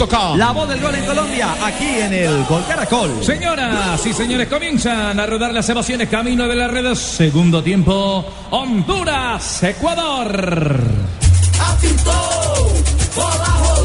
La 0.00 0.52
voz 0.52 0.66
del 0.66 0.80
gol 0.80 0.94
en 0.94 1.04
Colombia, 1.04 1.54
aquí 1.62 1.84
en 1.84 2.14
el 2.14 2.44
Gol 2.44 2.64
Caracol. 2.66 3.22
Señoras 3.22 4.06
y 4.06 4.14
señores, 4.14 4.48
comienzan 4.48 5.20
a 5.20 5.26
rodar 5.26 5.52
las 5.52 5.68
emociones 5.68 6.08
camino 6.08 6.48
de 6.48 6.54
las 6.54 6.70
redes. 6.70 6.98
Segundo 6.98 7.62
tiempo, 7.62 8.24
Honduras, 8.48 9.62
Ecuador. 9.62 10.80
Apitou, 11.60 12.72
bola 13.14 13.79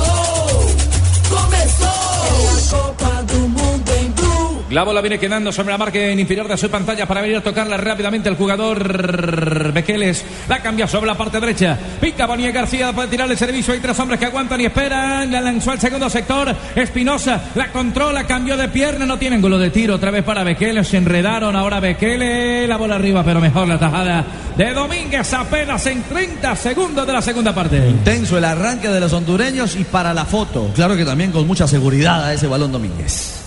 La 4.76 4.84
bola 4.84 5.00
viene 5.00 5.18
quedando 5.18 5.54
sobre 5.54 5.72
la 5.72 5.78
margen 5.78 6.20
inferior 6.20 6.50
de 6.50 6.58
su 6.58 6.70
pantalla 6.70 7.06
para 7.06 7.22
venir 7.22 7.38
a 7.38 7.42
tocarla 7.42 7.78
rápidamente 7.78 8.28
el 8.28 8.36
jugador 8.36 9.72
Bequeles. 9.72 10.26
La 10.50 10.62
cambia 10.62 10.86
sobre 10.86 11.08
la 11.08 11.16
parte 11.16 11.40
derecha. 11.40 11.80
Pica 12.02 12.26
Bonilla 12.26 12.52
García 12.52 12.92
para 12.92 13.10
tirar 13.10 13.32
el 13.32 13.38
servicio. 13.38 13.74
Hay 13.74 13.80
tres 13.80 13.98
hombres 13.98 14.20
que 14.20 14.26
aguantan 14.26 14.60
y 14.60 14.66
esperan. 14.66 15.32
La 15.32 15.40
lanzó 15.40 15.72
al 15.72 15.80
segundo 15.80 16.10
sector. 16.10 16.54
Espinosa 16.76 17.52
la 17.56 17.72
controla, 17.72 18.28
cambió 18.28 18.58
de 18.58 18.68
pierna. 18.68 19.06
No 19.06 19.18
tienen 19.18 19.42
golo 19.42 19.58
de 19.58 19.70
tiro. 19.70 19.96
Otra 19.96 20.12
vez 20.12 20.26
para 20.26 20.44
Bequeles. 20.44 20.90
Se 20.90 20.98
enredaron. 20.98 21.56
Ahora 21.56 21.80
Bequeles. 21.80 22.68
La 22.68 22.76
bola 22.76 22.96
arriba, 22.96 23.24
pero 23.24 23.40
mejor 23.40 23.70
la 23.70 23.80
tajada 23.80 24.26
de 24.58 24.74
Domínguez 24.74 25.32
apenas 25.32 25.86
en 25.86 26.04
30 26.04 26.54
segundos 26.58 27.08
de 27.08 27.14
la 27.14 27.22
segunda 27.22 27.56
parte. 27.56 27.78
Intenso 27.78 28.38
el 28.38 28.44
arranque 28.44 28.90
de 28.90 29.00
los 29.00 29.14
hondureños 29.14 29.74
y 29.78 29.86
para 29.86 30.14
la 30.14 30.26
foto. 30.26 30.70
Claro 30.76 30.98
que 30.98 31.06
también 31.06 31.32
con 31.32 31.48
mucha 31.48 31.66
seguridad 31.66 32.26
a 32.26 32.34
ese 32.34 32.48
balón 32.48 32.74
Domínguez. 32.74 33.45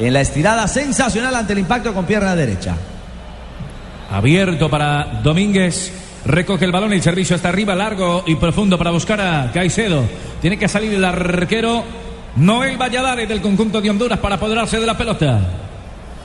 En 0.00 0.14
la 0.14 0.22
estirada 0.22 0.66
sensacional 0.66 1.34
ante 1.34 1.52
el 1.52 1.58
impacto 1.58 1.92
con 1.92 2.06
pierna 2.06 2.34
derecha. 2.34 2.74
Abierto 4.10 4.68
para 4.70 5.20
Domínguez. 5.22 5.92
Recoge 6.24 6.64
el 6.64 6.72
balón, 6.72 6.92
el 6.92 7.02
servicio 7.02 7.36
está 7.36 7.50
arriba, 7.50 7.74
largo 7.74 8.24
y 8.26 8.34
profundo 8.36 8.76
para 8.76 8.90
buscar 8.90 9.20
a 9.20 9.50
Caicedo. 9.52 10.04
Tiene 10.40 10.58
que 10.58 10.68
salir 10.68 10.92
el 10.94 11.04
arquero 11.04 11.84
Noel 12.36 12.76
Valladares 12.76 13.28
del 13.28 13.40
conjunto 13.40 13.80
de 13.80 13.90
Honduras 13.90 14.18
para 14.18 14.36
apoderarse 14.36 14.80
de 14.80 14.86
la 14.86 14.96
pelota. 14.96 15.40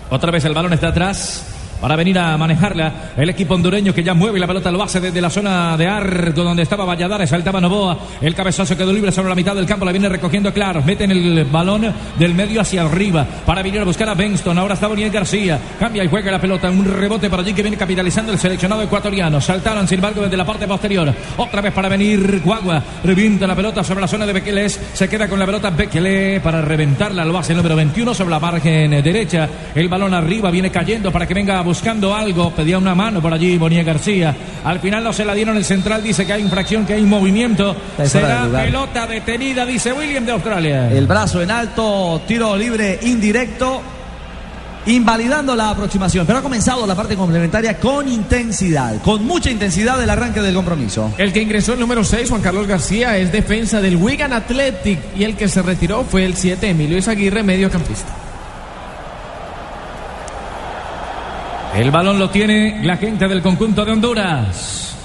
Otra 0.09 0.31
vez 0.31 0.43
el 0.45 0.53
balón 0.53 0.73
está 0.73 0.89
atrás. 0.89 1.54
Para 1.79 1.95
venir 1.95 2.17
a 2.17 2.37
manejarla, 2.37 3.11
el 3.17 3.29
equipo 3.29 3.53
hondureño 3.53 3.93
que 3.93 4.03
ya 4.03 4.13
mueve 4.13 4.39
la 4.39 4.47
pelota 4.47 4.71
lo 4.71 4.81
hace 4.81 4.99
desde 4.99 5.21
la 5.21 5.29
zona 5.29 5.75
de 5.77 5.85
arco 5.85 6.43
donde 6.43 6.63
estaba 6.63 6.85
Valladares, 6.85 7.29
saltaba 7.29 7.59
Novoa, 7.59 7.97
el 8.21 8.33
cabezazo 8.33 8.77
quedó 8.77 8.93
libre 8.93 9.11
sobre 9.11 9.29
la 9.29 9.35
mitad 9.35 9.53
del 9.55 9.65
campo, 9.65 9.85
la 9.85 9.91
viene 9.91 10.07
recogiendo 10.07 10.53
claro, 10.53 10.81
meten 10.83 11.11
el 11.11 11.45
balón 11.45 11.93
del 12.17 12.33
medio 12.33 12.61
hacia 12.61 12.83
arriba 12.83 13.25
para 13.45 13.61
venir 13.61 13.81
a 13.81 13.83
buscar 13.83 14.07
a 14.07 14.13
Benston, 14.13 14.57
ahora 14.57 14.75
está 14.75 14.87
Boniel 14.87 15.11
García, 15.11 15.59
cambia 15.77 16.03
y 16.03 16.07
juega 16.07 16.31
la 16.31 16.39
pelota, 16.39 16.71
un 16.71 16.85
rebote 16.85 17.29
para 17.29 17.43
allí 17.43 17.53
que 17.53 17.61
viene 17.61 17.77
capitalizando 17.77 18.31
el 18.31 18.39
seleccionado 18.39 18.81
ecuatoriano, 18.81 19.41
saltaron 19.41 19.87
sin 19.87 19.99
embargo 19.99 20.21
desde 20.21 20.37
la 20.37 20.45
parte 20.45 20.67
posterior, 20.67 21.13
otra 21.37 21.61
vez 21.61 21.73
para 21.73 21.89
venir 21.89 22.41
Guagua, 22.43 22.81
revienta 23.03 23.45
la 23.45 23.55
pelota 23.55 23.83
sobre 23.83 24.01
la 24.01 24.07
zona 24.07 24.25
de 24.25 24.33
Bequeles, 24.33 24.79
se 24.93 25.09
queda 25.09 25.27
con 25.27 25.39
la 25.39 25.45
pelota 25.45 25.69
Bekele 25.71 26.39
para 26.39 26.61
reventarla, 26.61 27.25
lo 27.25 27.37
hace 27.37 27.51
el 27.51 27.57
número 27.57 27.75
21 27.75 28.13
sobre 28.13 28.31
la 28.31 28.39
margen 28.39 28.91
derecha, 29.03 29.49
el 29.75 29.89
balón 29.89 30.13
arriba 30.13 30.49
viene 30.49 30.71
cayendo 30.71 31.11
para 31.11 31.27
que 31.27 31.33
venga 31.33 31.64
buscando 31.65 32.15
algo, 32.15 32.51
pedía 32.51 32.77
una 32.77 32.95
mano 32.95 33.21
por 33.21 33.33
allí 33.33 33.57
Bonilla 33.57 33.83
García. 33.83 34.33
Al 34.63 34.79
final 34.79 35.03
no 35.03 35.11
se 35.11 35.25
la 35.25 35.33
dieron 35.33 35.57
el 35.57 35.65
central, 35.65 36.01
dice 36.01 36.25
que 36.25 36.31
hay 36.31 36.41
infracción, 36.41 36.85
que 36.85 36.93
hay 36.93 37.03
movimiento. 37.03 37.75
Será 38.05 38.47
pelota 38.49 39.05
detenida, 39.05 39.65
dice 39.65 39.91
William 39.91 40.25
de 40.25 40.31
Australia. 40.31 40.89
El 40.91 41.07
brazo 41.07 41.41
en 41.41 41.51
alto, 41.51 42.21
tiro 42.27 42.55
libre 42.55 42.99
indirecto, 43.01 43.81
invalidando 44.85 45.55
la 45.55 45.71
aproximación. 45.71 46.25
Pero 46.25 46.39
ha 46.39 46.41
comenzado 46.41 46.85
la 46.87 46.95
parte 46.95 47.15
complementaria 47.15 47.77
con 47.79 48.07
intensidad, 48.07 49.01
con 49.01 49.25
mucha 49.25 49.49
intensidad 49.49 50.01
el 50.01 50.09
arranque 50.09 50.41
del 50.41 50.53
compromiso. 50.53 51.11
El 51.17 51.33
que 51.33 51.41
ingresó 51.41 51.73
el 51.73 51.79
número 51.79 52.03
6, 52.03 52.29
Juan 52.29 52.41
Carlos 52.41 52.67
García, 52.67 53.17
es 53.17 53.31
defensa 53.31 53.81
del 53.81 53.97
Wigan 53.97 54.31
Athletic 54.31 54.99
y 55.17 55.23
el 55.23 55.35
que 55.35 55.47
se 55.47 55.61
retiró 55.61 56.03
fue 56.03 56.25
el 56.25 56.35
7, 56.35 56.69
Emilio 56.69 56.97
Izaguirre, 56.97 57.43
mediocampista. 57.43 58.24
El 61.75 61.91
balón 61.91 62.17
lo 62.17 62.29
tiene 62.29 62.79
la 62.83 62.95
gente 62.95 63.27
del 63.27 63.41
conjunto 63.41 63.83
de 63.83 63.91
Honduras. 63.91 64.95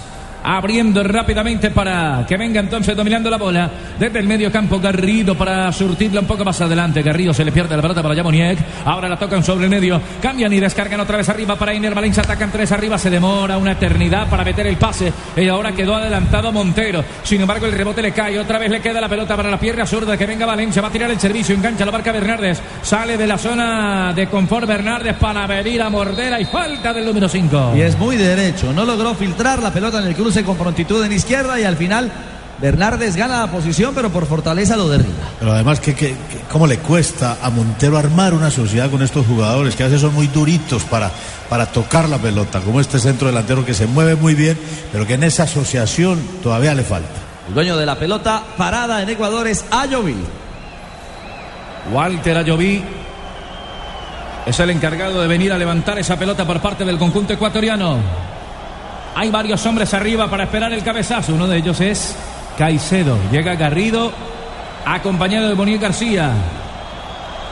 Abriendo 0.42 1.02
rápidamente 1.02 1.70
para 1.70 2.24
que 2.26 2.36
venga 2.36 2.60
entonces 2.60 2.96
dominando 2.96 3.30
la 3.30 3.36
bola 3.36 3.70
desde 3.98 4.18
el 4.18 4.26
medio 4.26 4.50
campo 4.50 4.80
Garrido 4.80 5.36
para 5.36 5.70
surtirla 5.72 6.20
un 6.20 6.26
poco 6.26 6.44
más 6.44 6.60
adelante. 6.60 7.02
Garrido 7.02 7.34
se 7.34 7.44
le 7.44 7.52
pierde 7.52 7.76
la 7.76 7.82
pelota 7.82 8.02
para 8.02 8.14
Yamoniek. 8.14 8.58
Ahora 8.84 9.08
la 9.08 9.18
tocan 9.18 9.44
sobre 9.44 9.64
el 9.64 9.70
medio. 9.70 10.00
Cambian 10.22 10.52
y 10.52 10.60
descargan 10.60 11.00
otra 11.00 11.18
vez 11.18 11.28
arriba 11.28 11.56
para 11.56 11.74
Iner 11.74 11.94
Valencia. 11.94 12.22
Atacan 12.22 12.50
tres 12.50 12.72
arriba. 12.72 12.96
Se 12.98 13.10
demora 13.10 13.58
una 13.58 13.72
eternidad 13.72 14.28
para 14.28 14.44
meter 14.44 14.66
el 14.66 14.76
pase. 14.76 15.12
Y 15.36 15.48
ahora 15.48 15.72
quedó 15.72 15.94
adelantado 15.96 16.52
Montero. 16.52 17.04
Sin 17.22 17.40
embargo, 17.40 17.66
el 17.66 17.72
rebote 17.72 18.02
le 18.02 18.12
cae. 18.12 18.38
Otra 18.38 18.58
vez 18.58 18.70
le 18.70 18.80
queda 18.80 19.00
la 19.00 19.08
pelota 19.08 19.36
para 19.36 19.50
la 19.50 19.58
pierna 19.58 19.84
zurda. 19.84 20.16
Que 20.16 20.26
venga 20.26 20.46
Valencia. 20.46 20.80
Va 20.80 20.88
a 20.88 20.92
tirar 20.92 21.10
el 21.10 21.20
servicio. 21.20 21.54
Engancha 21.54 21.84
la 21.84 21.90
barca 21.90 22.12
Bernardes. 22.12 22.62
Sale 22.82 23.16
de 23.16 23.26
la 23.26 23.36
zona 23.36 24.12
de 24.14 24.26
confort 24.28 24.66
Bernardes 24.66 25.14
para 25.16 25.46
venir 25.46 25.82
a 25.82 25.90
Mordera. 25.90 26.40
Y 26.40 26.46
falta 26.46 26.92
del 26.92 27.04
número 27.04 27.28
5. 27.28 27.72
Y 27.76 27.82
es 27.82 27.98
muy 27.98 28.16
derecho, 28.16 28.72
no 28.72 28.84
logró 28.84 29.14
filtrar 29.14 29.62
la 29.62 29.72
pelota 29.72 30.00
en 30.00 30.06
el 30.06 30.14
cruce 30.14 30.29
con 30.44 30.56
prontitud 30.56 31.04
en 31.04 31.12
izquierda 31.12 31.58
y 31.60 31.64
al 31.64 31.76
final 31.76 32.10
Bernardes 32.60 33.16
gana 33.16 33.40
la 33.40 33.46
posición, 33.50 33.94
pero 33.94 34.10
por 34.10 34.26
fortaleza 34.26 34.76
lo 34.76 34.88
derriba. 34.88 35.14
Pero 35.38 35.52
además, 35.52 35.80
que, 35.80 35.94
que- 35.94 36.08
que- 36.10 36.40
¿cómo 36.50 36.66
le 36.66 36.78
cuesta 36.78 37.38
a 37.42 37.48
Montero 37.50 37.96
armar 37.98 38.34
una 38.34 38.50
sociedad 38.50 38.90
con 38.90 39.02
estos 39.02 39.26
jugadores 39.26 39.74
que 39.76 39.82
a 39.82 39.86
veces 39.86 40.02
son 40.02 40.14
muy 40.14 40.26
duritos 40.26 40.82
para, 40.84 41.10
para 41.48 41.66
tocar 41.66 42.08
la 42.08 42.18
pelota? 42.18 42.60
Como 42.60 42.80
este 42.80 42.98
centro 42.98 43.28
delantero 43.28 43.64
que 43.64 43.72
se 43.74 43.86
mueve 43.86 44.14
muy 44.14 44.34
bien, 44.34 44.58
pero 44.92 45.06
que 45.06 45.14
en 45.14 45.22
esa 45.24 45.44
asociación 45.44 46.20
todavía 46.42 46.74
le 46.74 46.82
falta. 46.82 47.08
El 47.48 47.54
dueño 47.54 47.76
de 47.78 47.86
la 47.86 47.98
pelota 47.98 48.42
parada 48.58 49.02
en 49.02 49.08
Ecuador 49.08 49.46
es 49.48 49.64
Ayoví. 49.70 50.16
Walter 51.92 52.36
Ayoví 52.36 52.82
es 54.46 54.60
el 54.60 54.70
encargado 54.70 55.20
de 55.22 55.28
venir 55.28 55.52
a 55.52 55.58
levantar 55.58 55.98
esa 55.98 56.16
pelota 56.18 56.46
por 56.46 56.60
parte 56.60 56.84
del 56.84 56.98
conjunto 56.98 57.32
ecuatoriano. 57.32 57.96
Hay 59.14 59.30
varios 59.30 59.64
hombres 59.66 59.92
arriba 59.92 60.28
para 60.28 60.44
esperar 60.44 60.72
el 60.72 60.82
cabezazo. 60.82 61.34
Uno 61.34 61.46
de 61.46 61.58
ellos 61.58 61.80
es 61.80 62.16
Caicedo. 62.56 63.18
Llega 63.30 63.54
Garrido 63.54 64.12
acompañado 64.84 65.48
de 65.48 65.54
Bonilla 65.54 65.80
García. 65.80 66.32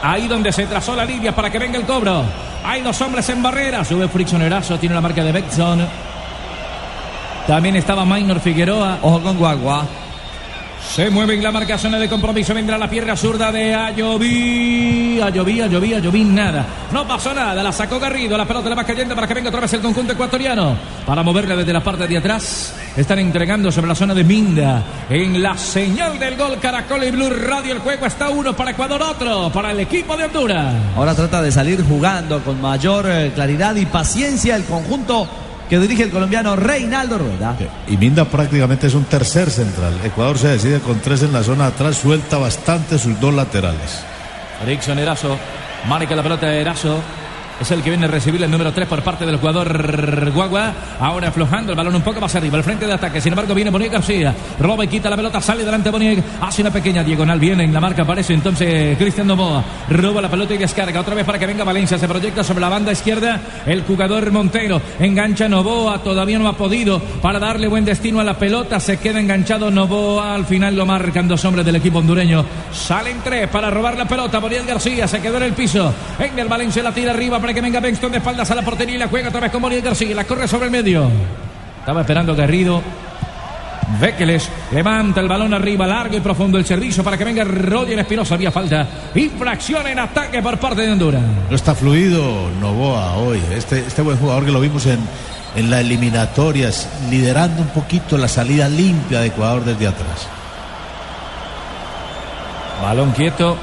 Ahí 0.02 0.28
donde 0.28 0.52
se 0.52 0.66
trazó 0.66 0.94
la 0.94 1.04
línea 1.04 1.34
para 1.34 1.50
que 1.50 1.58
venga 1.58 1.78
el 1.78 1.84
cobro. 1.84 2.24
Hay 2.64 2.82
dos 2.82 3.00
hombres 3.00 3.28
en 3.28 3.42
barrera. 3.42 3.84
Sube 3.84 4.08
Friccionerazo, 4.08 4.78
tiene 4.78 4.94
la 4.94 5.00
marca 5.00 5.24
de 5.24 5.32
Beckson. 5.32 5.86
También 7.46 7.76
estaba 7.76 8.04
Minor 8.04 8.40
Figueroa. 8.40 8.98
Ojo 9.02 9.20
con 9.20 9.38
Guagua. 9.38 9.84
Se 10.80 11.10
mueve 11.10 11.34
en 11.34 11.42
la 11.42 11.52
marca 11.52 11.78
zona 11.78 11.98
de 11.98 12.08
compromiso. 12.08 12.54
Vendrá 12.54 12.78
la 12.78 12.88
pierna 12.88 13.16
zurda 13.16 13.52
de 13.52 13.74
Ayoví. 13.74 15.20
Ayoví, 15.20 15.60
Ayoví, 15.60 15.94
Ayoví, 15.94 16.24
nada. 16.24 16.66
No 16.92 17.06
pasó 17.06 17.34
nada. 17.34 17.62
La 17.62 17.72
sacó 17.72 18.00
Garrido. 18.00 18.36
La 18.36 18.46
pelota 18.46 18.68
le 18.68 18.74
va 18.74 18.84
cayendo 18.84 19.14
para 19.14 19.26
que 19.26 19.34
venga 19.34 19.48
otra 19.48 19.60
vez 19.60 19.72
el 19.74 19.80
conjunto 19.80 20.12
ecuatoriano. 20.12 20.76
Para 21.06 21.22
moverla 21.22 21.56
desde 21.56 21.72
la 21.72 21.82
parte 21.82 22.06
de 22.06 22.18
atrás. 22.18 22.74
Están 22.96 23.18
entregando 23.18 23.70
sobre 23.70 23.88
la 23.88 23.94
zona 23.94 24.14
de 24.14 24.24
Minda. 24.24 24.82
En 25.08 25.42
la 25.42 25.56
señal 25.56 26.18
del 26.18 26.36
gol 26.36 26.58
Caracol 26.58 27.04
y 27.04 27.10
Blue 27.10 27.30
Radio. 27.30 27.74
El 27.74 27.80
juego 27.80 28.06
está 28.06 28.30
uno 28.30 28.54
para 28.56 28.70
Ecuador, 28.70 29.02
otro 29.02 29.50
para 29.52 29.72
el 29.72 29.80
equipo 29.80 30.16
de 30.16 30.24
Honduras. 30.24 30.74
Ahora 30.96 31.14
trata 31.14 31.42
de 31.42 31.52
salir 31.52 31.84
jugando 31.84 32.40
con 32.42 32.60
mayor 32.60 33.06
eh, 33.08 33.32
claridad 33.34 33.76
y 33.76 33.86
paciencia 33.86 34.56
el 34.56 34.64
conjunto 34.64 35.28
que 35.68 35.78
dirige 35.78 36.04
el 36.04 36.10
colombiano 36.10 36.56
Reinaldo 36.56 37.18
Rueda. 37.18 37.56
Y 37.86 37.96
Minda 37.96 38.24
prácticamente 38.24 38.86
es 38.86 38.94
un 38.94 39.04
tercer 39.04 39.50
central. 39.50 39.94
Ecuador 40.04 40.38
se 40.38 40.48
decide 40.48 40.80
con 40.80 41.00
tres 41.00 41.22
en 41.22 41.32
la 41.32 41.42
zona 41.42 41.64
de 41.64 41.70
atrás, 41.74 41.96
suelta 41.96 42.38
bastante 42.38 42.98
sus 42.98 43.18
dos 43.20 43.34
laterales. 43.34 44.02
Erickson 44.64 44.98
Erazo. 44.98 45.36
Marca 45.86 46.16
la 46.16 46.22
pelota 46.22 46.46
de 46.46 46.60
Erazo. 46.60 47.00
Es 47.60 47.72
el 47.72 47.82
que 47.82 47.90
viene 47.90 48.06
a 48.06 48.08
recibir 48.08 48.40
el 48.40 48.50
número 48.50 48.72
3 48.72 48.86
por 48.86 49.02
parte 49.02 49.26
del 49.26 49.36
jugador 49.36 50.30
Guagua. 50.32 50.72
Ahora 51.00 51.28
aflojando 51.28 51.72
el 51.72 51.76
balón 51.76 51.96
un 51.96 52.02
poco 52.02 52.20
más 52.20 52.32
arriba. 52.36 52.56
El 52.56 52.62
frente 52.62 52.86
de 52.86 52.92
ataque. 52.92 53.20
Sin 53.20 53.32
embargo, 53.32 53.52
viene 53.52 53.70
Boniek 53.70 53.92
García. 53.92 54.32
Roba 54.60 54.84
y 54.84 54.88
quita 54.88 55.10
la 55.10 55.16
pelota. 55.16 55.40
Sale 55.40 55.64
delante 55.64 55.90
Boniek. 55.90 56.22
Hace 56.40 56.62
una 56.62 56.70
pequeña 56.70 57.02
diagonal. 57.02 57.40
Viene 57.40 57.64
en 57.64 57.74
la 57.74 57.80
marca. 57.80 58.02
Aparece 58.02 58.34
entonces 58.34 58.96
Cristian 58.96 59.26
Novoa. 59.26 59.64
Roba 59.90 60.22
la 60.22 60.30
pelota 60.30 60.54
y 60.54 60.58
descarga. 60.58 61.00
Otra 61.00 61.16
vez 61.16 61.24
para 61.24 61.36
que 61.36 61.46
venga 61.46 61.64
Valencia. 61.64 61.98
Se 61.98 62.06
proyecta 62.06 62.44
sobre 62.44 62.60
la 62.60 62.68
banda 62.68 62.92
izquierda. 62.92 63.40
El 63.66 63.82
jugador 63.82 64.30
Montero. 64.30 64.80
Engancha 65.00 65.48
Novoa. 65.48 65.98
Todavía 65.98 66.38
no 66.38 66.46
ha 66.46 66.56
podido 66.56 67.00
para 67.00 67.40
darle 67.40 67.66
buen 67.66 67.84
destino 67.84 68.20
a 68.20 68.24
la 68.24 68.38
pelota. 68.38 68.78
Se 68.78 68.98
queda 68.98 69.18
enganchado 69.18 69.68
Novoa. 69.68 70.36
Al 70.36 70.46
final 70.46 70.76
lo 70.76 70.86
marcan 70.86 71.26
dos 71.26 71.44
hombres 71.44 71.66
del 71.66 71.74
equipo 71.74 71.98
hondureño. 71.98 72.44
Salen 72.72 73.16
tres 73.24 73.48
para 73.48 73.68
robar 73.68 73.98
la 73.98 74.06
pelota. 74.06 74.38
Boniek 74.38 74.64
García 74.64 75.08
se 75.08 75.20
quedó 75.20 75.38
en 75.38 75.42
el 75.42 75.54
piso. 75.54 75.92
En 76.20 76.38
el 76.38 76.46
Valencia 76.46 76.84
la 76.84 76.92
tira 76.92 77.10
arriba 77.10 77.40
para 77.48 77.54
que 77.54 77.62
venga 77.62 77.80
Benston 77.80 78.12
de 78.12 78.18
espaldas 78.18 78.50
a 78.50 78.54
la 78.54 78.60
portería 78.60 78.96
y 78.96 78.98
la 78.98 79.08
juega 79.08 79.30
otra 79.30 79.40
vez 79.40 79.50
con 79.50 79.62
Boniek 79.62 79.82
García. 79.82 80.14
La 80.14 80.24
corre 80.24 80.46
sobre 80.46 80.66
el 80.66 80.70
medio. 80.70 81.10
Estaba 81.80 82.02
esperando 82.02 82.36
Garrido. 82.36 82.82
Bekeles 83.98 84.50
levanta 84.70 85.22
el 85.22 85.28
balón 85.28 85.54
arriba, 85.54 85.86
largo 85.86 86.14
y 86.14 86.20
profundo 86.20 86.58
el 86.58 86.66
servicio 86.66 87.02
para 87.02 87.16
que 87.16 87.24
venga 87.24 87.44
Roger 87.44 87.98
Espinosa. 88.00 88.34
Había 88.34 88.50
falta. 88.50 88.86
Infracción 89.14 89.86
en 89.86 89.98
ataque 89.98 90.42
por 90.42 90.58
parte 90.58 90.82
de 90.82 90.92
Honduras. 90.92 91.22
No 91.48 91.56
está 91.56 91.74
fluido 91.74 92.50
Novoa 92.60 93.14
hoy. 93.14 93.40
Este, 93.50 93.78
este 93.78 94.02
buen 94.02 94.18
jugador 94.18 94.44
que 94.44 94.52
lo 94.52 94.60
vimos 94.60 94.84
en, 94.84 94.98
en 95.56 95.70
las 95.70 95.80
eliminatorias, 95.80 96.86
liderando 97.08 97.62
un 97.62 97.68
poquito 97.68 98.18
la 98.18 98.28
salida 98.28 98.68
limpia 98.68 99.20
de 99.20 99.28
Ecuador 99.28 99.64
desde 99.64 99.86
atrás. 99.86 100.28
Balón 102.82 103.12
quieto. 103.12 103.56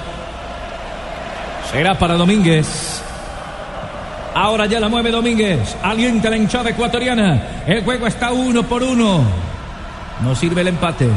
Será 1.72 1.94
para 1.94 2.16
Domínguez. 2.16 2.95
Ahora 4.36 4.66
ya 4.66 4.82
la 4.82 4.90
mueve 4.90 5.12
Domínguez. 5.12 5.78
Alienta 5.82 6.30
la 6.30 6.36
hinchada 6.36 6.70
ecuatoriana. 6.70 7.64
El 7.66 7.86
juego 7.86 8.06
está 8.06 8.34
uno 8.34 8.64
por 8.64 8.84
uno. 8.84 9.22
No 10.22 10.36
sirve 10.36 10.60
el 10.60 10.68
empate. 10.68 11.08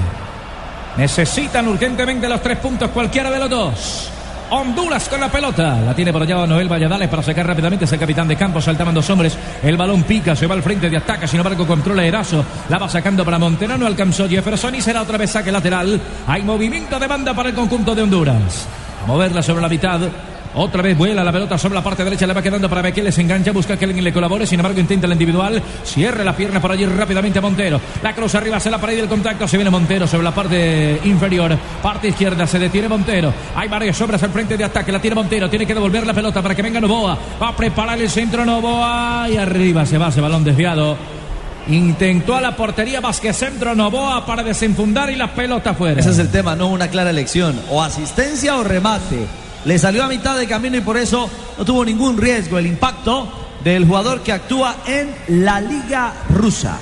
Necesitan 0.96 1.66
urgentemente 1.66 2.28
los 2.28 2.40
tres 2.40 2.58
puntos 2.58 2.90
cualquiera 2.90 3.28
de 3.28 3.38
los 3.40 3.50
dos. 3.50 4.10
Honduras 4.50 5.08
con 5.08 5.20
la 5.20 5.28
pelota. 5.28 5.80
La 5.80 5.94
tiene 5.94 6.12
por 6.12 6.22
allá 6.22 6.46
Noel 6.46 6.68
Valladares 6.68 7.08
para 7.08 7.24
sacar 7.24 7.44
rápidamente. 7.44 7.86
Es 7.86 7.92
el 7.92 7.98
capitán 7.98 8.28
de 8.28 8.36
campo. 8.36 8.60
Saltaban 8.60 8.94
dos 8.94 9.10
hombres. 9.10 9.36
El 9.64 9.76
balón 9.76 10.04
pica. 10.04 10.36
Se 10.36 10.46
va 10.46 10.54
al 10.54 10.62
frente 10.62 10.88
de 10.88 10.96
ataque. 10.96 11.26
Sin 11.26 11.40
embargo, 11.40 11.66
controla 11.66 12.06
Erazo. 12.06 12.44
La 12.68 12.78
va 12.78 12.88
sacando 12.88 13.24
para 13.24 13.40
Montero. 13.40 13.76
No 13.76 13.86
alcanzó 13.88 14.28
Jefferson 14.28 14.76
y 14.76 14.80
será 14.80 15.02
otra 15.02 15.18
vez 15.18 15.32
saque 15.32 15.50
lateral. 15.50 16.00
Hay 16.28 16.44
movimiento 16.44 17.00
de 17.00 17.08
banda 17.08 17.34
para 17.34 17.48
el 17.48 17.56
conjunto 17.56 17.96
de 17.96 18.02
Honduras. 18.02 18.68
Moverla 19.08 19.42
sobre 19.42 19.62
la 19.62 19.68
mitad. 19.68 20.00
Otra 20.60 20.82
vez 20.82 20.98
vuela 20.98 21.22
la 21.22 21.30
pelota 21.30 21.56
sobre 21.56 21.76
la 21.76 21.84
parte 21.84 22.02
derecha, 22.02 22.26
le 22.26 22.32
va 22.32 22.42
quedando 22.42 22.68
para 22.68 22.82
Bekele, 22.82 23.12
se 23.12 23.20
engancha, 23.20 23.52
busca 23.52 23.76
que 23.76 23.84
alguien 23.84 24.02
le 24.02 24.12
colabore, 24.12 24.44
sin 24.44 24.58
embargo 24.58 24.80
intenta 24.80 25.06
el 25.06 25.12
individual, 25.12 25.62
cierra 25.84 26.24
la 26.24 26.34
pierna 26.34 26.60
por 26.60 26.72
allí 26.72 26.84
rápidamente 26.84 27.40
Montero, 27.40 27.80
la 28.02 28.12
cruz 28.12 28.34
arriba, 28.34 28.58
se 28.58 28.68
la 28.68 28.78
pared 28.78 28.96
del 28.96 29.06
contacto, 29.06 29.46
se 29.46 29.56
viene 29.56 29.70
Montero 29.70 30.08
sobre 30.08 30.24
la 30.24 30.34
parte 30.34 31.00
inferior, 31.04 31.56
parte 31.80 32.08
izquierda, 32.08 32.44
se 32.44 32.58
detiene 32.58 32.88
Montero, 32.88 33.32
hay 33.54 33.68
varias 33.68 34.00
obras 34.00 34.20
al 34.24 34.30
frente 34.30 34.56
de 34.56 34.64
ataque, 34.64 34.90
la 34.90 35.00
tiene 35.00 35.14
Montero, 35.14 35.48
tiene 35.48 35.64
que 35.64 35.74
devolver 35.74 36.04
la 36.04 36.12
pelota 36.12 36.42
para 36.42 36.56
que 36.56 36.62
venga 36.62 36.80
Novoa, 36.80 37.16
va 37.40 37.50
a 37.50 37.56
preparar 37.56 38.00
el 38.00 38.10
centro 38.10 38.44
Novoa 38.44 39.28
y 39.30 39.36
arriba 39.36 39.86
se 39.86 39.96
va 39.96 40.08
ese 40.08 40.20
balón 40.20 40.42
desviado. 40.42 40.96
Intentó 41.68 42.34
a 42.34 42.40
la 42.40 42.56
portería 42.56 43.00
Vázquez 43.00 43.36
Centro 43.36 43.76
Novoa 43.76 44.26
para 44.26 44.42
desenfundar 44.42 45.08
y 45.10 45.14
la 45.14 45.32
pelota 45.34 45.74
fuera. 45.74 46.00
Ese 46.00 46.10
es 46.10 46.18
el 46.18 46.30
tema, 46.30 46.56
no 46.56 46.66
una 46.66 46.88
clara 46.88 47.10
elección. 47.10 47.60
O 47.70 47.80
asistencia 47.80 48.56
o 48.56 48.64
remate. 48.64 49.47
Le 49.64 49.78
salió 49.78 50.04
a 50.04 50.08
mitad 50.08 50.36
de 50.38 50.46
camino 50.46 50.76
y 50.76 50.80
por 50.80 50.96
eso 50.96 51.28
no 51.56 51.64
tuvo 51.64 51.84
ningún 51.84 52.16
riesgo 52.16 52.58
el 52.58 52.66
impacto 52.66 53.28
del 53.62 53.86
jugador 53.86 54.22
que 54.22 54.32
actúa 54.32 54.76
en 54.86 55.14
la 55.42 55.60
Liga 55.60 56.14
Rusa. 56.30 56.78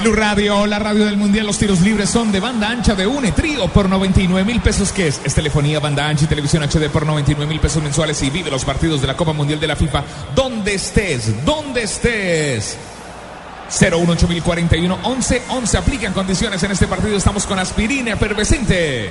Blue 0.00 0.14
Radio, 0.14 0.66
la 0.66 0.78
radio 0.78 1.06
del 1.06 1.16
mundial, 1.16 1.46
los 1.46 1.58
tiros 1.58 1.80
libres 1.80 2.10
son 2.10 2.30
de 2.30 2.40
banda 2.40 2.68
ancha 2.68 2.94
de 2.94 3.06
UNE 3.06 3.32
Trío 3.32 3.68
por 3.68 3.88
99 3.88 4.44
mil 4.44 4.60
pesos, 4.60 4.92
que 4.92 5.08
es? 5.08 5.20
Es 5.24 5.34
telefonía, 5.34 5.80
banda 5.80 6.06
ancha 6.06 6.24
y 6.24 6.28
televisión 6.28 6.62
HD 6.62 6.88
por 6.90 7.04
99 7.06 7.46
mil 7.46 7.60
pesos 7.60 7.82
mensuales 7.82 8.22
y 8.22 8.30
vive 8.30 8.50
los 8.50 8.64
partidos 8.64 9.00
de 9.00 9.06
la 9.06 9.16
Copa 9.16 9.32
Mundial 9.32 9.58
de 9.58 9.66
la 9.66 9.76
FIFA 9.76 10.04
donde 10.34 10.74
estés, 10.74 11.44
donde 11.44 11.82
estés. 11.82 12.76
018041 13.70 14.98
11 15.02 15.42
11 15.48 15.78
aplican 15.78 16.12
condiciones 16.12 16.62
en 16.62 16.70
este 16.70 16.86
partido. 16.86 17.16
Estamos 17.16 17.46
con 17.46 17.58
aspirina 17.58 18.12
efervescente. 18.12 19.10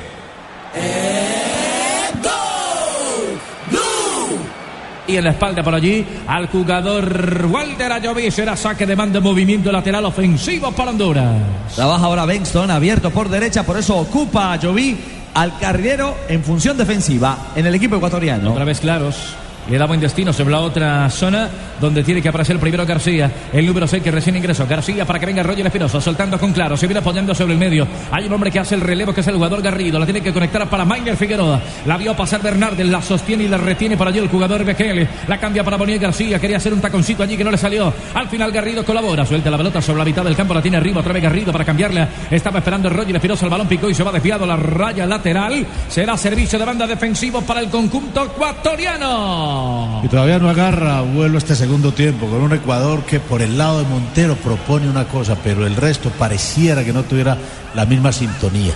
Y 5.07 5.15
en 5.15 5.23
la 5.23 5.31
espalda 5.31 5.63
por 5.63 5.73
allí 5.73 6.05
al 6.27 6.47
jugador 6.47 7.47
Walter 7.49 7.91
Ayoví 7.93 8.29
será 8.29 8.57
saque 8.57 8.85
de 8.85 8.95
mando 8.95 9.21
movimiento 9.21 9.71
lateral 9.71 10.05
ofensivo 10.05 10.71
para 10.73 10.91
Honduras. 10.91 11.41
Trabaja 11.75 12.05
ahora 12.05 12.25
Benston 12.25 12.69
abierto 12.71 13.09
por 13.09 13.29
derecha, 13.29 13.63
por 13.63 13.77
eso 13.77 13.95
ocupa 13.97 14.53
a 14.53 14.59
Joví 14.59 14.97
al 15.33 15.57
carrilero 15.59 16.15
en 16.27 16.43
función 16.43 16.77
defensiva 16.77 17.53
en 17.55 17.65
el 17.65 17.75
equipo 17.75 17.95
ecuatoriano. 17.95 18.51
Otra 18.51 18.65
vez 18.65 18.79
claros. 18.79 19.35
Le 19.69 19.77
da 19.77 19.85
buen 19.85 19.99
destino 19.99 20.31
sobre 20.31 20.51
la 20.51 20.61
otra 20.61 21.09
zona 21.09 21.49
donde 21.81 22.01
tiene 22.01 22.21
que 22.21 22.29
aparecer 22.29 22.57
primero 22.57 22.85
García. 22.85 23.29
El 23.51 23.65
número 23.65 23.85
6 23.85 24.01
que 24.01 24.11
recién 24.11 24.35
ingresó. 24.37 24.65
García 24.65 25.05
para 25.05 25.19
que 25.19 25.25
venga 25.25 25.43
Roger 25.43 25.65
Espinosa 25.65 25.99
soltando 25.99 26.39
con 26.39 26.53
claro. 26.53 26.77
Se 26.77 26.87
viene 26.87 26.99
apoyando 26.99 27.35
sobre 27.35 27.53
el 27.53 27.59
medio. 27.59 27.85
Hay 28.11 28.25
un 28.25 28.33
hombre 28.33 28.49
que 28.49 28.59
hace 28.59 28.75
el 28.75 28.81
relevo 28.81 29.13
que 29.13 29.21
es 29.21 29.27
el 29.27 29.35
jugador 29.35 29.61
Garrido. 29.61 29.99
La 29.99 30.05
tiene 30.05 30.21
que 30.21 30.31
conectar 30.31 30.69
para 30.69 30.85
Mainer 30.85 31.17
Figueroa. 31.17 31.59
La 31.85 31.97
vio 31.97 32.15
pasar 32.15 32.41
Bernardes. 32.41 32.87
La 32.87 33.01
sostiene 33.01 33.43
y 33.43 33.47
la 33.49 33.57
retiene 33.57 33.97
para 33.97 34.09
allí 34.09 34.19
el 34.19 34.29
jugador 34.29 34.63
Bekele. 34.63 35.05
La 35.27 35.37
cambia 35.37 35.65
para 35.65 35.75
Boniel 35.75 35.99
García. 35.99 36.39
Quería 36.39 36.57
hacer 36.57 36.73
un 36.73 36.79
taconcito 36.79 37.23
allí 37.23 37.35
que 37.35 37.43
no 37.43 37.51
le 37.51 37.57
salió. 37.57 37.93
Al 38.13 38.29
final 38.29 38.51
Garrido 38.53 38.85
colabora. 38.85 39.25
Suelta 39.25 39.51
la 39.51 39.57
pelota 39.57 39.81
sobre 39.81 39.99
la 39.99 40.05
mitad 40.05 40.23
del 40.23 40.35
campo. 40.35 40.53
La 40.53 40.61
tiene 40.61 40.77
arriba. 40.77 41.01
Otra 41.01 41.11
vez 41.11 41.23
Garrido 41.23 41.51
para 41.51 41.65
cambiarla. 41.65 42.07
Estaba 42.31 42.59
esperando 42.59 42.89
Roger 42.89 43.15
Espinosa. 43.17 43.45
El 43.45 43.51
balón 43.51 43.67
picó 43.67 43.89
y 43.89 43.93
se 43.93 44.03
va 44.03 44.13
desviado 44.13 44.45
a 44.45 44.47
la 44.47 44.55
raya 44.55 45.05
lateral. 45.05 45.65
Será 45.89 46.15
servicio 46.15 46.57
de 46.57 46.63
banda 46.63 46.87
defensivo 46.87 47.41
para 47.41 47.59
el 47.59 47.69
conjunto 47.69 48.23
ecuatoriano. 48.23 49.56
Y 50.03 50.07
todavía 50.07 50.39
no 50.39 50.49
agarra 50.49 51.01
vuelo 51.01 51.37
este 51.37 51.55
segundo 51.55 51.91
tiempo 51.91 52.27
con 52.27 52.41
un 52.41 52.53
Ecuador 52.53 53.03
que 53.03 53.19
por 53.19 53.41
el 53.41 53.57
lado 53.57 53.79
de 53.79 53.85
Montero 53.85 54.35
propone 54.35 54.89
una 54.89 55.05
cosa, 55.05 55.35
pero 55.43 55.65
el 55.65 55.75
resto 55.75 56.09
pareciera 56.11 56.83
que 56.83 56.93
no 56.93 57.03
tuviera 57.03 57.37
la 57.73 57.85
misma 57.85 58.11
sintonía. 58.11 58.73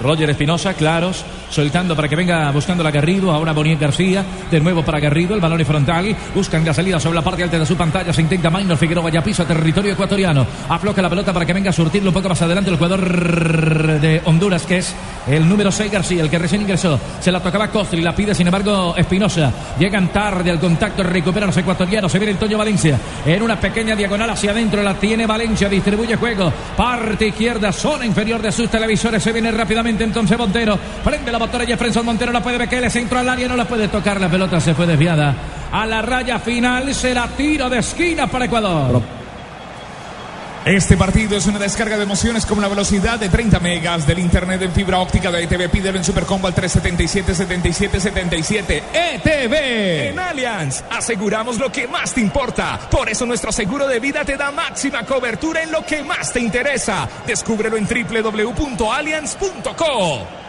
Roger 0.00 0.30
Espinosa, 0.30 0.74
claros, 0.74 1.24
soltando 1.50 1.94
para 1.94 2.08
que 2.08 2.16
venga 2.16 2.50
buscando 2.50 2.82
la 2.82 2.90
Garrido. 2.90 3.30
Ahora 3.30 3.52
Boniel 3.52 3.78
García, 3.78 4.24
de 4.50 4.60
nuevo 4.60 4.82
para 4.82 4.98
Garrido, 5.00 5.34
el 5.34 5.40
balón 5.40 5.60
es 5.60 5.66
frontal. 5.66 6.16
Buscan 6.34 6.64
la 6.64 6.72
salida 6.72 6.98
sobre 6.98 7.16
la 7.16 7.22
parte 7.22 7.42
alta 7.42 7.58
de 7.58 7.66
su 7.66 7.76
pantalla. 7.76 8.12
Se 8.12 8.22
intenta 8.22 8.50
Maynor 8.50 8.78
Figueroa, 8.78 9.10
ya 9.10 9.22
piso 9.22 9.44
territorio 9.44 9.92
ecuatoriano. 9.92 10.46
Afloja 10.68 11.02
la 11.02 11.10
pelota 11.10 11.32
para 11.32 11.44
que 11.44 11.52
venga 11.52 11.70
a 11.70 11.72
surtirlo 11.72 12.10
un 12.10 12.14
poco 12.14 12.28
más 12.28 12.40
adelante 12.40 12.70
el 12.70 12.76
jugador 12.76 14.00
de 14.00 14.22
Honduras, 14.24 14.64
que 14.64 14.78
es 14.78 14.94
el 15.26 15.48
número 15.48 15.70
6 15.70 15.92
García, 15.92 16.22
el 16.22 16.30
que 16.30 16.38
recién 16.38 16.62
ingresó. 16.62 16.98
Se 17.20 17.30
la 17.30 17.40
tocaba 17.40 17.68
Costri, 17.68 18.00
la 18.00 18.14
pide 18.14 18.34
sin 18.34 18.46
embargo 18.46 18.94
Espinosa. 18.96 19.52
Llegan 19.78 20.08
tarde 20.08 20.50
al 20.50 20.58
contacto, 20.58 21.02
recuperan 21.02 21.48
los 21.48 21.56
ecuatorianos. 21.56 22.10
Se 22.10 22.18
viene 22.18 22.32
el 22.32 22.38
Toño 22.38 22.56
Valencia 22.56 22.98
en 23.26 23.42
una 23.42 23.60
pequeña 23.60 23.94
diagonal 23.94 24.30
hacia 24.30 24.52
adentro. 24.52 24.82
La 24.82 24.94
tiene 24.94 25.26
Valencia, 25.26 25.68
distribuye 25.68 26.16
juego. 26.16 26.50
Parte 26.76 27.28
izquierda, 27.28 27.72
zona 27.72 28.06
inferior 28.06 28.40
de 28.40 28.50
sus 28.50 28.70
televisores. 28.70 29.22
Se 29.22 29.32
viene 29.32 29.50
rápidamente 29.50 29.89
entonces 29.98 30.38
Montero. 30.38 30.78
Prende 31.04 31.32
la 31.32 31.38
motora 31.38 31.64
Jefferson 31.64 32.04
Montero. 32.04 32.32
La 32.32 32.42
puede 32.42 32.58
ver 32.58 32.68
que 32.68 32.80
le 32.80 32.90
centro 32.90 33.18
al 33.18 33.28
área. 33.28 33.48
No 33.48 33.56
la 33.56 33.66
puede 33.66 33.88
tocar. 33.88 34.20
La 34.20 34.28
pelota 34.28 34.60
se 34.60 34.74
fue 34.74 34.86
desviada. 34.86 35.34
A 35.72 35.86
la 35.86 36.02
raya 36.02 36.38
final 36.38 36.94
será 36.94 37.28
tiro 37.28 37.68
de 37.68 37.78
esquina 37.78 38.26
para 38.26 38.44
Ecuador. 38.46 39.19
Este 40.64 40.96
partido 40.98 41.36
es 41.38 41.46
una 41.46 41.58
descarga 41.58 41.96
de 41.96 42.02
emociones 42.02 42.44
con 42.44 42.58
una 42.58 42.68
velocidad 42.68 43.18
de 43.18 43.30
30 43.30 43.60
megas 43.60 44.06
del 44.06 44.18
internet 44.18 44.60
en 44.60 44.72
fibra 44.72 44.98
óptica 44.98 45.30
de 45.30 45.44
ETV. 45.44 45.70
Pídelo 45.70 45.96
en 45.96 46.04
Supercombo 46.04 46.48
al 46.48 46.54
377-7777. 46.54 48.82
ETV. 48.92 50.10
En 50.10 50.18
Allianz 50.18 50.84
aseguramos 50.90 51.58
lo 51.58 51.72
que 51.72 51.88
más 51.88 52.12
te 52.12 52.20
importa. 52.20 52.78
Por 52.90 53.08
eso 53.08 53.24
nuestro 53.24 53.52
seguro 53.52 53.88
de 53.88 54.00
vida 54.00 54.22
te 54.22 54.36
da 54.36 54.50
máxima 54.50 55.06
cobertura 55.06 55.62
en 55.62 55.72
lo 55.72 55.82
que 55.86 56.02
más 56.02 56.30
te 56.30 56.40
interesa. 56.40 57.08
Descúbrelo 57.26 57.78
en 57.78 57.86
www.allianz.co. 57.86 60.39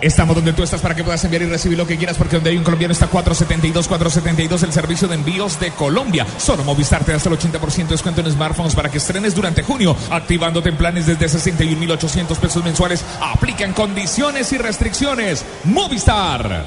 Estamos 0.00 0.36
donde 0.36 0.52
tú 0.52 0.62
estás 0.62 0.80
para 0.80 0.94
que 0.94 1.02
puedas 1.02 1.24
enviar 1.24 1.42
y 1.42 1.46
recibir 1.46 1.78
lo 1.78 1.86
que 1.86 1.96
quieras 1.96 2.16
porque 2.16 2.36
donde 2.36 2.50
hay 2.50 2.56
un 2.56 2.62
colombiano 2.62 2.92
está 2.92 3.06
472 3.06 3.88
472 3.88 4.62
el 4.62 4.72
servicio 4.72 5.08
de 5.08 5.14
envíos 5.14 5.58
de 5.58 5.70
Colombia. 5.70 6.26
Solo 6.36 6.62
Movistar 6.62 7.04
te 7.04 7.12
da 7.12 7.16
hasta 7.16 7.28
el 7.28 7.38
80% 7.38 7.76
de 7.76 7.84
descuento 7.84 8.20
en 8.20 8.30
smartphones 8.30 8.74
para 8.74 8.90
que 8.90 8.98
estrenes 8.98 9.34
durante 9.34 9.62
junio, 9.62 9.96
activándote 10.10 10.68
en 10.68 10.76
planes 10.76 11.06
desde 11.06 11.26
61.800 11.26 12.36
pesos 12.36 12.62
mensuales. 12.62 13.04
Aplican 13.20 13.72
condiciones 13.72 14.52
y 14.52 14.58
restricciones. 14.58 15.44
Movistar. 15.64 16.64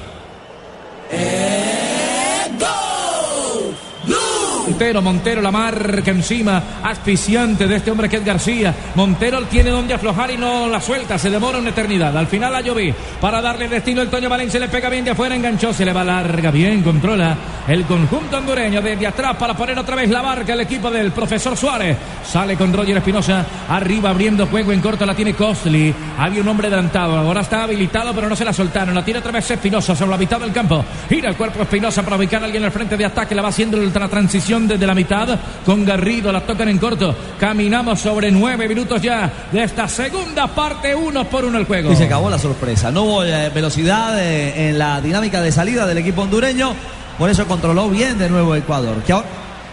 Montero, 4.72 5.01
Montero 5.01 5.42
la 5.42 5.51
marca 5.51 6.12
encima, 6.12 6.63
asfixiante 6.82 7.68
de 7.68 7.75
este 7.75 7.92
hombre 7.92 8.08
que 8.08 8.16
es 8.16 8.24
García. 8.24 8.74
Montero 8.96 9.42
tiene 9.48 9.70
donde 9.70 9.94
aflojar 9.94 10.32
y 10.32 10.38
no 10.38 10.70
la 10.70 10.80
suelta, 10.80 11.18
se 11.18 11.30
demora 11.30 11.58
una 11.58 11.72
eternidad. 11.72 12.16
Al 12.18 12.28
final 12.28 12.54
la 12.54 12.62
lloví 12.62 12.94
para 13.20 13.42
darle 13.42 13.68
destino 13.68 14.01
el 14.01 14.10
Toño 14.10 14.30
Valencia, 14.30 14.62
le 14.62 14.70
pega 14.70 14.88
bien 14.88 15.04
de 15.04 15.12
afuera, 15.12 15.36
enganchó, 15.36 15.74
se 15.74 15.84
le 15.84 15.92
va 15.92 16.06
larga, 16.06 16.51
bien, 16.51 16.84
controla 16.84 17.36
el 17.68 17.84
conjunto 17.84 18.38
hondureño 18.38 18.82
desde 18.82 19.08
atrás 19.08 19.36
para 19.36 19.54
poner 19.56 19.78
otra 19.78 19.96
vez 19.96 20.10
la 20.10 20.22
barca 20.22 20.54
el 20.54 20.62
equipo 20.62 20.90
del 20.90 21.12
profesor 21.12 21.58
Suárez. 21.58 21.98
Sale 22.25 22.56
con 22.56 22.72
Roger 22.72 22.98
Espinosa, 22.98 23.46
arriba 23.68 24.10
abriendo 24.10 24.48
juego 24.48 24.72
en 24.72 24.80
corto, 24.80 25.06
la 25.06 25.13
tiene 25.13 25.34
Costly. 25.34 25.94
Había 26.18 26.42
un 26.42 26.48
hombre 26.48 26.68
adelantado, 26.68 27.18
ahora 27.18 27.42
está 27.42 27.63
habilitado, 27.63 28.13
pero 28.13 28.30
no 28.30 28.38
se 28.38 28.46
la 28.46 28.54
soltaron. 28.54 28.96
La 28.96 29.04
tiene 29.04 29.20
otra 29.20 29.34
vez 29.34 29.51
Espinosa 29.51 29.96
sobre 29.96 30.12
la 30.12 30.18
mitad 30.18 30.40
del 30.40 30.54
campo. 30.54 30.84
Gira 31.10 31.30
el 31.30 31.36
cuerpo 31.36 31.62
Espinosa 31.62 32.04
para 32.04 32.16
ubicar 32.16 32.42
a 32.42 32.46
alguien 32.46 32.63
al 32.63 32.72
frente 32.72 32.96
de 32.96 33.04
ataque, 33.04 33.36
la 33.36 33.42
va 33.42 33.50
haciendo 33.50 33.78
la 33.78 34.08
transición 34.08 34.61
desde 34.68 34.86
la 34.88 34.94
mitad 34.96 35.27
con 35.65 35.86
Garrido, 35.86 36.32
la 36.32 36.41
tocan 36.41 36.70
en 36.70 36.77
corto. 36.77 37.15
Caminamos 37.39 38.00
sobre 38.00 38.32
nueve 38.32 38.68
minutos 38.68 39.01
ya 39.01 39.32
de 39.51 39.63
esta 39.63 39.88
segunda 39.88 40.48
parte, 40.48 40.96
uno 40.96 41.25
por 41.25 41.46
uno 41.46 41.58
el 41.58 41.65
juego. 41.65 41.91
Y 41.91 41.96
se 41.96 42.06
acabó 42.06 42.30
la 42.30 42.39
sorpresa. 42.39 42.91
No 42.91 43.03
hubo 43.03 43.24
eh, 43.24 43.50
velocidad 43.50 44.20
eh, 44.20 44.70
en 44.70 44.77
la 44.80 45.01
dinámica 45.01 45.41
de 45.41 45.51
salida 45.51 45.86
del 45.86 45.98
equipo 46.00 46.22
hondureño. 46.24 46.74
Por 47.18 47.30
eso 47.30 47.46
controló 47.48 47.89
bien 47.89 48.18
de 48.18 48.30
nuevo 48.30 48.56
Ecuador. 48.56 49.01
Que 49.03 49.13
ahora- 49.13 49.27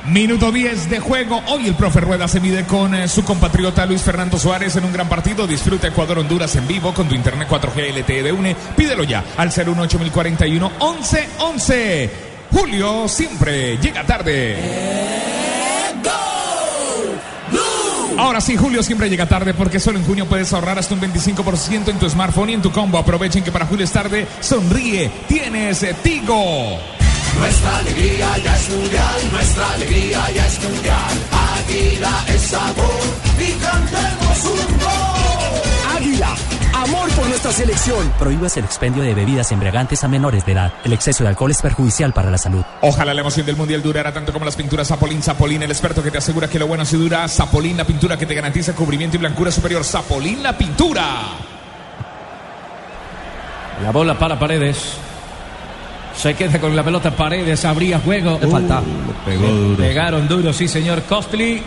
Minuto 0.07 0.51
10 0.53 0.89
de 0.89 1.01
juego. 1.01 1.43
Hoy 1.49 1.67
el 1.67 1.75
profe 1.75 2.01
Rueda 2.01 2.29
se 2.29 2.41
mide 2.41 2.65
con 2.65 2.95
eh, 2.95 3.09
su 3.09 3.25
compatriota 3.25 3.85
Luis 3.85 4.01
Fernando 4.01 4.39
Suárez 4.39 4.75
en 4.77 4.85
un 4.85 4.93
gran 4.93 5.09
partido. 5.09 5.47
Disfruta 5.47 5.89
Ecuador-Honduras 5.89 6.55
en 6.57 6.67
vivo 6.67 6.95
con 6.95 7.09
tu 7.09 7.15
internet 7.15 7.47
4G 7.51 7.93
LTE 8.01 8.23
de 8.23 8.33
UNE. 8.33 8.57
Pídelo 8.77 9.05
ya 9.05 9.23
al 9.37 9.51
018 9.51 9.99
11 10.79 11.29
11. 11.41 12.28
Julio 12.51 13.09
siempre 13.09 13.77
llega 13.79 14.05
tarde. 14.05 14.57
Ahora 18.19 18.41
sí, 18.41 18.57
Julio 18.57 18.83
siempre 18.83 19.09
llega 19.09 19.27
tarde 19.27 19.55
porque 19.55 19.79
solo 19.79 19.99
en 19.99 20.05
junio 20.05 20.27
puedes 20.27 20.53
ahorrar 20.53 20.79
hasta 20.79 20.93
un 20.93 21.01
25% 21.01 21.89
en 21.89 21.99
tu 21.99 22.11
smartphone 22.11 22.51
y 22.51 22.55
en 22.55 22.63
tu 22.63 22.73
combo. 22.73 22.99
Aprovechen 22.99 23.45
que 23.45 23.53
para 23.53 23.67
Julio 23.67 23.85
es 23.85 23.93
tarde. 23.93 24.27
Sonríe, 24.41 25.11
tienes 25.29 25.87
Tigo. 26.03 26.79
Nuestra 27.39 27.79
alegría 27.79 28.39
ya 28.43 28.57
es 28.57 28.71
mundial, 28.71 29.31
nuestra 29.31 29.71
alegría 29.71 30.31
ya 30.35 30.47
es 30.47 30.63
mundial. 30.65 31.15
Águila 31.59 32.25
es 32.35 32.43
sabor 32.43 33.01
y 33.39 33.53
cantemos 33.53 34.45
un 34.45 34.79
gol. 34.79 35.97
Águila, 35.97 36.37
amor 36.89 37.11
por 37.11 37.29
nuestra 37.29 37.53
selección. 37.53 38.13
Prohíbas 38.19 38.57
el 38.57 38.65
expendio 38.65 39.03
de 39.03 39.15
bebidas 39.15 39.53
embriagantes 39.53 40.03
a 40.05 40.09
menores 40.09 40.45
de 40.45 40.53
edad. 40.53 40.73
El 40.85 40.93
exceso 40.93 41.25
de 41.25 41.31
alcohol 41.31 41.51
es 41.51 41.61
perjudicial 41.61 42.13
para 42.13 42.31
la 42.31 42.39
salud. 42.39 42.65
Ojalá 42.81 43.15
la 43.15 43.21
emoción 43.21 43.47
del 43.47 43.57
mundial 43.57 43.83
durara 43.83 44.13
tanto 44.13 44.33
como 44.33 44.45
las 44.45 44.57
pinturas 44.57 44.89
Zapolín. 44.89 45.23
Zapolín, 45.23 45.63
el 45.63 45.71
experto 45.71 46.03
que 46.03 46.11
te 46.11 46.19
asegura 46.19 46.49
que 46.49 46.59
lo 46.59 46.67
bueno 46.67 46.85
sí 46.85 46.97
dura. 46.97 47.29
Zapolín, 47.29 47.77
la 47.77 47.85
pintura 47.85 48.17
que 48.17 48.27
te 48.27 48.35
garantiza 48.35 48.75
cubrimiento 48.75 49.17
y 49.17 49.21
blancura 49.21 49.51
superior. 49.51 49.85
Zapolín, 49.85 50.43
la 50.43 50.57
pintura. 50.57 51.05
La 53.83 53.91
bola 53.93 54.19
para 54.19 54.39
Paredes. 54.39 54.95
Se 56.17 56.35
queda 56.35 56.59
con 56.59 56.75
la 56.75 56.83
pelota 56.83 57.11
Paredes. 57.15 57.65
Habría 57.65 58.01
juego. 58.01 58.39
Le 58.41 58.49
falta. 58.49 58.83
Pegó 59.25 59.47
duro. 59.47 59.77
Pegaron 59.77 60.27
duro, 60.27 60.53
sí, 60.53 60.67
señor 60.67 61.03
Costly. 61.03 61.63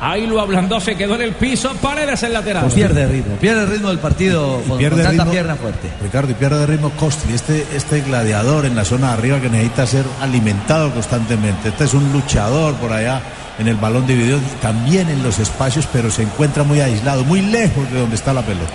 Ahí 0.00 0.26
lo 0.26 0.40
ablandó, 0.40 0.80
se 0.80 0.96
quedó 0.96 1.14
en 1.16 1.22
el 1.22 1.32
piso. 1.32 1.74
Paredes 1.80 2.22
el 2.22 2.32
lateral. 2.32 2.62
Pues 2.62 2.74
pierde 2.74 3.06
ritmo, 3.06 3.36
pierde 3.36 3.64
el 3.64 3.70
ritmo 3.70 3.88
del 3.88 3.98
partido 3.98 4.62
Y 4.64 4.68
con, 4.68 4.78
pierde 4.78 4.96
con 4.96 5.04
tanta 5.04 5.24
ritmo, 5.24 5.32
pierna 5.32 5.56
fuerte. 5.56 5.90
Ricardo, 6.02 6.32
y 6.32 6.34
pierde 6.34 6.66
ritmo 6.66 6.90
Costly, 6.90 7.34
este, 7.34 7.66
este 7.74 8.00
gladiador 8.00 8.64
en 8.64 8.74
la 8.76 8.84
zona 8.84 9.08
de 9.08 9.12
arriba 9.14 9.40
que 9.40 9.50
necesita 9.50 9.86
ser 9.86 10.04
alimentado 10.20 10.90
constantemente. 10.92 11.68
Este 11.68 11.84
es 11.84 11.94
un 11.94 12.12
luchador 12.12 12.74
por 12.74 12.92
allá 12.92 13.20
en 13.58 13.68
el 13.68 13.76
balón 13.76 14.06
dividido, 14.06 14.38
también 14.62 15.10
en 15.10 15.22
los 15.22 15.38
espacios, 15.38 15.86
pero 15.92 16.10
se 16.10 16.22
encuentra 16.22 16.62
muy 16.62 16.80
aislado, 16.80 17.24
muy 17.24 17.42
lejos 17.42 17.90
de 17.92 18.00
donde 18.00 18.16
está 18.16 18.32
la 18.32 18.42
pelota. 18.42 18.72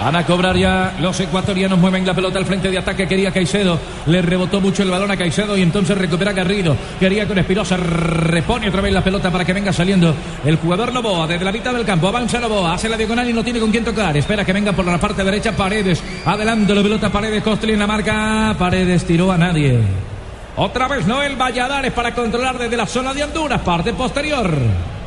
Van 0.00 0.16
a 0.16 0.24
cobrar 0.24 0.56
ya. 0.56 0.94
Los 0.98 1.20
ecuatorianos, 1.20 1.78
mueven 1.78 2.06
la 2.06 2.14
pelota 2.14 2.38
al 2.38 2.46
frente 2.46 2.70
de 2.70 2.78
ataque, 2.78 3.06
quería 3.06 3.30
Caicedo, 3.30 3.78
le 4.06 4.22
rebotó 4.22 4.58
mucho 4.58 4.82
el 4.82 4.90
balón 4.90 5.10
a 5.10 5.16
Caicedo 5.16 5.56
y 5.58 5.62
entonces 5.62 5.96
recupera 5.96 6.32
Garrido, 6.32 6.74
quería 6.98 7.28
con 7.28 7.38
Espirosa, 7.38 7.76
repone 7.76 8.68
otra 8.68 8.80
vez 8.80 8.94
la 8.94 9.04
pelota 9.04 9.30
para 9.30 9.44
que 9.44 9.52
venga 9.52 9.72
saliendo 9.74 10.14
el 10.44 10.56
jugador 10.56 10.92
Novoa 10.92 11.26
desde 11.26 11.44
la 11.44 11.52
mitad 11.52 11.74
del 11.74 11.84
campo, 11.84 12.08
avanza 12.08 12.40
Novoa, 12.40 12.74
hace 12.74 12.88
la 12.88 12.96
diagonal 12.96 13.28
y 13.28 13.32
no 13.34 13.44
tiene 13.44 13.60
con 13.60 13.70
quién 13.70 13.84
tocar, 13.84 14.16
espera 14.16 14.42
que 14.44 14.54
venga 14.54 14.72
por 14.72 14.86
la 14.86 14.96
parte 14.96 15.22
derecha 15.22 15.52
Paredes, 15.52 16.02
adelante 16.24 16.74
la 16.74 16.82
pelota 16.82 17.10
Paredes, 17.10 17.42
Costli 17.42 17.74
en 17.74 17.80
la 17.80 17.86
marca, 17.86 18.54
Paredes 18.58 19.04
tiró 19.04 19.30
a 19.30 19.36
nadie. 19.36 19.80
Otra 20.56 20.88
vez 20.88 21.06
Noel 21.06 21.36
Valladares 21.36 21.92
para 21.92 22.14
controlar 22.14 22.58
desde 22.58 22.76
la 22.76 22.86
zona 22.86 23.12
de 23.12 23.24
Honduras, 23.24 23.60
parte 23.60 23.92
posterior. 23.92 24.50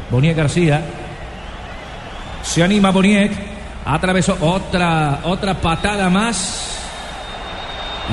Boniek 0.10 0.38
García. 0.38 0.82
Se 2.44 2.64
anima 2.64 2.92
Boniek. 2.92 3.53
Atravesó 3.86 4.38
otra, 4.40 5.20
otra 5.24 5.56
patada 5.56 6.10
más. 6.10 6.80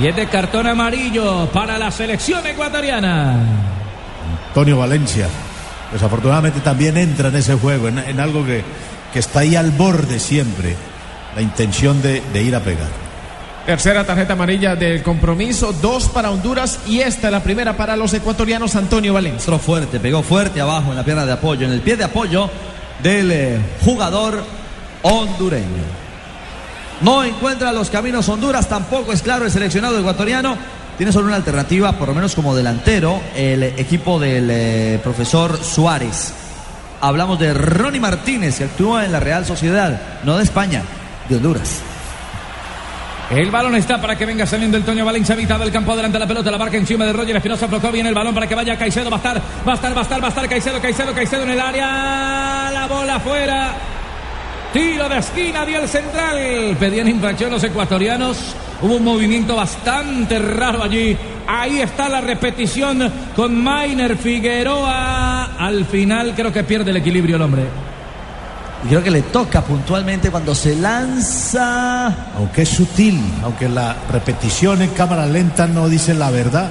Y 0.01 0.07
es 0.07 0.17
de 0.17 0.27
cartón 0.27 0.67
amarillo 0.67 1.47
para 1.53 1.79
la 1.79 1.91
selección 1.91 2.47
ecuatoriana. 2.47 3.39
Antonio 4.49 4.79
Valencia, 4.79 5.29
desafortunadamente 5.93 6.61
también 6.61 6.97
entra 6.97 7.29
en 7.29 7.37
ese 7.37 7.55
juego, 7.55 7.89
en, 7.89 7.99
en 7.99 8.21
algo 8.21 8.45
que, 8.45 8.65
que 9.13 9.19
está 9.19 9.41
ahí 9.41 9.57
al 9.57 9.71
borde 9.71 10.19
siempre, 10.19 10.77
la 11.35 11.43
intención 11.43 12.03
de, 12.03 12.21
de 12.33 12.43
ir 12.43 12.55
a 12.55 12.61
pegar. 12.61 12.89
Tercera 13.67 14.05
tarjeta 14.05 14.33
amarilla 14.33 14.75
del 14.75 15.03
compromiso, 15.03 15.73
dos 15.73 16.09
para 16.09 16.31
Honduras 16.31 16.81
y 16.89 17.01
esta 17.01 17.31
la 17.31 17.41
primera 17.41 17.77
para 17.77 17.95
los 17.97 18.13
ecuatorianos 18.15 18.75
Antonio 18.75 19.13
Valencia. 19.13 19.41
Entró 19.41 19.59
fuerte, 19.59 20.01
pegó 20.01 20.23
fuerte 20.23 20.61
abajo 20.61 20.91
en 20.91 20.97
la 20.97 21.05
pierna 21.05 21.27
de 21.27 21.33
apoyo, 21.33 21.67
en 21.67 21.73
el 21.73 21.81
pie 21.81 21.97
de 21.97 22.05
apoyo 22.05 22.49
del 23.03 23.31
eh, 23.31 23.61
jugador 23.85 24.43
hondureño. 25.03 25.85
No 27.01 27.25
encuentra 27.25 27.73
los 27.73 27.89
caminos 27.89 28.29
Honduras, 28.29 28.69
tampoco 28.69 29.13
es 29.13 29.23
claro 29.23 29.47
el 29.47 29.51
seleccionado 29.51 29.99
ecuatoriano. 29.99 30.57
Tiene 30.99 31.13
solo 31.13 31.29
una 31.29 31.37
alternativa, 31.37 31.93
por 31.93 32.09
lo 32.09 32.15
menos 32.15 32.35
como 32.35 32.55
delantero, 32.55 33.21
el 33.35 33.63
equipo 33.63 34.21
del 34.21 34.49
eh, 34.51 35.01
profesor 35.03 35.59
Suárez. 35.63 36.35
Hablamos 37.01 37.39
de 37.39 37.55
Ronnie 37.55 38.01
Martínez, 38.01 38.59
que 38.59 38.65
actúa 38.65 39.07
en 39.07 39.13
la 39.13 39.21
Real 39.21 39.47
Sociedad, 39.47 40.21
no 40.25 40.37
de 40.37 40.45
España, 40.45 40.83
de 41.29 41.37
Honduras. 41.37 41.81
El 43.31 43.51
balón 43.51 43.77
está 43.77 44.01
para 44.01 44.17
que 44.17 44.27
venga 44.27 44.45
saliendo 44.45 44.77
el 44.77 44.85
Toño 44.85 45.05
Valencia, 45.05 45.37
mitad 45.37 45.59
del 45.59 45.71
campo, 45.71 45.93
adelante 45.93 46.19
la 46.19 46.27
pelota, 46.27 46.51
la 46.51 46.59
marca 46.59 46.77
encima 46.77 47.07
de 47.07 47.13
Roger 47.13 47.37
Espinosa, 47.37 47.69
flocó 47.69 47.93
bien 47.93 48.07
el 48.07 48.15
balón 48.15 48.35
para 48.35 48.49
que 48.49 48.57
vaya 48.57 48.77
Caicedo, 48.77 49.09
va 49.09 49.17
a 49.17 49.19
estar, 49.19 49.41
va 49.67 49.73
a 49.73 49.75
estar, 49.77 49.97
va 49.97 50.01
a 50.01 50.03
estar, 50.03 50.23
va 50.23 50.27
a 50.27 50.31
estar 50.31 50.49
Caicedo, 50.49 50.83
Caicedo, 50.83 51.15
Caicedo 51.15 51.45
en 51.45 51.51
el 51.51 51.61
área, 51.61 52.71
la 52.73 52.89
bola 52.89 53.15
afuera, 53.15 53.73
tiro 54.73 55.09
de 55.09 55.19
esquina, 55.19 55.65
dio 55.65 55.81
el 55.81 55.89
central, 55.89 56.77
pedían 56.79 57.09
infracción 57.09 57.51
los 57.51 57.63
ecuatorianos, 57.65 58.55
hubo 58.83 58.97
un 58.97 59.05
movimiento 59.05 59.57
bastante 59.57 60.39
raro 60.39 60.83
allí, 60.83 61.17
ahí 61.47 61.81
está 61.81 62.09
la 62.09 62.21
repetición 62.21 63.11
con 63.35 63.63
Mainer 63.63 64.17
Figueroa, 64.17 65.57
al 65.59 65.85
final 65.87 66.35
creo 66.35 66.53
que 66.53 66.65
pierde 66.65 66.91
el 66.91 66.97
equilibrio 66.99 67.37
el 67.37 67.43
hombre. 67.43 67.65
Y 68.85 68.89
creo 68.89 69.03
que 69.03 69.11
le 69.11 69.23
toca 69.23 69.61
puntualmente 69.61 70.31
cuando 70.31 70.55
se 70.55 70.75
lanza. 70.75 72.07
Aunque 72.37 72.63
es 72.63 72.69
sutil, 72.71 73.21
aunque 73.43 73.69
la 73.69 73.95
repetición 74.11 74.81
en 74.81 74.91
cámara 74.91 75.27
lenta 75.27 75.67
no 75.67 75.89
dice 75.89 76.15
la 76.15 76.31
verdad. 76.31 76.71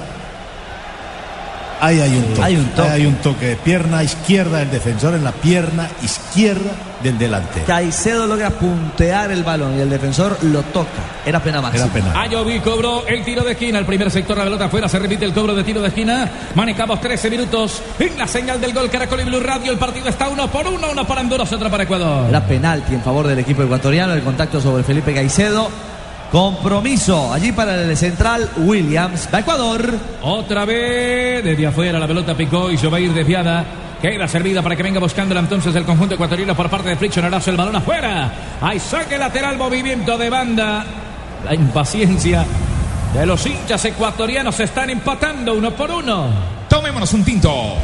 Ahí 1.80 2.00
hay 2.00 2.16
un 2.16 2.24
toque. 2.34 2.42
Hay 2.42 2.56
un 2.56 2.66
toque. 2.66 2.88
Ahí 2.88 3.00
hay 3.00 3.06
un 3.06 3.14
toque 3.16 3.46
de 3.46 3.56
pierna 3.56 4.02
izquierda 4.02 4.58
del 4.58 4.70
defensor 4.70 5.14
en 5.14 5.24
la 5.24 5.32
pierna 5.32 5.88
izquierda 6.02 6.70
del 7.02 7.18
delantero. 7.18 7.64
Caicedo 7.66 8.26
logra 8.26 8.50
puntear 8.50 9.30
el 9.32 9.42
balón 9.42 9.78
y 9.78 9.80
el 9.80 9.88
defensor 9.88 10.36
lo 10.42 10.62
toca. 10.62 10.88
Era 11.24 11.40
pena 11.40 11.60
máxima. 11.60 11.84
Era 11.84 11.92
penal. 11.92 12.16
Ayoví 12.16 12.60
cobró 12.60 13.06
el 13.06 13.24
tiro 13.24 13.42
de 13.42 13.52
esquina. 13.52 13.78
El 13.78 13.86
primer 13.86 14.10
sector, 14.10 14.36
la 14.36 14.44
pelota 14.44 14.66
afuera. 14.66 14.88
Se 14.88 14.98
repite 14.98 15.24
el 15.24 15.32
cobro 15.32 15.54
de 15.54 15.64
tiro 15.64 15.80
de 15.80 15.88
esquina. 15.88 16.30
Manejamos 16.54 17.00
13 17.00 17.30
minutos 17.30 17.82
en 17.98 18.18
la 18.18 18.26
señal 18.26 18.60
del 18.60 18.74
gol 18.74 18.90
Caracol 18.90 19.20
y 19.20 19.24
Blue 19.24 19.40
Radio. 19.40 19.72
El 19.72 19.78
partido 19.78 20.08
está 20.08 20.28
uno 20.28 20.50
por 20.50 20.66
uno. 20.66 20.88
Uno 20.90 21.06
para 21.06 21.22
Honduras, 21.22 21.50
otro 21.52 21.70
para 21.70 21.84
Ecuador. 21.84 22.28
Era 22.28 22.44
penalti 22.44 22.94
en 22.94 23.02
favor 23.02 23.26
del 23.26 23.38
equipo 23.38 23.62
ecuatoriano. 23.62 24.12
El 24.12 24.22
contacto 24.22 24.60
sobre 24.60 24.82
Felipe 24.82 25.14
Caicedo. 25.14 25.70
Compromiso 26.30 27.32
allí 27.32 27.50
para 27.50 27.74
el 27.74 27.96
central 27.96 28.48
Williams. 28.58 29.28
Va 29.34 29.40
Ecuador. 29.40 29.98
Otra 30.22 30.64
vez 30.64 31.42
desde 31.42 31.66
afuera 31.66 31.98
la 31.98 32.06
pelota 32.06 32.36
picó 32.36 32.70
y 32.70 32.78
se 32.78 32.86
va 32.86 32.98
a 32.98 33.00
ir 33.00 33.12
desviada. 33.12 33.64
Queda 34.00 34.28
servida 34.28 34.62
para 34.62 34.76
que 34.76 34.82
venga 34.82 35.00
buscándola 35.00 35.40
entonces 35.40 35.74
el 35.74 35.84
conjunto 35.84 36.14
ecuatoriano 36.14 36.54
por 36.54 36.70
parte 36.70 36.90
de 36.90 36.96
Friction 36.96 37.24
Arazo. 37.24 37.50
El 37.50 37.56
balón 37.56 37.76
afuera. 37.76 38.32
Hay 38.60 38.78
saque 38.78 39.18
lateral, 39.18 39.58
movimiento 39.58 40.16
de 40.16 40.30
banda. 40.30 40.84
La 41.44 41.54
impaciencia 41.54 42.46
de 43.12 43.26
los 43.26 43.44
hinchas 43.44 43.84
ecuatorianos 43.86 44.54
se 44.54 44.64
están 44.64 44.88
empatando 44.88 45.54
uno 45.54 45.72
por 45.72 45.90
uno. 45.90 46.28
Tomémonos 46.68 47.12
un 47.12 47.24
tinto. 47.24 47.76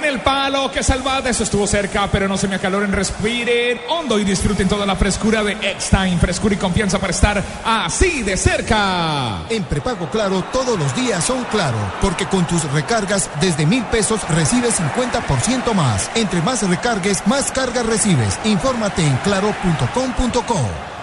En 0.00 0.06
el 0.06 0.20
palo, 0.20 0.70
que 0.72 0.82
salvada, 0.82 1.28
eso 1.28 1.42
estuvo 1.44 1.66
cerca, 1.66 2.08
pero 2.10 2.26
no 2.26 2.38
se 2.38 2.48
me 2.48 2.54
acaloren, 2.54 2.90
respiren 2.90 3.78
hondo 3.90 4.18
y 4.18 4.24
disfruten 4.24 4.66
toda 4.66 4.86
la 4.86 4.96
frescura 4.96 5.44
de 5.44 5.52
X-Time, 5.52 6.16
frescura 6.16 6.54
y 6.54 6.56
confianza 6.56 6.98
para 6.98 7.10
estar 7.10 7.44
así 7.62 8.22
de 8.22 8.34
cerca. 8.38 9.42
En 9.50 9.62
prepago 9.64 10.08
claro, 10.08 10.42
todos 10.54 10.78
los 10.78 10.96
días 10.96 11.22
son 11.22 11.44
claro, 11.50 11.76
porque 12.00 12.24
con 12.24 12.46
tus 12.46 12.64
recargas 12.72 13.28
desde 13.42 13.66
mil 13.66 13.84
pesos 13.84 14.26
recibes 14.30 14.80
50% 14.80 15.74
más. 15.74 16.10
Entre 16.14 16.40
más 16.40 16.66
recargues, 16.66 17.26
más 17.26 17.52
cargas 17.52 17.84
recibes. 17.84 18.38
Infórmate 18.44 19.02
en 19.02 19.18
claro.com.co. 19.18 20.99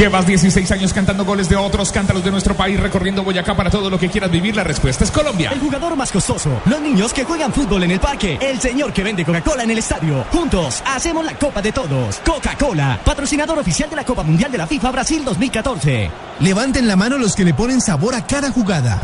Llevas 0.00 0.26
16 0.26 0.70
años 0.70 0.94
cantando 0.94 1.26
goles 1.26 1.50
de 1.50 1.56
otros, 1.56 1.92
cántalos 1.92 2.24
de 2.24 2.30
nuestro 2.30 2.54
país, 2.54 2.80
recorriendo 2.80 3.22
Boyacá 3.22 3.54
para 3.54 3.68
todo 3.68 3.90
lo 3.90 3.98
que 3.98 4.08
quieras 4.08 4.30
vivir. 4.30 4.56
La 4.56 4.64
respuesta 4.64 5.04
es 5.04 5.10
Colombia. 5.10 5.50
El 5.52 5.60
jugador 5.60 5.94
más 5.94 6.10
costoso, 6.10 6.62
los 6.64 6.80
niños 6.80 7.12
que 7.12 7.24
juegan 7.24 7.52
fútbol 7.52 7.82
en 7.82 7.90
el 7.90 8.00
parque, 8.00 8.38
el 8.40 8.58
señor 8.58 8.94
que 8.94 9.02
vende 9.02 9.26
Coca-Cola 9.26 9.62
en 9.62 9.72
el 9.72 9.76
estadio. 9.76 10.24
Juntos 10.32 10.82
hacemos 10.86 11.22
la 11.22 11.34
Copa 11.34 11.60
de 11.60 11.70
Todos. 11.72 12.16
Coca-Cola, 12.24 12.98
patrocinador 13.04 13.58
oficial 13.58 13.90
de 13.90 13.96
la 13.96 14.04
Copa 14.06 14.22
Mundial 14.22 14.50
de 14.50 14.56
la 14.56 14.66
FIFA 14.66 14.90
Brasil 14.90 15.22
2014. 15.22 16.10
Levanten 16.40 16.88
la 16.88 16.96
mano 16.96 17.18
los 17.18 17.36
que 17.36 17.44
le 17.44 17.52
ponen 17.52 17.82
sabor 17.82 18.14
a 18.14 18.26
cada 18.26 18.50
jugada. 18.50 18.98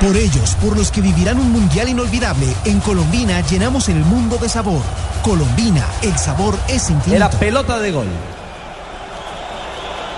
Por 0.00 0.16
ellos, 0.16 0.56
por 0.60 0.76
los 0.76 0.90
que 0.90 1.02
vivirán 1.02 1.38
un 1.38 1.52
mundial 1.52 1.88
inolvidable, 1.88 2.48
en 2.64 2.80
Colombina 2.80 3.42
llenamos 3.42 3.88
el 3.88 4.00
mundo 4.00 4.38
de 4.38 4.48
sabor. 4.48 4.82
Colombina, 5.22 5.86
el 6.02 6.18
sabor 6.18 6.58
es 6.66 6.90
infinito. 6.90 7.14
Era 7.14 7.30
pelota 7.30 7.78
de 7.78 7.92
gol. 7.92 8.08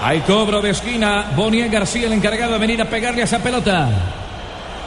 Hay 0.02 0.20
cobro 0.20 0.62
de 0.62 0.70
esquina. 0.70 1.26
Bonier 1.36 1.68
García, 1.68 2.06
el 2.06 2.14
encargado 2.14 2.54
de 2.54 2.58
venir 2.58 2.80
a 2.80 2.86
pegarle 2.86 3.22
a 3.22 3.24
esa 3.24 3.38
pelota. 3.38 3.88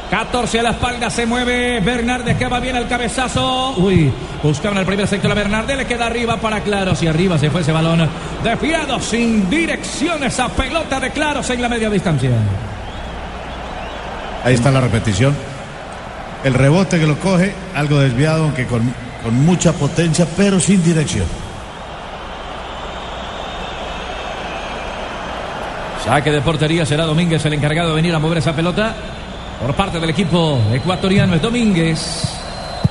14 0.10 0.60
a 0.60 0.64
la 0.64 0.70
espalda 0.72 1.10
se 1.10 1.26
mueve 1.26 1.80
Bernardes 1.80 2.38
que 2.38 2.48
va 2.48 2.60
bien 2.60 2.76
el 2.76 2.88
cabezazo. 2.88 3.76
Uy, 3.78 4.12
buscaban 4.44 4.78
el 4.78 4.86
primer 4.86 5.08
sector 5.08 5.32
a 5.32 5.34
Bernardes, 5.34 5.78
le 5.78 5.86
queda 5.86 6.06
arriba 6.06 6.38
para 6.38 6.62
Claros 6.62 7.02
y 7.02 7.08
arriba 7.08 7.38
se 7.40 7.50
fue 7.50 7.62
ese 7.62 7.72
balón 7.72 8.08
desviado 8.44 9.00
sin 9.00 9.50
dirección 9.50 10.24
esa 10.24 10.50
pelota 10.50 11.00
de 11.00 11.10
Claros 11.12 11.50
en 11.50 11.62
la 11.62 11.70
media 11.70 11.90
distancia. 11.90 12.30
Ahí 14.44 14.54
está 14.56 14.70
la 14.72 14.82
repetición. 14.82 15.36
El 16.44 16.54
rebote 16.54 17.00
que 17.00 17.08
lo 17.08 17.18
coge, 17.18 17.56
algo 17.74 18.00
desviado, 18.00 18.44
aunque 18.44 18.68
con 18.68 18.94
mucha 19.46 19.72
potencia, 19.74 20.28
pero 20.36 20.60
sin 20.60 20.84
dirección. 20.84 21.26
Saque 26.04 26.32
de 26.32 26.42
portería 26.42 26.86
será 26.86 27.06
Domínguez 27.06 27.46
el 27.46 27.54
encargado 27.54 27.90
de 27.90 27.96
venir 27.96 28.14
a 28.14 28.20
mover 28.20 28.40
esa 28.40 28.54
pelota. 28.54 28.94
Por 29.62 29.74
parte 29.74 30.02
del 30.02 30.10
equipo 30.10 30.60
ecuatoriano 30.74 31.34
es 31.34 31.42
Domínguez. 31.42 32.43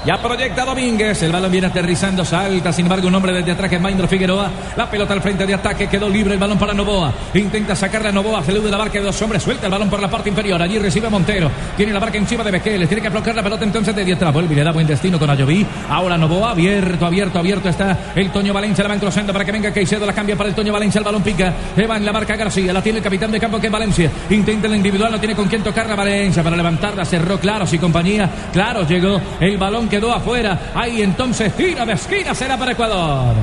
Ya 0.05 0.21
proyecta 0.21 0.65
Domínguez. 0.65 1.23
El 1.23 1.31
balón 1.31 1.53
viene 1.53 1.69
aterrizando. 1.69 2.25
Salta, 2.25 2.73
sin 2.73 2.87
embargo, 2.87 3.07
un 3.07 3.15
hombre 3.15 3.33
desde 3.33 3.53
atrás 3.53 3.73
es 3.73 3.81
Maindro 3.81 4.09
Figueroa. 4.09 4.51
La 4.77 4.91
pelota 4.91 5.13
al 5.13 5.23
frente 5.23 5.47
de 5.47 5.55
ataque. 5.55 5.87
Quedó 5.87 6.09
libre 6.09 6.35
el 6.35 6.41
balón 6.41 6.59
para 6.59 6.75
Novoa. 6.75 7.13
Intenta 7.35 7.77
sacarle 7.77 8.09
a 8.09 8.13
Novoa. 8.13 8.43
Se 8.43 8.53
la 8.53 8.77
barca 8.77 8.99
de 8.99 9.05
dos 9.05 9.23
hombres. 9.23 9.45
Suelta 9.45 9.67
el 9.67 9.71
balón 9.71 9.89
por 9.89 10.01
la 10.01 10.11
parte 10.11 10.29
inferior. 10.29 10.61
Allí 10.61 10.77
recibe 10.81 11.09
Montero. 11.09 11.49
Tiene 11.77 11.93
la 11.93 12.01
barca 12.01 12.19
encima 12.19 12.43
de 12.43 12.51
Bequeles. 12.51 12.89
Tiene 12.89 13.01
que 13.01 13.11
bloquear 13.11 13.37
la 13.37 13.45
pelota 13.45 13.65
entonces 13.65 13.95
de 13.95 14.13
atrás. 14.13 14.33
Vuelve 14.33 14.55
y 14.55 14.57
le 14.57 14.65
da 14.65 14.73
buen 14.73 14.89
destino 14.89 15.21
con 15.21 15.31
Ayoví. 15.31 15.65
Ahora 15.89 16.19
Novoa. 16.19 16.51
Abierto, 16.51 17.07
abierto, 17.07 17.39
abierto 17.39 17.69
está 17.69 18.13
el 18.17 18.31
Toño 18.33 18.53
Valencia. 18.53 18.83
La 18.83 18.89
van 18.89 18.99
cruzando 18.99 19.33
para 19.33 19.45
que 19.45 19.53
venga 19.53 19.73
Caicedo. 19.73 20.05
La 20.05 20.13
cambia 20.13 20.35
para 20.35 20.49
el 20.49 20.55
Toño 20.57 20.73
Valencia. 20.73 20.99
El 20.99 21.05
balón 21.05 21.23
pica. 21.23 21.55
Va 21.89 21.97
en 21.97 22.05
la 22.05 22.11
barca 22.11 22.35
García. 22.35 22.73
La 22.73 22.83
tiene 22.83 22.99
el 22.99 23.05
capitán 23.05 23.31
de 23.31 23.39
campo 23.39 23.61
que 23.61 23.69
es 23.69 23.73
Valencia. 23.73 24.11
Intenta 24.31 24.67
el 24.67 24.75
individual. 24.75 25.13
No 25.13 25.21
tiene 25.21 25.37
con 25.37 25.47
quién 25.47 25.63
tocar 25.63 25.87
la 25.89 25.95
Valencia 25.95 26.43
para 26.43 26.57
levantarla. 26.57 27.05
Cerró 27.05 27.39
Claros 27.39 27.73
y 27.73 27.79
compañía. 27.79 28.29
Claro, 28.53 28.85
llegó. 28.85 29.21
El 29.39 29.59
balón 29.59 29.92
quedó 29.93 30.11
afuera. 30.11 30.73
Ahí 30.75 31.03
entonces 31.03 31.55
tira 31.55 31.85
de 31.85 31.93
esquina 31.93 32.35
será 32.35 32.57
para 32.57 32.73
Ecuador. 32.73 33.35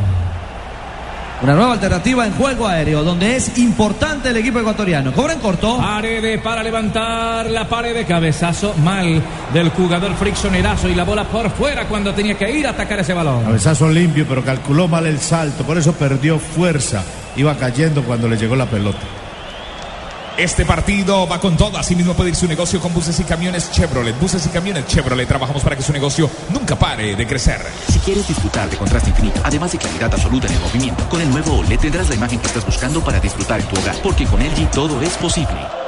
Una 1.44 1.54
nueva 1.54 1.74
alternativa 1.74 2.26
en 2.26 2.34
juego 2.34 2.68
aéreo, 2.68 3.04
donde 3.04 3.36
es 3.36 3.58
importante 3.60 4.30
el 4.30 4.38
equipo 4.38 4.60
ecuatoriano. 4.60 5.14
Cobra 5.14 5.34
en 5.34 5.40
corto. 5.40 5.78
Paredes 5.78 6.42
para 6.42 6.64
levantar 6.64 7.46
la 7.52 7.70
pared 7.70 7.94
de 7.94 8.04
cabezazo 8.04 8.74
mal 8.84 9.22
del 9.54 9.70
jugador 9.70 10.16
Friccionerazo 10.16 10.90
y 10.90 10.96
la 10.96 11.04
bola 11.04 11.26
por 11.26 11.52
fuera 11.52 11.86
cuando 11.88 12.14
tenía 12.16 12.36
que 12.36 12.52
ir 12.52 12.66
a 12.66 12.72
atacar 12.72 13.00
ese 13.00 13.14
balón. 13.14 13.44
Cabezazo 13.44 13.88
limpio, 13.90 14.26
pero 14.28 14.44
calculó 14.44 14.88
mal 14.88 15.06
el 15.06 15.20
salto, 15.20 15.64
por 15.64 15.78
eso 15.78 15.94
perdió 15.94 16.40
fuerza. 16.40 17.04
Iba 17.38 17.56
cayendo 17.56 18.04
cuando 18.04 18.28
le 18.28 18.36
llegó 18.36 18.56
la 18.56 18.66
pelota. 18.66 19.19
Este 20.40 20.66
partido 20.66 21.28
va 21.28 21.38
con 21.38 21.58
todo. 21.58 21.78
Asimismo 21.78 22.14
puede 22.14 22.30
ir 22.30 22.36
su 22.38 22.48
negocio 22.48 22.80
con 22.80 22.94
buses 22.94 23.20
y 23.20 23.26
camiones 23.26 23.70
Chevrolet. 23.72 24.18
Buses 24.18 24.46
y 24.46 24.50
camiones 24.50 24.88
Chevrolet. 24.88 25.28
Trabajamos 25.28 25.62
para 25.62 25.76
que 25.76 25.84
su 25.84 25.92
negocio 25.92 26.32
nunca 26.54 26.80
pare 26.80 27.14
de 27.14 27.28
crecer. 27.28 27.60
Si 27.90 28.00
quieres 28.00 28.26
disfrutar 28.26 28.70
de 28.70 28.78
contraste 28.78 29.10
infinito, 29.10 29.42
además 29.44 29.74
de 29.74 29.80
claridad 29.80 30.14
absoluta 30.14 30.48
en 30.48 30.54
el 30.54 30.62
movimiento, 30.62 31.10
con 31.10 31.20
el 31.20 31.30
nuevo 31.30 31.58
OLED 31.58 31.80
tendrás 31.80 32.08
la 32.08 32.16
imagen 32.16 32.40
que 32.40 32.48
estás 32.48 32.66
buscando 32.66 33.04
para 33.04 33.20
disfrutar 33.20 33.60
en 33.60 33.68
tu 33.68 33.76
hogar. 33.82 33.98
Porque 34.02 34.26
con 34.28 34.40
LG 34.40 34.72
todo 34.72 35.02
es 35.02 35.18
posible. 35.18 35.79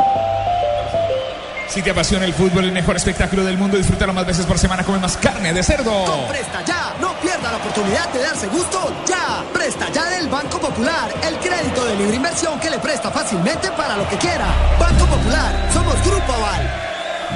Si 1.72 1.82
te 1.82 1.92
apasiona 1.92 2.26
el 2.26 2.34
fútbol, 2.34 2.66
el 2.66 2.74
mejor 2.74 2.98
espectáculo 2.98 3.46
del 3.46 3.58
mundo, 3.58 3.78
disfrútalo 3.78 4.12
más 4.12 4.26
veces 4.26 4.46
por 4.46 4.60
semana. 4.60 4.84
Come 4.84 5.00
más 5.00 5.16
carne 5.16 5.54
de 5.54 5.64
cerdo. 5.64 6.04
Con 6.04 6.28
Presta 6.28 6.66
Ya, 6.66 6.94
no 7.00 7.14
pierda 7.22 7.50
la 7.50 7.58
oportunidad 7.60 8.12
de 8.12 8.20
darse 8.20 8.48
gusto 8.48 8.94
ya. 9.08 9.42
Presta 9.54 9.90
Ya 9.90 10.10
del 10.10 10.28
Banco 10.28 10.60
Popular, 10.60 11.10
el 11.24 11.38
crédito 11.38 11.86
de 11.86 11.96
libre 11.96 12.18
inversión 12.18 12.60
que 12.60 12.70
le 12.70 12.78
presta 12.78 13.10
fácilmente 13.10 13.72
para 13.72 13.96
lo 13.96 14.06
que 14.10 14.18
quiera. 14.18 14.48
Banco 14.78 15.06
Popular, 15.06 15.70
somos 15.74 15.96
Grupo 16.06 16.34
Aval. 16.34 16.91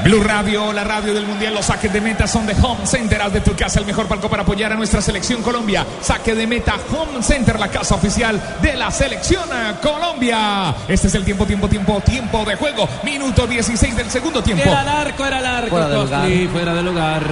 Blue 0.06 0.22
Radio, 0.24 0.72
la 0.72 0.84
radio 0.84 1.16
del 1.16 1.26
mundial. 1.26 1.56
Los 1.56 1.66
saques 1.66 1.92
de 1.92 2.00
meta 2.00 2.28
son 2.28 2.46
de 2.46 2.54
Home 2.62 2.86
Center. 2.86 3.20
Haz 3.24 3.34
de 3.34 3.42
tu 3.42 3.56
casa 3.56 3.80
el 3.80 3.88
mejor 3.88 4.06
palco 4.06 4.30
para 4.30 4.44
apoyar 4.44 4.72
a 4.72 4.76
nuestra 4.76 5.02
selección 5.02 5.42
Colombia. 5.42 5.84
Saque 6.00 6.36
de 6.36 6.46
meta 6.46 6.76
Home 6.92 7.24
Center, 7.24 7.60
la 7.60 7.70
casa 7.70 7.96
oficial 7.96 8.40
de 8.62 8.76
la 8.76 8.92
selección 8.92 9.50
Colombia. 9.82 10.76
Este 10.88 11.08
es 11.08 11.16
el 11.16 11.26
tiempo, 11.26 11.48
tiempo, 11.48 11.68
tiempo, 11.68 12.00
tiempo 12.02 12.46
de 12.46 12.56
juego. 12.56 12.88
Minuto 13.04 13.48
16 13.48 13.98
del 13.98 14.12
segundo 14.12 14.44
tiempo. 14.44 14.64
Era 14.64 14.84
el 14.84 14.90
arco, 14.90 15.26
era 15.26 15.40
el 15.40 15.46
arco. 15.48 15.70
Fuera 15.72 15.88
de 15.88 15.96
Costly, 15.96 16.38
lugar. 16.38 16.52
fuera 16.52 16.74
de 16.76 16.84
lugar. 16.84 17.24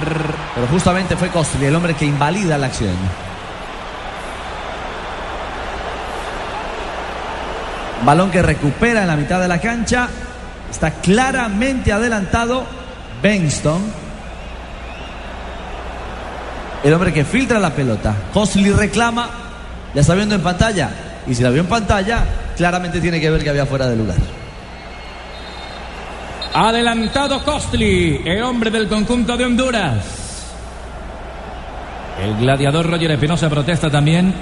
Pero 0.56 0.66
justamente 0.66 1.16
fue 1.16 1.28
Costly 1.28 1.66
el 1.66 1.76
hombre 1.76 1.94
que 1.94 2.06
invalida 2.06 2.58
la 2.58 2.66
acción. 2.66 2.96
Balón 8.04 8.32
que 8.32 8.42
recupera 8.42 9.02
en 9.02 9.06
la 9.06 9.16
mitad 9.16 9.40
de 9.40 9.46
la 9.46 9.60
cancha. 9.60 10.08
Está 10.74 10.90
claramente 10.90 11.92
adelantado 11.92 12.64
Benston. 13.22 13.80
El 16.82 16.92
hombre 16.92 17.12
que 17.12 17.24
filtra 17.24 17.60
la 17.60 17.70
pelota. 17.70 18.12
Costly 18.32 18.72
reclama. 18.72 19.30
Ya 19.94 20.00
está 20.00 20.16
viendo 20.16 20.34
en 20.34 20.42
pantalla. 20.42 20.90
Y 21.28 21.34
si 21.36 21.44
la 21.44 21.50
vio 21.50 21.60
en 21.60 21.68
pantalla, 21.68 22.24
claramente 22.56 23.00
tiene 23.00 23.20
que 23.20 23.30
ver 23.30 23.44
que 23.44 23.50
había 23.50 23.66
fuera 23.66 23.86
de 23.86 23.94
lugar. 23.94 24.16
Adelantado 26.54 27.44
Costly, 27.44 28.22
el 28.24 28.42
hombre 28.42 28.72
del 28.72 28.88
conjunto 28.88 29.36
de 29.36 29.44
Honduras. 29.44 30.04
El 32.20 32.36
gladiador 32.36 32.90
Roger 32.90 33.12
Espinosa 33.12 33.48
protesta 33.48 33.88
también. 33.88 34.34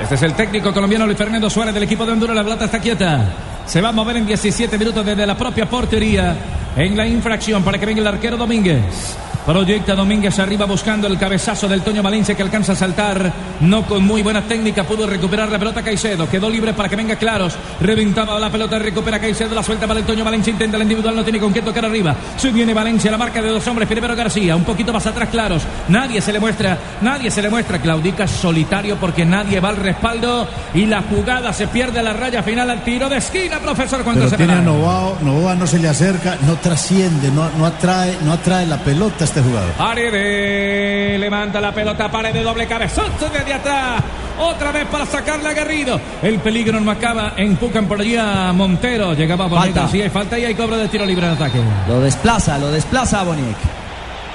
Este 0.00 0.14
es 0.14 0.22
el 0.22 0.32
técnico 0.32 0.72
colombiano 0.72 1.04
Luis 1.04 1.18
Fernando 1.18 1.50
Suárez 1.50 1.74
del 1.74 1.82
equipo 1.82 2.06
de 2.06 2.12
Honduras. 2.12 2.34
La 2.34 2.42
plata 2.42 2.64
está 2.64 2.78
quieta. 2.80 3.49
Se 3.66 3.80
va 3.80 3.90
a 3.90 3.92
mover 3.92 4.16
en 4.16 4.26
17 4.26 4.78
minutos 4.78 5.04
desde 5.04 5.26
la 5.26 5.36
propia 5.36 5.68
portería 5.68 6.36
en 6.76 6.96
la 6.96 7.06
infracción 7.06 7.62
para 7.62 7.78
que 7.78 7.86
venga 7.86 8.00
el 8.00 8.06
arquero 8.06 8.36
Domínguez. 8.36 9.16
Proyecta 9.46 9.94
Domínguez 9.94 10.38
arriba 10.38 10.66
buscando 10.66 11.06
el 11.06 11.18
cabezazo 11.18 11.66
del 11.66 11.82
Toño 11.82 12.02
Valencia 12.02 12.34
que 12.34 12.42
alcanza 12.42 12.72
a 12.72 12.76
saltar. 12.76 13.32
No 13.60 13.84
con 13.86 14.04
muy 14.04 14.22
buena 14.22 14.42
técnica 14.42 14.84
pudo 14.84 15.06
recuperar 15.06 15.50
la 15.50 15.58
pelota 15.58 15.82
Caicedo. 15.82 16.28
Quedó 16.28 16.50
libre 16.50 16.74
para 16.74 16.88
que 16.88 16.96
venga 16.96 17.16
Claros. 17.16 17.56
Reventaba 17.80 18.38
la 18.38 18.50
pelota, 18.50 18.78
recupera 18.78 19.18
Caicedo. 19.18 19.54
La 19.54 19.62
suelta 19.62 19.86
para 19.86 19.98
el 19.98 20.06
Toño 20.06 20.24
Valencia. 20.24 20.50
Intenta 20.50 20.76
el 20.76 20.82
individual, 20.82 21.16
no 21.16 21.24
tiene 21.24 21.40
con 21.40 21.52
qué 21.54 21.62
tocar 21.62 21.86
arriba. 21.86 22.14
Se 22.36 22.50
viene 22.50 22.74
Valencia, 22.74 23.10
la 23.10 23.16
marca 23.16 23.40
de 23.40 23.48
dos 23.48 23.66
hombres. 23.66 23.88
Primero 23.88 24.14
García, 24.14 24.54
un 24.54 24.64
poquito 24.64 24.92
más 24.92 25.06
atrás 25.06 25.30
Claros. 25.30 25.62
Nadie 25.88 26.20
se 26.20 26.32
le 26.32 26.38
muestra, 26.38 26.78
nadie 27.00 27.30
se 27.30 27.40
le 27.40 27.48
muestra. 27.48 27.78
Claudica 27.80 28.28
solitario 28.28 28.96
porque 28.96 29.24
nadie 29.24 29.58
va 29.58 29.70
al 29.70 29.76
respaldo. 29.76 30.46
Y 30.74 30.84
la 30.84 31.02
jugada 31.02 31.52
se 31.52 31.66
pierde 31.66 32.00
a 32.00 32.02
la 32.02 32.12
raya 32.12 32.42
final 32.42 32.68
al 32.68 32.84
tiro 32.84 33.08
de 33.08 33.16
esquina, 33.16 33.58
profesor. 33.58 34.02
Cuando 34.04 34.20
Pero 34.20 34.30
se 34.30 34.36
tiene 34.36 34.52
a. 34.52 34.60
Novoa, 34.60 35.14
Novoa 35.22 35.54
no 35.54 35.66
se 35.66 35.78
le 35.78 35.88
acerca, 35.88 36.36
no 36.46 36.56
trasciende, 36.56 37.30
no, 37.30 37.48
no 37.58 37.66
atrae, 37.66 38.18
no 38.22 38.32
atrae 38.32 38.66
la 38.66 38.76
pelota 38.76 39.29
este 39.30 39.42
jugador. 39.42 39.70
Paredes 39.72 41.20
levanta 41.20 41.60
la 41.60 41.72
pelota, 41.72 42.10
Paredes 42.10 42.42
doble 42.42 42.66
cabezazo 42.66 43.28
desde 43.32 43.54
atrás. 43.54 44.02
Otra 44.40 44.72
vez 44.72 44.86
para 44.86 45.06
sacarle 45.06 45.48
a 45.50 45.52
Garrido. 45.52 46.00
El 46.22 46.40
peligro 46.40 46.80
no 46.80 46.90
acaba. 46.90 47.34
Empujan 47.36 47.86
por 47.86 48.00
allí 48.00 48.16
a 48.16 48.52
Montero. 48.52 49.14
Llegaba. 49.14 49.48
Falta. 49.48 49.86
Sí, 49.88 50.00
hay 50.00 50.08
falta 50.08 50.38
y 50.38 50.44
hay 50.44 50.54
cobro 50.54 50.76
de 50.76 50.88
tiro 50.88 51.04
libre 51.04 51.26
de 51.26 51.32
ataque. 51.34 51.60
Lo 51.86 52.00
desplaza, 52.00 52.58
lo 52.58 52.70
desplaza 52.70 53.20
a 53.20 53.24
Boniek. 53.24 53.56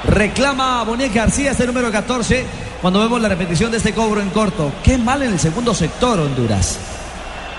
Reclama 0.06 0.82
a 0.82 0.84
Boniek 0.84 1.14
García, 1.14 1.52
este 1.52 1.66
número 1.66 1.92
14, 1.92 2.46
cuando 2.82 3.00
vemos 3.00 3.20
la 3.20 3.30
repetición 3.30 3.72
de 3.72 3.78
este 3.78 3.94
cobro 3.94 4.22
en 4.22 4.30
corto. 4.30 4.72
Qué 4.84 4.98
mal 4.98 5.24
en 5.24 5.34
el 5.34 5.40
segundo 5.40 5.74
sector, 5.74 6.20
Honduras. 6.20 6.78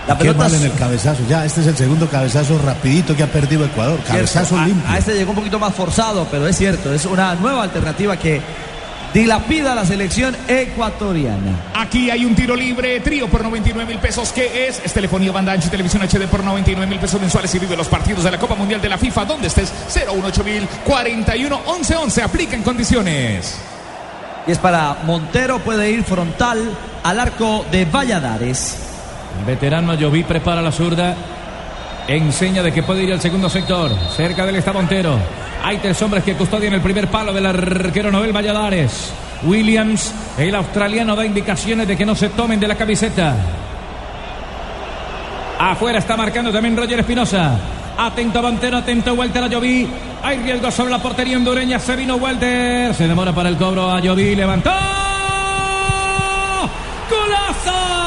La 0.09 0.15
Qué 0.17 0.21
pelota 0.25 0.39
mal 0.45 0.55
en 0.55 0.63
el 0.63 0.73
cabezazo. 0.75 1.23
Ya, 1.29 1.45
este 1.45 1.63
es 1.63 1.67
el 1.67 1.77
segundo 1.77 2.09
cabezazo 2.09 2.59
rapidito 2.65 3.17
que 3.17 3.23
ha 3.25 3.27
perdido 3.27 3.65
Ecuador. 3.65 3.99
Cabezazo 4.07 4.57
a- 4.59 4.65
limpio. 4.67 4.89
A, 4.89 4.99
este 4.99 5.15
llegó 5.15 5.31
un 5.31 5.37
poquito 5.37 5.59
más 5.59 5.75
forzado, 5.75 6.27
pero 6.31 6.47
es 6.47 6.57
cierto, 6.57 6.93
es 6.95 7.05
una 7.07 7.35
nueva 7.35 7.65
alternativa 7.65 8.17
que 8.17 8.41
dilapida 9.13 9.75
la 9.75 9.85
selección 9.85 10.37
ecuatoriana. 10.47 11.71
Aquí 11.75 12.09
hay 12.11 12.25
un 12.25 12.37
tiro 12.37 12.55
libre, 12.55 13.01
trío 13.01 13.29
por 13.29 13.43
99 13.43 13.85
mil 13.91 13.99
pesos. 13.99 14.31
¿Qué 14.33 14.69
es? 14.69 14.81
Es 14.85 14.93
telefonía, 14.93 15.33
banda 15.33 15.53
ancha 15.53 15.67
y 15.67 15.71
televisión 15.71 16.03
HD 16.03 16.29
por 16.29 16.45
99 16.45 16.87
mil 16.89 17.01
pesos 17.01 17.21
mensuales 17.21 17.53
y 17.55 17.59
vive 17.59 17.77
los 17.77 17.89
partidos 17.89 18.23
de 18.23 18.31
la 18.31 18.39
Copa 18.39 18.55
Mundial 18.55 18.81
de 18.81 18.89
la 18.89 18.99
FIFA. 18.99 19.25
donde 19.25 19.49
estés? 19.49 19.73
018 19.93 20.45
mil 20.45 20.69
41 20.85 21.61
11 21.67 21.97
11. 21.97 22.23
Aplica 22.23 22.55
en 22.55 22.63
condiciones. 22.63 23.57
Y 24.47 24.53
es 24.53 24.59
para 24.59 24.99
Montero, 25.05 25.59
puede 25.59 25.91
ir 25.91 26.05
frontal 26.05 26.61
al 27.03 27.19
arco 27.19 27.65
de 27.73 27.85
Valladares. 27.87 28.77
Veterano 29.45 29.93
Ayoví 29.93 30.23
prepara 30.23 30.63
la 30.63 30.73
zurda. 30.73 31.15
Enseña 32.09 32.63
de 32.63 32.73
que 32.73 32.83
puede 32.83 33.03
ir 33.03 33.13
al 33.13 33.21
segundo 33.21 33.49
sector. 33.49 33.91
Cerca 34.17 34.45
de 34.45 34.51
él 34.51 34.57
está 34.57 34.73
Montero. 34.73 35.19
Hay 35.65 35.79
tres 35.79 36.01
hombres 36.03 36.23
que 36.23 36.35
custodian 36.35 36.75
el 36.75 36.81
primer 36.81 37.09
palo 37.09 37.33
del 37.33 37.47
arquero 37.47 38.13
Noel 38.13 38.33
Valladares. 38.33 39.13
Williams, 39.43 40.15
el 40.39 40.55
australiano, 40.55 41.17
da 41.17 41.27
indicaciones 41.27 41.89
de 41.89 41.97
que 41.97 42.07
no 42.07 42.15
se 42.15 42.29
tomen 42.31 42.61
de 42.61 42.69
la 42.69 42.77
camiseta. 42.77 43.35
Afuera 45.59 45.99
está 45.99 46.17
marcando 46.17 46.53
también 46.53 46.77
Roger 46.77 47.01
Espinosa. 47.01 47.59
Atento 47.99 48.43
Montero, 48.43 48.77
atento 48.77 49.15
Walter 49.15 49.45
Ayoví. 49.45 49.89
Hay 50.23 50.39
riesgo 50.39 50.71
sobre 50.71 50.91
la 50.91 50.99
portería 50.99 51.37
hondureña. 51.37 51.79
Se 51.79 51.97
vino 51.97 52.17
Walter. 52.17 52.95
Se 52.95 53.09
demora 53.09 53.33
para 53.33 53.49
el 53.49 53.57
cobro 53.57 53.91
Ayoví. 53.91 54.35
Levantó. 54.37 54.71
¡Golazo! 57.11 58.07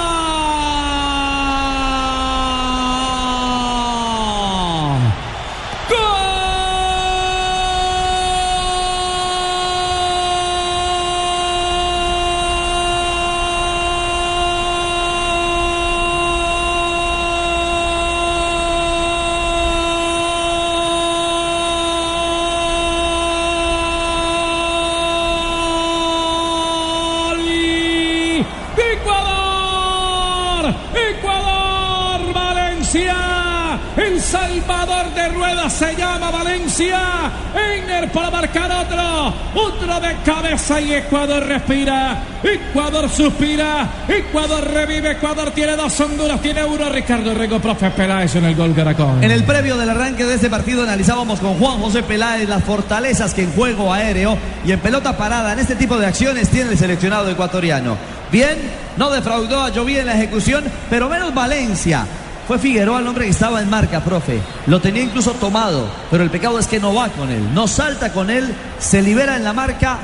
se 35.79 35.95
llama 35.95 36.29
Valencia. 36.31 37.31
Einer 37.55 38.11
para 38.11 38.28
marcar 38.39 38.71
otro. 38.71 39.33
Otro 39.53 39.99
de 39.99 40.15
cabeza 40.23 40.79
y 40.79 40.93
Ecuador 40.93 41.45
respira. 41.45 42.23
Ecuador 42.41 43.09
suspira. 43.09 43.89
Ecuador 44.07 44.63
revive. 44.71 45.11
Ecuador 45.11 45.51
tiene 45.51 45.75
dos 45.75 45.99
Honduras. 45.99 46.41
Tiene 46.41 46.63
uno. 46.63 46.89
Ricardo 46.89 47.33
Rego, 47.33 47.59
profe 47.59 47.89
Peláez 47.91 48.35
en 48.35 48.45
el 48.45 48.55
gol 48.55 48.73
Caracol. 48.73 49.21
En 49.21 49.31
el 49.31 49.43
previo 49.43 49.75
del 49.77 49.89
arranque 49.89 50.25
de 50.25 50.35
este 50.35 50.49
partido 50.49 50.83
analizábamos 50.83 51.39
con 51.39 51.55
Juan 51.55 51.79
José 51.79 52.03
Peláez 52.03 52.47
las 52.47 52.63
fortalezas 52.63 53.33
que 53.33 53.43
en 53.43 53.51
juego 53.51 53.93
aéreo 53.93 54.37
y 54.65 54.71
en 54.71 54.79
pelota 54.79 55.17
parada 55.17 55.51
en 55.53 55.59
este 55.59 55.75
tipo 55.75 55.97
de 55.97 56.07
acciones 56.07 56.49
tiene 56.49 56.71
el 56.71 56.77
seleccionado 56.77 57.29
ecuatoriano. 57.29 57.97
Bien, 58.31 58.57
no 58.95 59.09
defraudó 59.09 59.63
a 59.63 59.71
Joví 59.71 59.97
en 59.97 60.05
la 60.05 60.13
ejecución, 60.13 60.63
pero 60.89 61.09
menos 61.09 61.33
Valencia. 61.33 62.05
Fue 62.49 62.57
Figueroa 62.57 62.99
el 62.99 63.05
hombre 63.05 63.25
que 63.25 63.29
estaba 63.29 63.61
en 63.61 63.69
marca, 63.69 64.03
profe. 64.03 64.39
Lo 64.65 64.81
tenía 64.81 65.03
incluso 65.03 65.33
tomado, 65.33 65.87
pero 66.09 66.23
el 66.23 66.31
pecado 66.31 66.57
es 66.57 66.65
que 66.65 66.79
no 66.79 66.95
va 66.95 67.07
con 67.09 67.29
él, 67.29 67.53
no 67.53 67.67
salta 67.67 68.11
con 68.11 68.31
él, 68.31 68.51
se 68.79 69.03
libera 69.03 69.35
en 69.35 69.43
la 69.43 69.53
marca 69.53 69.99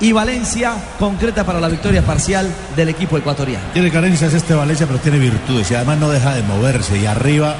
y 0.00 0.10
Valencia 0.10 0.74
concreta 0.98 1.44
para 1.44 1.60
la 1.60 1.68
victoria 1.68 2.02
parcial 2.02 2.52
del 2.74 2.88
equipo 2.88 3.16
ecuatoriano. 3.16 3.66
Tiene 3.72 3.92
carencias 3.92 4.34
este 4.34 4.54
Valencia, 4.54 4.88
pero 4.88 4.98
tiene 4.98 5.20
virtudes 5.20 5.70
y 5.70 5.76
además 5.76 5.98
no 5.98 6.10
deja 6.10 6.34
de 6.34 6.42
moverse. 6.42 6.98
Y 6.98 7.06
arriba 7.06 7.54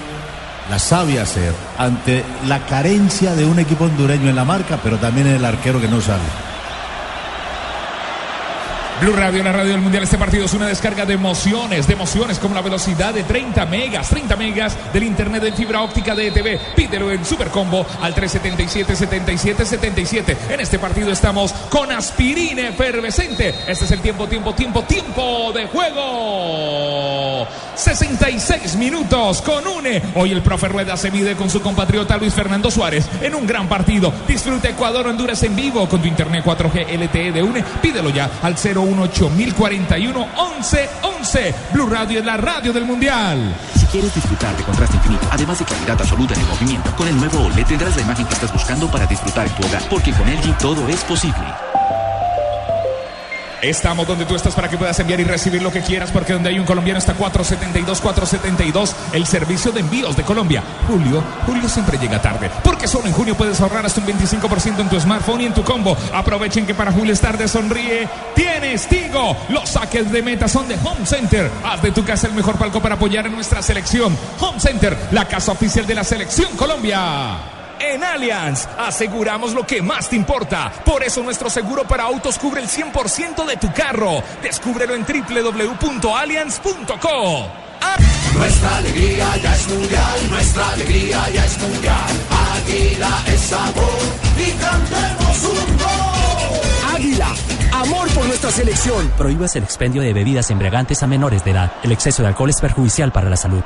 la 0.68 0.80
sabe 0.80 1.20
hacer 1.20 1.54
ante 1.78 2.24
la 2.48 2.66
carencia 2.66 3.36
de 3.36 3.44
un 3.44 3.60
equipo 3.60 3.84
hondureño 3.84 4.28
en 4.28 4.34
la 4.34 4.44
marca, 4.44 4.80
pero 4.82 4.96
también 4.96 5.28
en 5.28 5.36
el 5.36 5.44
arquero 5.44 5.80
que 5.80 5.86
no 5.86 6.00
sale. 6.00 6.53
Blue 9.00 9.12
Radio, 9.12 9.42
la 9.42 9.52
radio 9.52 9.72
del 9.72 9.80
mundial. 9.80 10.04
Este 10.04 10.16
partido 10.16 10.44
es 10.44 10.54
una 10.54 10.66
descarga 10.66 11.04
de 11.04 11.14
emociones, 11.14 11.86
de 11.86 11.94
emociones 11.94 12.38
como 12.38 12.54
la 12.54 12.62
velocidad 12.62 13.12
de 13.12 13.24
30 13.24 13.66
megas, 13.66 14.08
30 14.08 14.36
megas 14.36 14.76
del 14.92 15.02
internet 15.02 15.42
de 15.42 15.52
fibra 15.52 15.82
óptica 15.82 16.14
de 16.14 16.28
ETV. 16.28 16.74
Pídelo 16.76 17.10
en 17.10 17.24
Supercombo 17.24 17.84
al 18.00 18.14
377 18.14 18.96
77 18.96 19.66
77. 19.66 20.36
En 20.50 20.60
este 20.60 20.78
partido 20.78 21.10
estamos 21.10 21.52
con 21.70 21.90
aspirina 21.90 22.68
efervescente. 22.68 23.54
Este 23.66 23.84
es 23.84 23.90
el 23.90 24.00
tiempo, 24.00 24.28
tiempo, 24.28 24.54
tiempo, 24.54 24.82
tiempo 24.84 25.52
de 25.52 25.66
juego. 25.66 27.46
66 27.74 28.76
minutos 28.76 29.42
con 29.42 29.66
UNE. 29.66 30.02
Hoy 30.14 30.32
el 30.32 30.42
profe 30.42 30.68
Rueda 30.68 30.96
se 30.96 31.10
mide 31.10 31.36
con 31.36 31.50
su 31.50 31.60
compatriota 31.60 32.16
Luis 32.16 32.34
Fernando 32.34 32.70
Suárez 32.70 33.06
en 33.20 33.34
un 33.34 33.46
gran 33.46 33.68
partido. 33.68 34.12
Disfruta 34.26 34.68
Ecuador 34.68 35.06
Honduras 35.06 35.42
en 35.42 35.56
vivo 35.56 35.88
con 35.88 36.00
tu 36.00 36.08
internet 36.08 36.44
4G 36.44 36.98
LTE 36.98 37.32
de 37.32 37.42
UNE. 37.42 37.64
Pídelo 37.82 38.10
ya 38.10 38.30
al 38.42 38.56
018041 38.56 40.28
1111. 40.36 41.54
Blue 41.72 41.86
Radio 41.86 42.20
es 42.20 42.24
la 42.24 42.36
radio 42.36 42.72
del 42.72 42.84
Mundial. 42.84 43.54
Si 43.78 43.86
quieres 43.86 44.14
disfrutar 44.14 44.56
de 44.56 44.62
contraste 44.62 44.96
infinito, 44.96 45.26
además 45.30 45.58
de 45.58 45.64
calidad 45.64 46.00
absoluta 46.00 46.34
en 46.34 46.40
el 46.40 46.46
movimiento, 46.46 46.96
con 46.96 47.08
el 47.08 47.16
nuevo 47.16 47.38
OLED 47.46 47.66
tendrás 47.66 47.96
la 47.96 48.02
imagen 48.02 48.26
que 48.26 48.34
estás 48.34 48.52
buscando 48.52 48.90
para 48.90 49.06
disfrutar 49.06 49.46
en 49.46 49.54
tu 49.54 49.66
hogar, 49.66 49.82
porque 49.88 50.12
con 50.12 50.26
LG 50.28 50.58
todo 50.58 50.88
es 50.88 51.02
posible. 51.04 51.73
Estamos 53.64 54.06
donde 54.06 54.26
tú 54.26 54.34
estás 54.34 54.54
para 54.54 54.68
que 54.68 54.76
puedas 54.76 54.98
enviar 55.00 55.20
y 55.20 55.24
recibir 55.24 55.62
lo 55.62 55.72
que 55.72 55.80
quieras, 55.80 56.10
porque 56.10 56.34
donde 56.34 56.50
hay 56.50 56.58
un 56.58 56.66
colombiano 56.66 56.98
está 56.98 57.14
472, 57.14 57.98
472, 57.98 58.94
el 59.14 59.26
servicio 59.26 59.72
de 59.72 59.80
envíos 59.80 60.14
de 60.16 60.22
Colombia. 60.22 60.62
Julio, 60.86 61.24
Julio 61.46 61.66
siempre 61.66 61.96
llega 61.96 62.20
tarde, 62.20 62.50
porque 62.62 62.86
solo 62.86 63.06
en 63.06 63.14
junio 63.14 63.34
puedes 63.34 63.58
ahorrar 63.62 63.86
hasta 63.86 64.02
un 64.02 64.06
25% 64.06 64.80
en 64.80 64.88
tu 64.90 65.00
smartphone 65.00 65.40
y 65.40 65.46
en 65.46 65.54
tu 65.54 65.64
combo. 65.64 65.96
Aprovechen 66.12 66.66
que 66.66 66.74
para 66.74 66.92
Julio 66.92 67.14
es 67.14 67.20
tarde, 67.20 67.48
sonríe. 67.48 68.06
Tienes 68.34 68.86
Tigo, 68.86 69.34
los 69.48 69.66
saques 69.66 70.12
de 70.12 70.22
meta 70.22 70.46
son 70.46 70.68
de 70.68 70.74
Home 70.84 71.06
Center. 71.06 71.50
Haz 71.64 71.80
de 71.80 71.90
tu 71.90 72.04
casa 72.04 72.26
el 72.26 72.34
mejor 72.34 72.56
palco 72.56 72.82
para 72.82 72.96
apoyar 72.96 73.24
a 73.24 73.30
nuestra 73.30 73.62
selección. 73.62 74.14
Home 74.40 74.60
Center, 74.60 74.94
la 75.12 75.26
casa 75.26 75.52
oficial 75.52 75.86
de 75.86 75.94
la 75.94 76.04
selección 76.04 76.54
Colombia. 76.56 77.53
En 77.92 78.02
Allianz 78.02 78.66
aseguramos 78.78 79.52
lo 79.52 79.66
que 79.66 79.82
más 79.82 80.08
te 80.08 80.16
importa. 80.16 80.72
Por 80.84 81.04
eso 81.04 81.22
nuestro 81.22 81.50
seguro 81.50 81.84
para 81.84 82.04
autos 82.04 82.38
cubre 82.38 82.62
el 82.62 82.68
100% 82.68 83.44
de 83.44 83.58
tu 83.58 83.70
carro. 83.72 84.22
Descúbrelo 84.42 84.94
en 84.94 85.04
www.allianz.co. 85.04 87.46
Nuestra 88.34 88.78
alegría 88.78 89.36
ya 89.36 89.54
es 89.54 89.68
mundial, 89.68 90.30
nuestra 90.30 90.70
alegría 90.70 91.28
ya 91.30 91.44
es 91.44 91.58
mundial. 91.58 92.10
Águila 92.56 93.22
es 93.26 93.40
sabor 93.40 93.84
y 94.38 94.50
cantemos 94.52 95.44
un 95.44 95.76
gol. 95.76 96.96
Águila, 96.96 97.28
amor 97.72 98.08
por 98.08 98.24
nuestra 98.26 98.50
selección. 98.50 99.12
Prohíbas 99.18 99.54
el 99.56 99.64
expendio 99.64 100.00
de 100.02 100.14
bebidas 100.14 100.50
embriagantes 100.50 101.02
a 101.02 101.06
menores 101.06 101.44
de 101.44 101.50
edad. 101.50 101.72
El 101.82 101.92
exceso 101.92 102.22
de 102.22 102.28
alcohol 102.28 102.48
es 102.50 102.60
perjudicial 102.60 103.12
para 103.12 103.28
la 103.28 103.36
salud. 103.36 103.62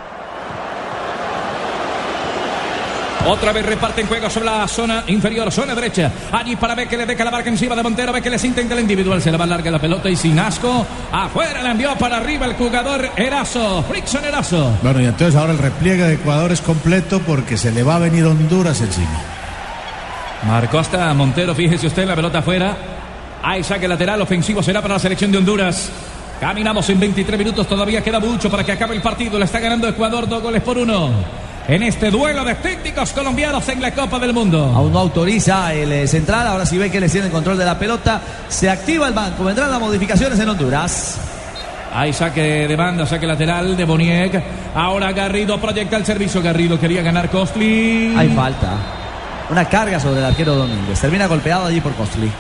Otra 3.29 3.53
vez 3.53 3.67
reparten 3.67 4.07
juego 4.07 4.31
sobre 4.31 4.47
la 4.47 4.67
zona 4.67 5.05
inferior, 5.09 5.53
zona 5.53 5.75
derecha. 5.75 6.11
Allí 6.33 6.57
para 6.57 6.75
ver 6.75 6.89
que 6.89 6.97
le 6.97 7.05
deja 7.05 7.25
la 7.25 7.31
marca 7.31 7.51
encima 7.51 7.77
de 7.77 7.83
Montero. 7.83 8.11
Ve 8.11 8.23
que 8.23 8.31
les 8.31 8.43
intenta 8.43 8.73
el 8.73 8.81
individual. 8.81 9.21
Se 9.21 9.31
le 9.31 9.37
va 9.37 9.45
larga 9.45 9.71
la 9.71 9.79
pelota 9.79 10.09
y 10.09 10.17
sin 10.17 10.39
asco. 10.39 10.87
Afuera 11.13 11.63
la 11.63 11.73
envió 11.73 11.95
para 11.97 12.17
arriba 12.17 12.47
el 12.47 12.55
jugador 12.55 13.11
Erazo. 13.17 13.83
Frickson 13.83 14.25
Erazo. 14.25 14.73
Bueno, 14.83 15.03
y 15.03 15.05
entonces 15.05 15.37
ahora 15.37 15.53
el 15.53 15.59
repliegue 15.59 16.05
de 16.05 16.15
Ecuador 16.15 16.53
es 16.53 16.63
completo 16.63 17.21
porque 17.21 17.59
se 17.59 17.71
le 17.71 17.83
va 17.83 17.97
a 17.97 17.99
venir 17.99 18.25
Honduras 18.25 18.81
encima. 18.81 19.21
Marcó 20.47 20.79
hasta 20.79 21.13
Montero. 21.13 21.55
Fíjese 21.55 21.87
usted 21.87 22.07
la 22.07 22.17
pelota 22.17 22.39
afuera. 22.39 22.79
Hay 23.43 23.63
saque 23.63 23.87
lateral 23.87 24.23
ofensivo. 24.23 24.63
Será 24.63 24.81
para 24.81 24.95
la 24.95 25.01
selección 25.01 25.31
de 25.31 25.37
Honduras. 25.37 25.91
Caminamos 26.41 26.89
en 26.89 26.99
23 26.99 27.39
minutos. 27.39 27.67
Todavía 27.67 28.03
queda 28.03 28.21
mucho 28.21 28.51
para 28.51 28.65
que 28.65 28.73
acabe 28.73 28.95
el 28.95 29.03
partido. 29.03 29.39
Le 29.39 29.45
está 29.45 29.61
ganando 29.61 29.87
Ecuador 29.87 30.27
dos 30.27 30.43
goles 30.43 30.63
por 30.63 30.79
uno 30.79 31.48
en 31.69 31.83
este 31.83 32.11
duelo 32.11 32.45
de 32.45 32.55
técnicos 32.55 33.13
colombianos 33.13 33.69
en 33.69 33.83
la 33.83 33.93
Copa 33.93 34.19
del 34.19 34.33
Mundo. 34.33 34.73
Aún 34.75 34.91
no 34.91 35.01
autoriza 35.01 35.75
el 35.75 35.93
eh, 35.93 36.09
central, 36.09 36.47
ahora 36.47 36.65
sí 36.65 36.79
ve 36.79 36.91
que 36.91 36.99
le 36.99 37.11
tiene 37.11 37.27
el 37.27 37.33
control 37.33 37.59
de 37.59 37.67
la 37.67 37.79
pelota, 37.79 38.23
se 38.49 38.71
activa 38.71 39.07
el 39.07 39.13
banco, 39.13 39.45
vendrán 39.45 39.71
las 39.71 39.79
modificaciones 39.79 40.39
en 40.41 40.49
Honduras. 40.49 41.21
Hay 41.93 42.13
saque 42.15 42.67
de 42.67 42.77
banda, 42.77 43.07
saque 43.07 43.27
lateral 43.27 43.77
de 43.77 43.85
Boniek. 43.85 44.43
Ahora 44.75 45.13
Garrido 45.13 45.59
proyecta 45.59 45.97
el 45.97 46.05
servicio. 46.05 46.43
Garrido 46.43 46.79
quería 46.79 47.03
ganar 47.03 47.31
Costly. 47.31 48.15
Hay 48.17 48.29
falta. 48.31 48.77
Una 49.51 49.65
carga 49.65 49.99
sobre 49.99 50.21
el 50.21 50.27
arquero 50.27 50.55
Domínguez. 50.55 51.01
Termina 51.01 51.27
golpeado 51.27 51.67
allí 51.67 51.81
por 51.81 51.95
Costly. 51.95 52.31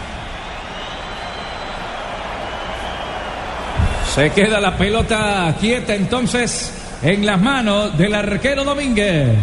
Se 4.14 4.30
queda 4.30 4.60
la 4.60 4.76
pelota 4.76 5.54
quieta 5.58 5.94
entonces 5.94 6.72
en 7.02 7.26
las 7.26 7.40
manos 7.40 7.96
del 7.96 8.14
arquero 8.14 8.64
Domínguez. 8.64 9.36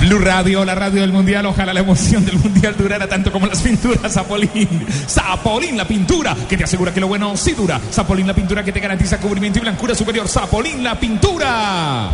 Blue 0.00 0.18
Radio, 0.18 0.64
la 0.64 0.74
radio 0.74 1.00
del 1.00 1.12
mundial. 1.12 1.46
Ojalá 1.46 1.72
la 1.72 1.80
emoción 1.80 2.24
del 2.26 2.38
mundial 2.38 2.74
durara 2.76 3.06
tanto 3.06 3.32
como 3.32 3.46
las 3.46 3.62
pinturas 3.62 4.12
Zapolín. 4.12 4.86
Zapolín, 5.08 5.76
la 5.76 5.86
pintura 5.86 6.36
que 6.48 6.56
te 6.56 6.64
asegura 6.64 6.92
que 6.92 7.00
lo 7.00 7.08
bueno 7.08 7.36
sí 7.36 7.52
dura. 7.52 7.80
Zapolín, 7.90 8.26
la 8.26 8.34
pintura 8.34 8.62
que 8.62 8.72
te 8.72 8.80
garantiza 8.80 9.18
cubrimiento 9.18 9.58
y 9.58 9.62
blancura 9.62 9.94
superior. 9.94 10.28
Zapolín, 10.28 10.84
la 10.84 10.98
pintura. 10.98 12.10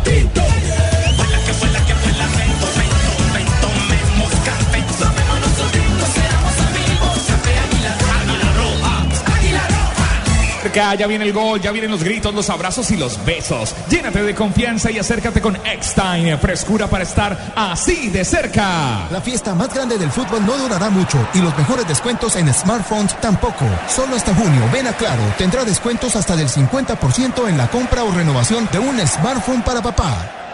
Ya 10.73 11.05
viene 11.05 11.25
el 11.25 11.33
gol, 11.33 11.59
ya 11.59 11.71
vienen 11.71 11.91
los 11.91 12.01
gritos, 12.01 12.33
los 12.33 12.49
abrazos 12.49 12.89
y 12.91 12.97
los 12.97 13.23
besos. 13.25 13.75
Llénate 13.89 14.23
de 14.23 14.33
confianza 14.33 14.89
y 14.89 14.99
acércate 14.99 15.41
con 15.41 15.57
Eckstein. 15.65 16.37
Frescura 16.39 16.87
para 16.87 17.03
estar 17.03 17.53
así 17.55 18.07
de 18.09 18.23
cerca. 18.23 19.07
La 19.11 19.19
fiesta 19.19 19.53
más 19.53 19.73
grande 19.73 19.97
del 19.97 20.11
fútbol 20.11 20.45
no 20.45 20.57
durará 20.57 20.89
mucho 20.89 21.17
y 21.33 21.39
los 21.39 21.57
mejores 21.57 21.87
descuentos 21.87 22.37
en 22.37 22.53
smartphones 22.53 23.19
tampoco. 23.19 23.65
Solo 23.89 24.15
hasta 24.15 24.33
junio, 24.33 24.61
ven 24.71 24.87
a 24.87 24.93
Claro, 24.93 25.23
tendrá 25.37 25.65
descuentos 25.65 26.15
hasta 26.15 26.35
del 26.35 26.47
50% 26.47 27.49
en 27.49 27.57
la 27.57 27.67
compra 27.67 28.03
o 28.03 28.11
renovación 28.11 28.69
de 28.71 28.79
un 28.79 28.99
smartphone 29.07 29.63
para 29.63 29.81
papá. 29.81 30.50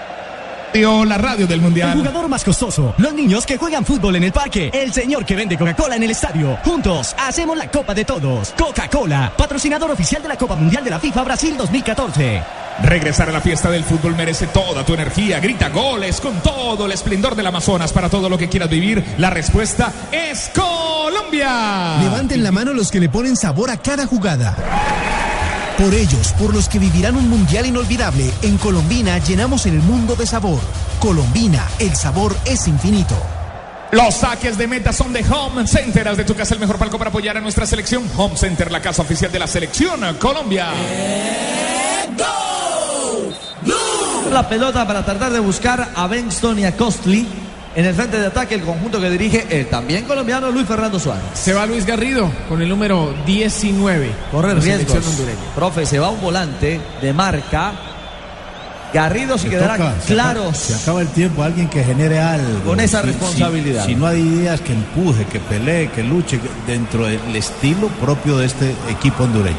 La 0.78 1.18
radio 1.18 1.48
del 1.48 1.60
mundial. 1.60 1.94
El 1.94 2.06
jugador 2.06 2.30
más 2.30 2.44
costoso. 2.44 2.94
Los 3.00 3.12
niños 3.12 3.48
que 3.48 3.58
juegan 3.58 3.84
fútbol 3.84 4.16
en 4.16 4.26
el 4.26 4.32
parque. 4.32 4.70
El 4.72 4.94
señor 4.94 5.26
que 5.26 5.36
vende 5.36 5.58
Coca-Cola 5.58 5.96
en 5.96 6.04
el 6.04 6.12
estadio. 6.12 6.56
Juntos 6.64 7.16
hacemos 7.18 7.58
la 7.58 7.72
Copa 7.72 7.96
de 7.96 8.06
Todos. 8.06 8.54
Coca-Cola, 8.56 9.34
patrocinador 9.36 9.90
oficial 9.90 10.22
de 10.22 10.28
la 10.28 10.38
Copa 10.38 10.56
Mundial 10.56 10.84
de 10.84 10.92
la 10.92 11.00
FIFA 11.00 11.24
Brasil 11.24 11.58
2014. 11.58 12.44
Regresar 12.84 13.28
a 13.28 13.32
la 13.32 13.42
fiesta 13.42 13.72
del 13.72 13.84
fútbol 13.84 14.16
merece 14.16 14.46
toda 14.46 14.86
tu 14.86 14.94
energía. 14.94 15.40
Grita 15.40 15.70
goles 15.70 16.22
con 16.22 16.42
todo 16.42 16.86
el 16.86 16.92
esplendor 16.92 17.36
del 17.36 17.48
Amazonas 17.48 17.92
para 17.92 18.08
todo 18.08 18.30
lo 18.30 18.38
que 18.38 18.48
quieras 18.48 18.70
vivir. 18.70 19.04
La 19.18 19.32
respuesta 19.32 19.92
es 20.12 20.52
Colombia. 20.54 21.98
Levanten 22.04 22.44
la 22.44 22.52
mano 22.52 22.74
los 22.74 22.92
que 22.92 23.00
le 23.00 23.10
ponen 23.10 23.36
sabor 23.36 23.72
a 23.72 23.78
cada 23.78 24.06
jugada. 24.06 24.56
Por 25.78 25.94
ellos, 25.94 26.34
por 26.40 26.56
los 26.56 26.68
que 26.68 26.80
vivirán 26.80 27.16
un 27.16 27.30
mundial 27.30 27.68
inolvidable, 27.68 28.34
en 28.42 28.58
Colombina 28.58 29.20
llenamos 29.20 29.68
el 29.68 29.76
mundo 29.76 30.16
de 30.16 30.26
sabor. 30.26 30.60
Colombina, 31.00 31.68
el 31.78 31.96
sabor 31.96 32.36
es 32.46 32.68
infinito. 32.68 33.16
Los 33.92 34.16
saques 34.16 34.58
de 34.58 34.66
meta 34.66 34.92
son 34.92 35.14
de 35.14 35.24
Home 35.30 35.68
Center. 35.68 36.08
Haz 36.08 36.18
de 36.18 36.26
tu 36.26 36.34
casa 36.34 36.56
el 36.56 36.60
mejor 36.60 36.80
palco 36.80 36.98
para 36.98 37.10
apoyar 37.10 37.38
a 37.38 37.42
nuestra 37.42 37.68
selección. 37.68 38.10
Home 38.18 38.36
Center, 38.36 38.72
la 38.72 38.82
casa 38.82 39.04
oficial 39.04 39.32
de 39.32 39.38
la 39.38 39.46
selección 39.46 40.02
Colombia. 40.16 40.70
Go! 42.18 43.34
La 44.32 44.50
pelota 44.50 44.86
para 44.88 45.06
tratar 45.06 45.32
de 45.32 45.40
buscar 45.40 45.92
a 45.96 46.08
Benston 46.08 46.58
y 46.58 46.66
a 46.66 46.76
Costly. 46.76 47.47
En 47.78 47.86
el 47.86 47.94
frente 47.94 48.20
de 48.20 48.26
ataque, 48.26 48.56
el 48.56 48.62
conjunto 48.62 49.00
que 49.00 49.08
dirige 49.10 49.46
el 49.52 49.68
también 49.68 50.04
colombiano 50.06 50.50
Luis 50.50 50.66
Fernando 50.68 51.00
Suárez. 51.00 51.24
Se 51.36 51.54
va 51.54 51.66
Luis 51.68 51.86
Garrido 51.86 52.30
con 52.50 52.60
el 52.62 52.68
número 52.68 53.14
19. 53.26 54.12
Corre 54.32 54.56
riesgos. 54.56 54.98
Profe, 55.56 55.86
se 55.86 56.00
va 56.00 56.10
un 56.10 56.20
volante 56.20 56.82
de 57.02 57.14
marca. 57.14 57.74
Garrido 58.92 59.38
si 59.38 59.44
Se 59.44 59.50
quedará 59.52 59.78
toca, 59.78 59.94
se 60.02 60.14
claro. 60.14 60.40
acaba- 60.42 60.54
Se 60.56 60.74
acaba 60.74 61.02
el 61.02 61.10
tiempo, 61.10 61.44
alguien 61.44 61.68
que 61.70 61.84
genere 61.84 62.20
algo. 62.20 62.62
Con 62.66 62.80
esa 62.80 63.02
Si- 63.02 63.08
si- 63.08 63.14
responsabilidad. 63.14 63.86
Si, 63.86 63.94
no 63.96 64.08
hay 64.08 64.22
ideas, 64.22 64.60
que 64.62 64.74
empuje, 64.74 65.26
que 65.26 65.40
pelee, 65.40 65.90
que 65.92 66.02
luche 66.04 66.40
dentro 66.66 67.06
del 67.06 67.36
estilo 67.36 67.90
propio 67.90 68.38
de 68.40 68.48
este 68.48 68.74
equipo 68.90 69.26
hondureño. 69.26 69.56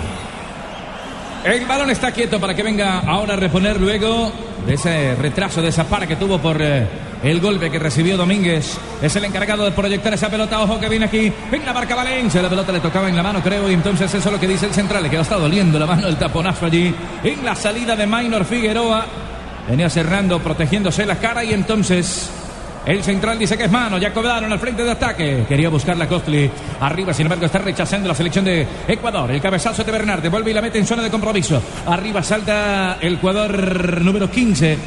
El 1.44 1.66
balón 1.66 1.90
está 1.90 2.10
quieto 2.10 2.40
para 2.40 2.52
que 2.54 2.64
venga 2.64 2.98
ahora 3.00 3.34
a 3.34 3.36
reponer 3.36 3.80
luego 3.80 4.32
de 4.66 4.74
ese 4.74 5.14
retraso, 5.14 5.62
de 5.62 5.68
esa 5.68 5.84
para 5.84 6.06
que 6.06 6.16
tuvo 6.16 6.38
por 6.40 6.56
eh, 6.60 6.88
el 7.22 7.40
golpe 7.40 7.70
que 7.70 7.78
recibió 7.78 8.16
Domínguez. 8.16 8.78
Es 9.02 9.16
el 9.16 9.24
encargado 9.24 9.64
de 9.64 9.72
proyectar 9.72 10.12
esa 10.14 10.30
pelota. 10.30 10.60
Ojo 10.62 10.78
que 10.78 10.88
viene 10.88 11.06
aquí. 11.06 11.32
En 11.50 11.64
la 11.64 11.72
marca 11.72 11.94
Valencia. 11.94 12.42
La 12.42 12.48
pelota 12.48 12.72
le 12.72 12.80
tocaba 12.80 13.08
en 13.08 13.16
la 13.16 13.22
mano, 13.22 13.42
creo. 13.42 13.70
Y 13.70 13.74
entonces 13.74 14.12
eso 14.12 14.28
es 14.28 14.32
lo 14.32 14.40
que 14.40 14.46
dice 14.46 14.66
el 14.66 14.74
central. 14.74 15.02
Le 15.02 15.10
quedó 15.10 15.22
está 15.22 15.36
doliendo 15.36 15.78
la 15.78 15.86
mano 15.86 16.06
el 16.06 16.16
taponazo 16.16 16.66
allí. 16.66 16.94
En 17.24 17.44
la 17.44 17.54
salida 17.54 17.96
de 17.96 18.06
Minor 18.06 18.44
Figueroa. 18.44 19.06
Venía 19.68 19.90
cerrando, 19.90 20.38
protegiéndose 20.40 21.04
la 21.04 21.16
cara. 21.16 21.44
Y 21.44 21.52
entonces 21.52 22.30
el 22.86 23.02
central 23.02 23.38
dice 23.38 23.58
que 23.58 23.64
es 23.64 23.70
mano. 23.70 23.98
Ya 23.98 24.12
cobraron 24.12 24.50
al 24.52 24.58
frente 24.58 24.84
de 24.84 24.90
ataque. 24.92 25.44
Quería 25.48 25.68
buscar 25.68 25.96
la 25.96 26.06
Costly 26.06 26.50
arriba. 26.80 27.12
Sin 27.12 27.26
embargo, 27.26 27.46
está 27.46 27.58
rechazando 27.58 28.08
la 28.08 28.14
selección 28.14 28.44
de 28.44 28.66
Ecuador. 28.86 29.30
El 29.30 29.40
cabezazo 29.40 29.82
de 29.82 29.92
Bernardo. 29.92 30.30
Vuelve 30.30 30.52
y 30.52 30.54
la 30.54 30.62
mete 30.62 30.78
en 30.78 30.86
zona 30.86 31.02
de 31.02 31.10
compromiso. 31.10 31.60
Arriba 31.86 32.22
salta 32.22 32.98
el 33.00 33.14
Ecuador 33.14 34.00
número 34.02 34.30
15. 34.30 34.78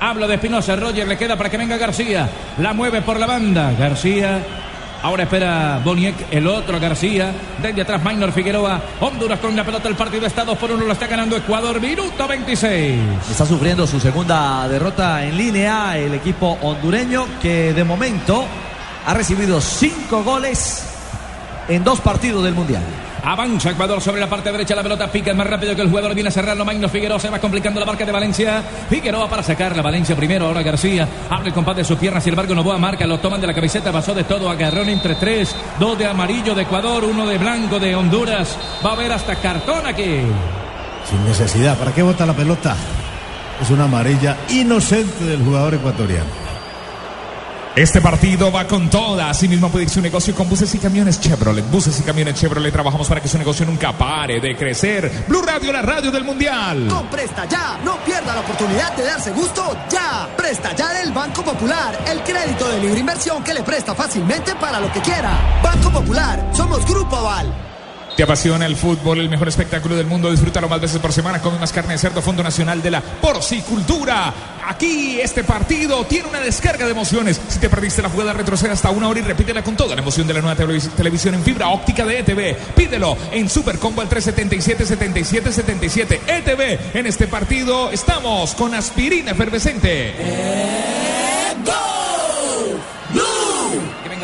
Hablo 0.00 0.26
de 0.26 0.34
Espinosa. 0.34 0.76
Roger 0.76 1.06
le 1.06 1.16
queda 1.16 1.36
para 1.36 1.50
que 1.50 1.56
venga 1.56 1.76
García. 1.76 2.28
La 2.58 2.72
mueve 2.72 3.02
por 3.02 3.18
la 3.18 3.26
banda. 3.26 3.72
García. 3.78 4.42
Ahora 5.02 5.24
espera 5.24 5.80
Boniek, 5.84 6.14
el 6.30 6.46
otro 6.46 6.80
García. 6.80 7.32
Desde 7.60 7.82
atrás 7.82 8.02
Minor 8.02 8.32
Figueroa. 8.32 8.80
Honduras 9.00 9.38
con 9.38 9.54
la 9.54 9.64
pelota. 9.64 9.88
El 9.88 9.96
partido 9.96 10.26
está 10.26 10.44
2 10.44 10.56
por 10.56 10.70
1. 10.70 10.84
Lo 10.84 10.92
está 10.92 11.06
ganando 11.06 11.36
Ecuador. 11.36 11.80
Minuto 11.80 12.26
26. 12.26 13.00
Está 13.30 13.44
sufriendo 13.44 13.86
su 13.86 14.00
segunda 14.00 14.66
derrota 14.68 15.24
en 15.24 15.36
línea 15.36 15.96
el 15.98 16.14
equipo 16.14 16.58
hondureño 16.62 17.26
que 17.40 17.72
de 17.72 17.84
momento 17.84 18.44
ha 19.06 19.14
recibido 19.14 19.60
cinco 19.60 20.22
goles 20.22 20.86
en 21.68 21.84
dos 21.84 22.00
partidos 22.00 22.44
del 22.44 22.54
Mundial. 22.54 22.82
Avanza 23.26 23.70
Ecuador 23.70 24.02
sobre 24.02 24.20
la 24.20 24.28
parte 24.28 24.52
derecha. 24.52 24.74
La 24.74 24.82
pelota 24.82 25.10
pica 25.10 25.32
más 25.32 25.46
rápido 25.46 25.74
que 25.74 25.80
el 25.80 25.88
jugador. 25.88 26.14
Viene 26.14 26.28
a 26.28 26.32
cerrarlo. 26.32 26.64
Magno 26.64 26.88
Figueroa 26.88 27.18
se 27.18 27.30
va 27.30 27.38
complicando 27.38 27.80
la 27.80 27.86
marca 27.86 28.04
de 28.04 28.12
Valencia. 28.12 28.62
Figueroa 28.90 29.28
para 29.28 29.42
sacar 29.42 29.74
la 29.74 29.82
Valencia 29.82 30.14
primero. 30.14 30.46
Ahora 30.46 30.62
García 30.62 31.08
abre 31.30 31.48
el 31.48 31.54
compás 31.54 31.76
de 31.76 31.84
sus 31.84 31.98
piernas. 31.98 32.22
Sin 32.22 32.32
embargo, 32.32 32.54
Novoa 32.54 32.76
marca. 32.76 33.06
Lo 33.06 33.18
toman 33.18 33.40
de 33.40 33.46
la 33.46 33.54
camiseta. 33.54 33.90
Pasó 33.90 34.14
de 34.14 34.24
todo. 34.24 34.50
Agarrón 34.50 34.90
entre 34.90 35.14
tres. 35.14 35.56
Dos 35.78 35.98
de 35.98 36.06
amarillo 36.06 36.54
de 36.54 36.62
Ecuador. 36.62 37.04
Uno 37.04 37.26
de 37.26 37.38
blanco 37.38 37.80
de 37.80 37.94
Honduras. 37.94 38.58
Va 38.84 38.90
a 38.90 38.92
haber 38.92 39.12
hasta 39.12 39.36
cartón 39.36 39.86
aquí. 39.86 40.20
Sin 41.08 41.24
necesidad. 41.24 41.78
¿Para 41.78 41.92
qué 41.92 42.02
bota 42.02 42.26
la 42.26 42.34
pelota? 42.34 42.76
Es 43.60 43.70
una 43.70 43.84
amarilla 43.84 44.36
inocente 44.50 45.24
del 45.24 45.42
jugador 45.42 45.74
ecuatoriano. 45.74 46.43
Este 47.76 48.00
partido 48.00 48.52
va 48.52 48.68
con 48.68 48.88
toda. 48.88 49.28
Asimismo 49.28 49.68
puede 49.68 49.84
ir 49.84 49.90
su 49.90 50.00
negocio 50.00 50.32
con 50.32 50.48
buses 50.48 50.72
y 50.76 50.78
camiones 50.78 51.20
Chevrolet. 51.20 51.68
Buses 51.72 51.98
y 51.98 52.04
camiones 52.04 52.36
Chevrolet. 52.36 52.72
Trabajamos 52.72 53.08
para 53.08 53.20
que 53.20 53.26
su 53.26 53.36
negocio 53.36 53.66
nunca 53.66 53.92
pare 53.92 54.40
de 54.40 54.54
crecer. 54.54 55.10
Blue 55.26 55.42
Radio, 55.42 55.72
la 55.72 55.82
radio 55.82 56.12
del 56.12 56.22
mundial. 56.22 56.86
Con 56.88 57.08
Presta 57.08 57.46
Ya, 57.46 57.80
no 57.84 57.96
pierda 58.04 58.32
la 58.32 58.42
oportunidad 58.42 58.96
de 58.96 59.02
darse 59.02 59.32
gusto 59.32 59.76
ya. 59.90 60.28
Presta 60.36 60.72
Ya 60.76 60.92
del 60.92 61.10
Banco 61.10 61.42
Popular, 61.42 61.98
el 62.06 62.22
crédito 62.22 62.68
de 62.68 62.80
libre 62.80 63.00
inversión 63.00 63.42
que 63.42 63.52
le 63.52 63.64
presta 63.64 63.92
fácilmente 63.92 64.54
para 64.54 64.78
lo 64.78 64.92
que 64.92 65.00
quiera. 65.00 65.60
Banco 65.60 65.90
Popular, 65.90 66.50
somos 66.52 66.86
Grupo 66.86 67.16
Aval. 67.16 67.73
¿Te 68.16 68.22
apasiona 68.22 68.64
el 68.66 68.76
fútbol, 68.76 69.18
el 69.18 69.28
mejor 69.28 69.48
espectáculo 69.48 69.96
del 69.96 70.06
mundo? 70.06 70.30
Disfrútalo 70.30 70.68
más 70.68 70.80
veces 70.80 71.00
por 71.00 71.12
semana. 71.12 71.40
Come 71.42 71.58
más 71.58 71.72
carne 71.72 71.94
de 71.94 71.98
cerdo, 71.98 72.22
Fondo 72.22 72.44
Nacional 72.44 72.80
de 72.80 72.92
la 72.92 73.00
Porcicultura. 73.00 74.32
Aquí 74.68 75.18
este 75.20 75.42
partido 75.42 76.04
tiene 76.06 76.28
una 76.28 76.38
descarga 76.38 76.84
de 76.84 76.92
emociones. 76.92 77.40
Si 77.48 77.58
te 77.58 77.68
perdiste 77.68 78.02
la 78.02 78.08
jugada, 78.10 78.32
retrocede 78.32 78.70
hasta 78.70 78.90
una 78.90 79.08
hora 79.08 79.18
y 79.18 79.22
repítela 79.24 79.64
con 79.64 79.76
toda 79.76 79.96
la 79.96 80.02
emoción 80.02 80.28
de 80.28 80.34
la 80.34 80.42
nueva 80.42 80.56
televis- 80.56 80.90
televisión 80.90 81.34
en 81.34 81.42
fibra 81.42 81.66
óptica 81.70 82.04
de 82.04 82.20
ETV. 82.20 82.54
Pídelo 82.76 83.16
en 83.32 83.50
Supercombo 83.50 84.00
al 84.00 84.08
377-7777. 84.08 86.20
ETV, 86.28 86.96
en 86.96 87.06
este 87.06 87.26
partido 87.26 87.90
estamos 87.90 88.54
con 88.54 88.74
aspirina 88.74 89.32
efervescente. 89.32 90.14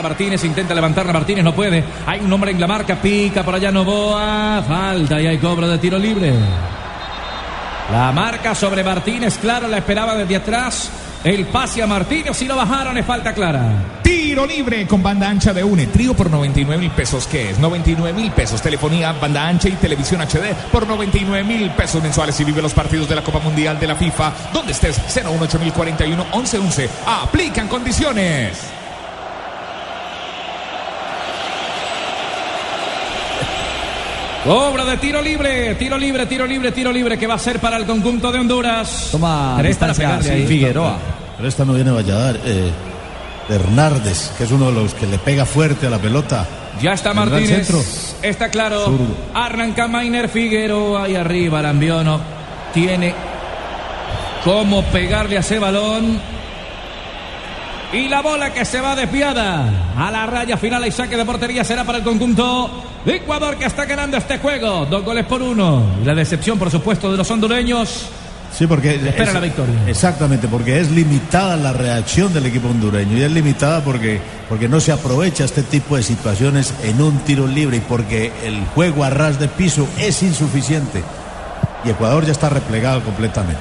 Martínez, 0.03 0.45
intenta 0.45 0.75
levantarla. 0.75 1.13
Martínez 1.13 1.45
no 1.45 1.55
puede. 1.55 1.85
Hay 2.07 2.21
un 2.21 2.33
hombre 2.33 2.51
en 2.51 2.61
la 2.61 2.67
marca. 2.67 2.97
Pica 2.97 3.43
por 3.43 3.55
allá 3.55 3.71
Novoa. 3.71 4.63
Falta 4.67 5.21
y 5.21 5.27
hay 5.27 5.39
cobro 5.39 5.69
de 5.69 5.79
tiro 5.79 5.99
libre. 5.99 6.33
La 7.91 8.13
marca 8.13 8.55
sobre 8.55 8.85
Martínez, 8.85 9.39
claro, 9.39 9.67
la 9.67 9.79
esperaba 9.79 10.15
desde 10.15 10.37
atrás. 10.37 10.91
El 11.25 11.45
pase 11.47 11.83
a 11.83 11.87
Martínez 11.87 12.41
y 12.41 12.47
lo 12.47 12.57
bajaron, 12.57 12.97
es 12.97 13.05
falta 13.05 13.35
clara. 13.35 14.01
Tiro 14.03 14.47
libre 14.47 14.87
con 14.87 15.03
banda 15.03 15.29
ancha 15.29 15.53
de 15.53 15.63
UNE. 15.63 15.89
Trío 15.89 16.15
por 16.15 16.31
99 16.31 16.81
mil 16.81 16.91
pesos. 16.93 17.27
¿Qué 17.27 17.51
es? 17.51 17.59
99 17.59 18.17
mil 18.17 18.31
pesos. 18.31 18.63
Telefonía, 18.63 19.13
banda 19.13 19.47
ancha 19.47 19.69
y 19.69 19.73
televisión 19.73 20.23
HD 20.23 20.55
por 20.73 20.87
99 20.87 21.45
mil 21.45 21.69
pesos 21.73 22.03
mensuales. 22.03 22.41
Y 22.41 22.45
vive 22.45 22.63
los 22.63 22.73
partidos 22.73 23.09
de 23.09 23.17
la 23.17 23.23
Copa 23.23 23.41
Mundial 23.41 23.79
de 23.79 23.89
la 23.89 23.97
FIFA. 23.97 24.33
Donde 24.55 24.73
estés, 24.73 24.99
018041 25.13 26.25
1111. 26.33 26.89
Aplican 27.07 27.69
condiciones. 27.69 28.80
Obra 34.47 34.87
de 34.87 34.97
tiro 34.97 35.21
libre, 35.21 35.75
tiro 35.75 35.99
libre, 35.99 36.25
tiro 36.25 36.47
libre, 36.47 36.73
tiro 36.73 36.91
libre 36.93 37.19
que 37.19 37.27
va 37.27 37.35
a 37.35 37.39
ser 37.39 37.59
para 37.61 37.77
el 37.77 37.85
conjunto 37.85 38.33
de 38.33 38.39
Honduras. 38.39 39.09
Toma 39.13 39.57
Tres 39.59 39.77
para 39.77 39.93
distancia 39.93 40.09
pegarle 40.09 40.31
ahí. 40.43 40.47
Figueroa. 40.47 40.99
Pero 41.37 41.49
esta 41.49 41.65
no 41.65 41.75
viene 41.75 41.91
Valladares. 41.91 42.41
Eh, 42.45 42.71
Hernández, 43.51 44.31
que 44.39 44.45
es 44.45 44.51
uno 44.51 44.67
de 44.67 44.73
los 44.73 44.95
que 44.95 45.07
le 45.07 45.19
pega 45.19 45.45
fuerte 45.45 45.89
a 45.89 45.91
la 45.91 45.99
pelota. 45.99 46.47
Ya 46.81 46.93
está 46.93 47.13
Martínez. 47.13 47.67
centro. 47.67 47.83
Está 48.23 48.49
claro. 48.49 48.97
Arranca 49.35 49.89
Mainer 49.89 50.29
Figueroa 50.29 51.05
ahí 51.05 51.17
arriba. 51.17 51.61
Lambiono 51.61 52.21
tiene 52.73 53.15
cómo 54.45 54.83
pegarle 54.85 55.37
a 55.37 55.41
ese 55.41 55.59
balón. 55.59 56.19
Y 57.93 58.09
la 58.09 58.23
bola 58.23 58.53
que 58.55 58.65
se 58.65 58.81
va 58.81 58.95
desviada 58.95 59.69
a 59.97 60.11
la 60.13 60.25
raya 60.27 60.57
final 60.57 60.87
y 60.87 60.93
saque 60.93 61.17
de 61.17 61.25
portería 61.25 61.65
será 61.65 61.83
para 61.85 61.99
el 61.99 62.05
conjunto 62.05 62.85
de 63.05 63.17
Ecuador 63.17 63.57
que 63.57 63.65
está 63.65 63.85
ganando 63.85 64.17
este 64.17 64.39
juego. 64.39 64.87
Dos 64.87 65.05
goles 65.05 65.25
por 65.27 65.43
uno. 65.43 65.85
Y 66.01 66.05
la 66.05 66.15
decepción, 66.15 66.57
por 66.57 66.71
supuesto, 66.71 67.11
de 67.11 67.17
los 67.19 67.29
hondureños. 67.31 68.07
Sí, 68.57 68.67
porque 68.69 68.95
Espera 68.95 69.25
es- 69.25 69.35
la 69.35 69.41
victoria. 69.41 69.75
Exactamente, 69.89 70.47
porque 70.47 70.79
es 70.81 70.91
limitada 70.91 71.57
la 71.57 71.73
reacción 71.73 72.33
del 72.33 72.47
equipo 72.47 72.69
hondureño 72.69 73.17
y 73.19 73.23
es 73.23 73.31
limitada 73.33 73.83
porque 73.83 74.21
porque 74.49 74.69
no 74.69 74.81
se 74.81 74.91
aprovecha 74.93 75.45
este 75.45 75.63
tipo 75.63 75.97
de 75.97 76.03
situaciones 76.03 76.75
en 76.85 77.01
un 77.01 77.19
tiro 77.21 77.47
libre 77.47 77.77
y 77.77 77.81
porque 77.81 78.33
el 78.45 78.65
juego 78.75 79.03
a 79.05 79.11
ras 79.11 79.39
de 79.39 79.47
piso 79.49 79.89
es 79.99 80.23
insuficiente 80.25 81.03
y 81.85 81.91
Ecuador 81.91 82.25
ya 82.27 82.33
está 82.33 82.49
replegado 82.49 83.03
completamente. 83.03 83.61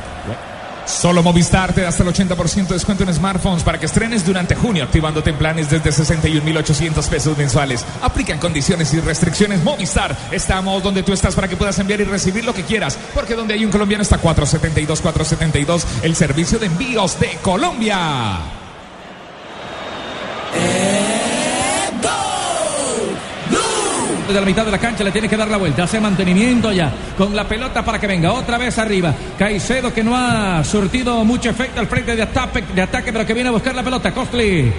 Solo 0.89 1.21
Movistar 1.21 1.71
te 1.71 1.81
da 1.81 1.89
hasta 1.89 2.03
el 2.03 2.09
80% 2.09 2.67
de 2.67 2.73
descuento 2.73 3.03
en 3.03 3.13
smartphones 3.13 3.63
para 3.63 3.79
que 3.79 3.85
estrenes 3.85 4.25
durante 4.25 4.55
junio, 4.55 4.83
activándote 4.83 5.29
en 5.29 5.37
planes 5.37 5.69
desde 5.69 5.91
61.800 5.91 7.07
pesos 7.07 7.37
mensuales. 7.37 7.85
Aplican 8.01 8.39
condiciones 8.39 8.93
y 8.93 8.99
restricciones 8.99 9.63
Movistar. 9.63 10.17
Estamos 10.31 10.81
donde 10.81 11.03
tú 11.03 11.13
estás 11.13 11.35
para 11.35 11.47
que 11.47 11.55
puedas 11.55 11.77
enviar 11.77 12.01
y 12.01 12.05
recibir 12.05 12.43
lo 12.43 12.53
que 12.53 12.63
quieras, 12.63 12.97
porque 13.13 13.35
donde 13.35 13.53
hay 13.53 13.63
un 13.63 13.71
colombiano 13.71 14.01
está 14.01 14.17
472, 14.17 14.99
472, 14.99 16.03
el 16.03 16.15
servicio 16.15 16.57
de 16.57 16.65
envíos 16.65 17.19
de 17.19 17.37
Colombia. 17.43 18.39
Desde 24.29 24.41
la 24.41 24.45
mitad 24.45 24.63
de 24.63 24.69
la 24.69 24.77
cancha 24.77 25.03
le 25.03 25.11
tiene 25.11 25.27
que 25.27 25.35
dar 25.35 25.47
la 25.47 25.57
vuelta. 25.57 25.85
Hace 25.85 25.99
mantenimiento 25.99 26.71
ya. 26.71 26.93
Con 27.17 27.35
la 27.35 27.47
pelota 27.47 27.83
para 27.83 27.99
que 27.99 28.05
venga 28.05 28.31
otra 28.31 28.59
vez 28.59 28.77
arriba. 28.77 29.11
Caicedo 29.39 29.91
que 29.91 30.03
no 30.03 30.15
ha 30.15 30.63
surtido 30.63 31.25
mucho 31.25 31.49
efecto 31.49 31.79
al 31.79 31.87
frente 31.87 32.15
de 32.15 32.21
ataque, 32.21 32.63
de 32.75 32.79
ataque 32.83 33.11
pero 33.11 33.25
que 33.25 33.33
viene 33.33 33.49
a 33.49 33.53
buscar 33.53 33.73
la 33.73 33.81
pelota. 33.81 34.13
Costly. 34.13 34.71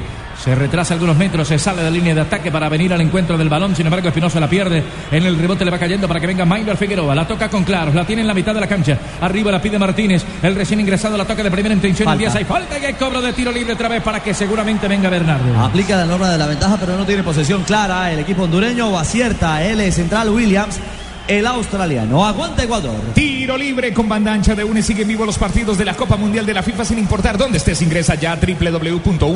Se 0.42 0.54
retrasa 0.54 0.94
algunos 0.94 1.16
metros, 1.18 1.48
se 1.48 1.58
sale 1.58 1.82
de 1.82 1.90
línea 1.90 2.14
de 2.14 2.22
ataque 2.22 2.50
para 2.50 2.68
venir 2.70 2.94
al 2.94 3.00
encuentro 3.02 3.36
del 3.36 3.50
balón. 3.50 3.76
Sin 3.76 3.86
embargo, 3.86 4.08
Espinosa 4.08 4.40
la 4.40 4.48
pierde. 4.48 4.82
En 5.10 5.26
el 5.26 5.38
rebote 5.38 5.66
le 5.66 5.70
va 5.70 5.78
cayendo 5.78 6.08
para 6.08 6.18
que 6.18 6.26
venga 6.26 6.46
Maynard 6.46 6.78
Figueroa. 6.78 7.14
La 7.14 7.28
toca 7.28 7.50
con 7.50 7.62
claros, 7.62 7.94
la 7.94 8.06
tiene 8.06 8.22
en 8.22 8.28
la 8.28 8.32
mitad 8.32 8.54
de 8.54 8.60
la 8.60 8.66
cancha. 8.66 8.98
Arriba 9.20 9.52
la 9.52 9.60
pide 9.60 9.78
Martínez. 9.78 10.24
El 10.42 10.54
recién 10.54 10.80
ingresado 10.80 11.18
la 11.18 11.26
toca 11.26 11.42
de 11.42 11.50
primera 11.50 11.74
intención. 11.74 12.06
Falta. 12.06 12.18
10 12.18 12.36
hay 12.36 12.44
falta 12.44 12.78
y 12.78 12.84
hay 12.86 12.94
cobro 12.94 13.20
de 13.20 13.34
tiro 13.34 13.52
libre 13.52 13.74
otra 13.74 13.88
vez 13.88 14.02
para 14.02 14.20
que 14.20 14.32
seguramente 14.32 14.88
venga 14.88 15.10
Bernardo. 15.10 15.60
Aplica 15.60 15.96
la 15.96 16.06
norma 16.06 16.30
de 16.30 16.38
la 16.38 16.46
ventaja, 16.46 16.78
pero 16.80 16.96
no 16.96 17.04
tiene 17.04 17.22
posesión 17.22 17.62
clara. 17.64 18.10
El 18.10 18.20
equipo 18.20 18.44
hondureño 18.44 18.98
acierta 18.98 19.62
el 19.62 19.92
central 19.92 20.30
Williams 20.30 20.80
el 21.30 21.46
australiano. 21.46 22.26
Aguanta 22.26 22.64
Ecuador. 22.64 22.96
Tiro 23.14 23.56
libre 23.56 23.94
con 23.94 24.08
banda 24.08 24.32
ancha 24.32 24.56
de 24.56 24.64
UNE. 24.64 24.82
Siguen 24.82 25.06
vivos 25.06 25.24
los 25.24 25.38
partidos 25.38 25.78
de 25.78 25.84
la 25.84 25.94
Copa 25.94 26.16
Mundial 26.16 26.44
de 26.44 26.52
la 26.52 26.64
FIFA 26.64 26.84
sin 26.84 26.98
importar 26.98 27.38
dónde 27.38 27.58
estés. 27.58 27.80
Ingresa 27.82 28.16
ya 28.16 28.32
a 28.32 28.36
www.une.com.co 28.36 29.28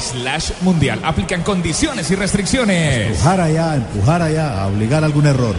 slash 0.00 0.52
mundial. 0.62 0.98
Aplican 1.04 1.42
condiciones 1.42 2.10
y 2.10 2.14
restricciones. 2.14 3.08
Empujar 3.08 3.42
allá, 3.42 3.74
empujar 3.74 4.22
allá, 4.22 4.62
a 4.62 4.68
obligar 4.68 5.04
algún 5.04 5.26
error. 5.26 5.56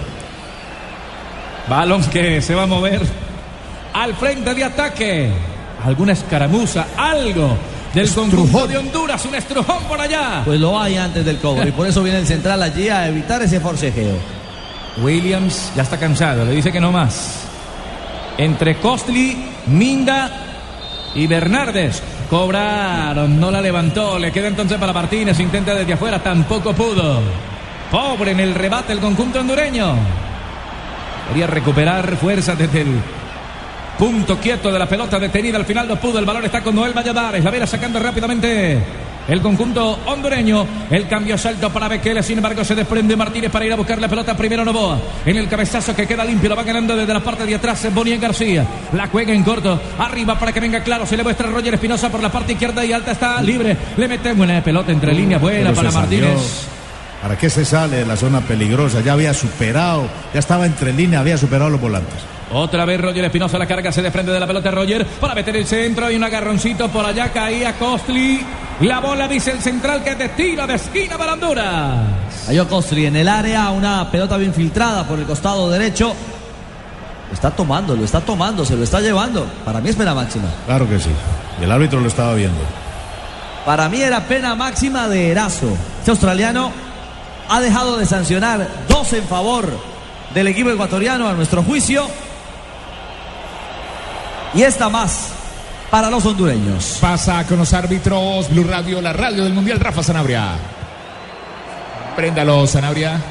Balón 1.69 2.03
que 2.05 2.41
se 2.41 2.55
va 2.55 2.63
a 2.63 2.67
mover 2.67 3.01
al 3.93 4.15
frente 4.15 4.55
de 4.55 4.63
ataque. 4.63 5.31
Alguna 5.85 6.13
escaramuza, 6.13 6.87
algo 6.97 7.55
del 7.93 8.09
conjunto 8.11 8.67
de 8.67 8.77
Honduras, 8.79 9.23
un 9.25 9.35
estrujón 9.35 9.83
por 9.83 10.01
allá. 10.01 10.41
Pues 10.43 10.59
lo 10.59 10.79
hay 10.79 10.97
antes 10.97 11.23
del 11.23 11.37
cobro 11.37 11.67
y 11.67 11.71
por 11.71 11.85
eso 11.87 12.01
viene 12.01 12.17
el 12.17 12.25
central 12.25 12.63
allí 12.63 12.89
a 12.89 13.07
evitar 13.07 13.43
ese 13.43 13.59
forcejeo. 13.59 14.42
Williams 14.97 15.71
ya 15.75 15.83
está 15.83 15.97
cansado, 15.97 16.45
le 16.45 16.51
dice 16.51 16.71
que 16.71 16.79
no 16.79 16.91
más. 16.91 17.47
Entre 18.37 18.77
Costly, 18.77 19.37
Minda 19.67 20.31
y 21.15 21.27
Bernardes. 21.27 22.01
Cobraron, 22.29 23.39
no 23.39 23.51
la 23.51 23.61
levantó. 23.61 24.17
Le 24.17 24.31
queda 24.31 24.47
entonces 24.47 24.77
para 24.77 24.93
Martínez. 24.93 25.39
Intenta 25.39 25.75
desde 25.75 25.93
afuera, 25.93 26.21
tampoco 26.21 26.73
pudo. 26.73 27.21
Pobre 27.91 28.31
en 28.31 28.39
el 28.39 28.55
rebate 28.55 28.93
el 28.93 28.99
conjunto 28.99 29.39
hondureño. 29.39 29.95
Quería 31.29 31.47
recuperar 31.47 32.15
fuerzas 32.17 32.57
desde 32.57 32.81
el 32.81 32.99
punto 33.97 34.37
quieto 34.39 34.71
de 34.71 34.79
la 34.79 34.87
pelota 34.87 35.19
detenida. 35.19 35.57
Al 35.57 35.65
final 35.65 35.87
no 35.87 35.97
pudo. 35.97 36.17
El 36.17 36.25
balón 36.25 36.45
está 36.45 36.61
con 36.61 36.75
Noel 36.75 36.93
Valladares. 36.93 37.43
La 37.43 37.51
vera 37.51 37.67
sacando 37.67 37.99
rápidamente 37.99 38.81
el 39.27 39.41
conjunto 39.41 39.99
hondureño. 40.05 40.65
El 40.89 41.07
cambio 41.07 41.37
salto 41.37 41.69
para 41.71 41.87
Bekele. 41.87 42.23
Sin 42.23 42.37
embargo, 42.37 42.63
se 42.63 42.75
desprende 42.75 43.15
Martínez 43.15 43.51
para 43.51 43.65
ir 43.65 43.73
a 43.73 43.75
buscar 43.75 43.99
la 43.99 44.07
pelota. 44.07 44.35
Primero 44.35 44.65
Novoa. 44.65 44.99
En 45.25 45.37
el 45.37 45.47
cabezazo 45.47 45.95
que 45.95 46.07
queda 46.07 46.25
limpio. 46.25 46.49
Lo 46.49 46.55
va 46.55 46.63
ganando 46.63 46.95
desde 46.95 47.13
la 47.13 47.19
parte 47.21 47.45
de 47.45 47.55
atrás. 47.55 47.87
Bonien 47.93 48.19
García. 48.19 48.65
La 48.93 49.07
juega 49.07 49.33
en 49.33 49.43
corto. 49.43 49.79
Arriba 49.99 50.37
para 50.37 50.51
que 50.51 50.59
venga 50.59 50.83
claro. 50.83 51.05
Se 51.05 51.17
le 51.17 51.23
muestra 51.23 51.49
Roger 51.49 51.73
Espinosa 51.75 52.09
por 52.09 52.21
la 52.21 52.31
parte 52.31 52.53
izquierda 52.53 52.83
y 52.85 52.91
alta. 52.93 53.11
Está 53.11 53.41
libre. 53.41 53.75
Le 53.97 54.07
mete 54.07 54.33
buena 54.33 54.61
pelota 54.63 54.91
entre 54.91 55.13
líneas. 55.13 55.41
Buena 55.41 55.69
Pero 55.71 55.75
para 55.75 55.91
Martínez. 55.91 56.29
salió. 56.29 56.73
¿Para 57.23 57.37
qué 57.37 57.49
se 57.49 57.63
sale 57.63 57.97
de 57.97 58.05
la 58.05 58.17
zona 58.17 58.41
peligrosa? 58.41 58.99
Ya 58.99 59.13
había 59.13 59.33
superado, 59.33 60.07
ya 60.33 60.41
estaba 60.41 60.65
entre 60.65 60.91
línea, 60.91 61.21
había 61.21 61.37
superado 61.37 61.69
los 61.69 61.79
volantes. 61.79 62.19
Otra 62.51 62.83
vez 62.83 62.99
Roger 62.99 63.23
Espinosa 63.23 63.57
la 63.57 63.65
carga, 63.65 63.93
se 63.93 64.01
desprende 64.01 64.33
de 64.33 64.41
la 64.41 64.45
pelota 64.45 64.69
Roger 64.71 65.05
para 65.05 65.33
meter 65.33 65.55
el 65.55 65.65
centro 65.65 66.11
y 66.11 66.17
un 66.17 66.23
agarroncito 66.25 66.89
por 66.89 67.05
allá 67.05 67.31
caía 67.31 67.73
Costly. 67.79 68.41
La 68.83 68.99
bola 68.99 69.29
dice 69.29 69.51
el 69.51 69.61
central 69.61 70.03
que 70.03 70.13
te 70.17 70.27
tira 70.29 70.67
de 70.67 70.73
esquina 70.73 71.17
para 71.17 71.33
Honduras. 71.33 72.05
Ayo 72.49 72.67
Costri 72.67 73.05
en 73.05 73.15
el 73.15 73.29
área, 73.29 73.69
una 73.69 74.11
pelota 74.11 74.35
bien 74.35 74.53
filtrada 74.53 75.07
por 75.07 75.17
el 75.17 75.25
costado 75.25 75.69
derecho. 75.69 76.13
Lo 77.29 77.33
está 77.33 77.49
tomando, 77.51 77.95
lo 77.95 78.03
está 78.03 78.19
tomando, 78.19 78.65
se 78.65 78.75
lo 78.75 78.83
está 78.83 78.99
llevando. 78.99 79.45
Para 79.63 79.79
mí 79.79 79.87
es 79.87 79.95
pena 79.95 80.13
máxima. 80.13 80.49
Claro 80.65 80.89
que 80.89 80.99
sí. 80.99 81.09
Y 81.61 81.63
el 81.63 81.71
árbitro 81.71 82.01
lo 82.01 82.09
estaba 82.09 82.33
viendo. 82.33 82.59
Para 83.65 83.87
mí 83.87 84.01
era 84.01 84.19
pena 84.27 84.53
máxima 84.53 85.07
de 85.07 85.31
Erazo. 85.31 85.69
Este 85.99 86.11
australiano 86.11 86.69
ha 87.47 87.61
dejado 87.61 87.97
de 87.97 88.05
sancionar 88.05 88.67
dos 88.89 89.13
en 89.13 89.23
favor 89.23 89.69
del 90.33 90.47
equipo 90.47 90.69
ecuatoriano 90.71 91.29
a 91.29 91.31
nuestro 91.31 91.63
juicio. 91.63 92.05
Y 94.53 94.63
esta 94.63 94.89
más 94.89 95.29
para 95.93 96.09
los 96.09 96.25
hondureños. 96.25 96.97
Pasa 96.99 97.45
con 97.45 97.59
los 97.59 97.71
árbitros 97.71 98.49
Blue 98.49 98.63
Radio, 98.63 98.99
la 98.99 99.13
radio 99.13 99.43
del 99.43 99.53
Mundial, 99.53 99.79
Rafa 99.79 100.01
Sanabria. 100.01 100.53
Préndalo, 102.15 102.65
Sanabria. 102.65 103.21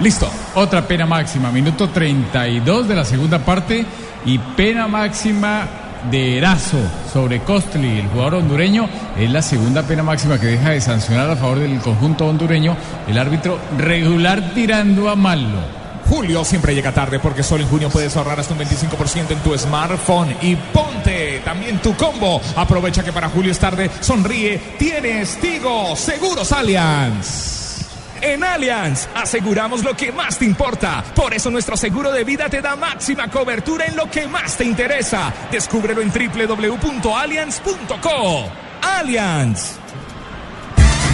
Listo. 0.00 0.30
Otra 0.54 0.86
pena 0.86 1.06
máxima, 1.06 1.50
minuto 1.50 1.88
32 1.88 2.86
de 2.86 2.94
la 2.94 3.04
segunda 3.04 3.40
parte 3.40 3.84
y 4.24 4.38
pena 4.38 4.86
máxima 4.86 5.66
de 6.08 6.38
Erazo 6.38 6.78
sobre 7.12 7.40
Costly, 7.40 7.98
el 7.98 8.06
jugador 8.10 8.36
hondureño. 8.36 8.88
Es 9.18 9.28
la 9.28 9.42
segunda 9.42 9.82
pena 9.82 10.04
máxima 10.04 10.38
que 10.38 10.46
deja 10.46 10.70
de 10.70 10.80
sancionar 10.80 11.30
a 11.30 11.36
favor 11.36 11.58
del 11.58 11.80
conjunto 11.80 12.28
hondureño. 12.28 12.76
El 13.08 13.18
árbitro 13.18 13.58
regular 13.76 14.52
tirando 14.54 15.10
a 15.10 15.16
malo. 15.16 15.79
Julio 16.10 16.44
siempre 16.44 16.74
llega 16.74 16.92
tarde 16.92 17.18
porque 17.20 17.44
solo 17.44 17.62
en 17.62 17.68
junio 17.68 17.88
puedes 17.88 18.16
ahorrar 18.16 18.40
hasta 18.40 18.52
un 18.52 18.58
25% 18.58 19.30
en 19.30 19.38
tu 19.38 19.56
smartphone. 19.56 20.36
Y 20.42 20.56
ponte 20.56 21.40
también 21.44 21.80
tu 21.80 21.94
combo. 21.94 22.40
Aprovecha 22.56 23.04
que 23.04 23.12
para 23.12 23.28
Julio 23.28 23.52
es 23.52 23.60
tarde. 23.60 23.88
Sonríe. 24.00 24.58
Tienes 24.76 25.38
Tigo 25.40 25.94
Seguros 25.94 26.50
Allianz. 26.50 27.86
En 28.22 28.42
Allianz 28.42 29.06
aseguramos 29.14 29.84
lo 29.84 29.96
que 29.96 30.10
más 30.10 30.36
te 30.36 30.46
importa. 30.46 31.04
Por 31.14 31.32
eso 31.32 31.48
nuestro 31.48 31.76
seguro 31.76 32.10
de 32.10 32.24
vida 32.24 32.48
te 32.48 32.60
da 32.60 32.74
máxima 32.74 33.30
cobertura 33.30 33.86
en 33.86 33.94
lo 33.94 34.10
que 34.10 34.26
más 34.26 34.56
te 34.56 34.64
interesa. 34.64 35.32
Descúbrelo 35.52 36.02
en 36.02 36.10
www.allianz.co. 36.10 38.50
Allianz. 38.82 39.76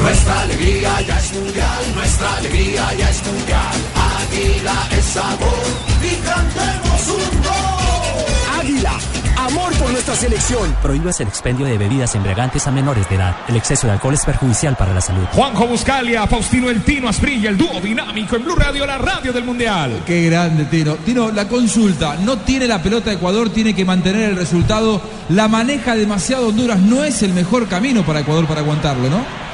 Nuestra 0.00 0.40
alegría 0.40 1.02
ya 1.02 1.18
es 1.18 1.34
mundial, 1.34 1.94
nuestra 1.94 2.34
alegría 2.36 2.94
ya 2.94 3.10
es 3.10 3.22
mundial. 3.26 3.95
Águila 4.16 4.88
es 4.96 5.04
sabor 5.04 5.66
y 6.02 6.16
cantemos 6.24 7.08
un 7.08 7.42
gol. 7.42 8.60
Águila, 8.60 8.92
amor 9.36 9.72
por 9.74 9.90
nuestra 9.90 10.16
selección. 10.16 10.74
Prohíbas 10.80 11.20
el 11.20 11.28
expendio 11.28 11.66
de 11.66 11.76
bebidas 11.76 12.14
embriagantes 12.14 12.66
a 12.66 12.70
menores 12.70 13.06
de 13.10 13.16
edad. 13.16 13.36
El 13.46 13.56
exceso 13.56 13.86
de 13.86 13.92
alcohol 13.92 14.14
es 14.14 14.24
perjudicial 14.24 14.74
para 14.74 14.94
la 14.94 15.02
salud. 15.02 15.24
Juanjo 15.32 15.66
Buscalia, 15.66 16.26
Faustino 16.26 16.70
El 16.70 16.82
Tino 16.82 17.08
Asprilla, 17.10 17.50
el 17.50 17.58
dúo 17.58 17.78
dinámico 17.80 18.36
en 18.36 18.44
Blue 18.44 18.56
Radio, 18.56 18.86
la 18.86 18.96
radio 18.96 19.34
del 19.34 19.44
Mundial. 19.44 20.02
Qué 20.06 20.30
grande, 20.30 20.64
Tino. 20.64 20.94
Tino, 20.94 21.30
la 21.30 21.46
consulta. 21.46 22.16
No 22.16 22.38
tiene 22.38 22.66
la 22.66 22.82
pelota 22.82 23.12
Ecuador, 23.12 23.50
tiene 23.50 23.74
que 23.74 23.84
mantener 23.84 24.30
el 24.30 24.36
resultado. 24.36 25.02
La 25.28 25.46
maneja 25.48 25.94
demasiado 25.94 26.48
Honduras. 26.48 26.78
No 26.78 27.04
es 27.04 27.22
el 27.22 27.34
mejor 27.34 27.68
camino 27.68 28.02
para 28.06 28.20
Ecuador 28.20 28.46
para 28.46 28.60
aguantarlo, 28.62 29.10
¿no? 29.10 29.45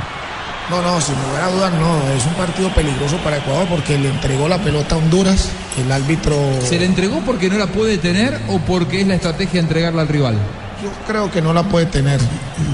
No, 0.73 0.81
no, 0.81 0.99
sin 1.03 1.15
lugar 1.27 1.43
a 1.43 1.51
dudas 1.51 1.73
no. 1.75 2.17
Es 2.17 2.25
un 2.25 2.33
partido 2.33 2.71
peligroso 2.75 3.19
para 3.19 3.37
Ecuador 3.37 3.67
porque 3.69 3.99
le 3.99 4.09
entregó 4.09 4.49
la 4.49 4.57
pelota 4.57 4.95
a 4.95 4.99
Honduras. 4.99 5.51
El 5.77 5.93
árbitro. 5.93 6.35
¿Se 6.67 6.79
le 6.79 6.87
entregó 6.87 7.21
porque 7.27 7.51
no 7.51 7.59
la 7.59 7.67
puede 7.67 7.99
tener 7.99 8.41
o 8.49 8.59
porque 8.59 9.03
es 9.03 9.07
la 9.07 9.17
estrategia 9.17 9.61
de 9.61 9.67
entregarla 9.67 10.01
al 10.01 10.09
rival? 10.09 10.35
Yo 10.83 10.89
creo 11.07 11.31
que 11.31 11.43
no 11.43 11.53
la 11.53 11.63
puede 11.65 11.85
tener. 11.87 12.19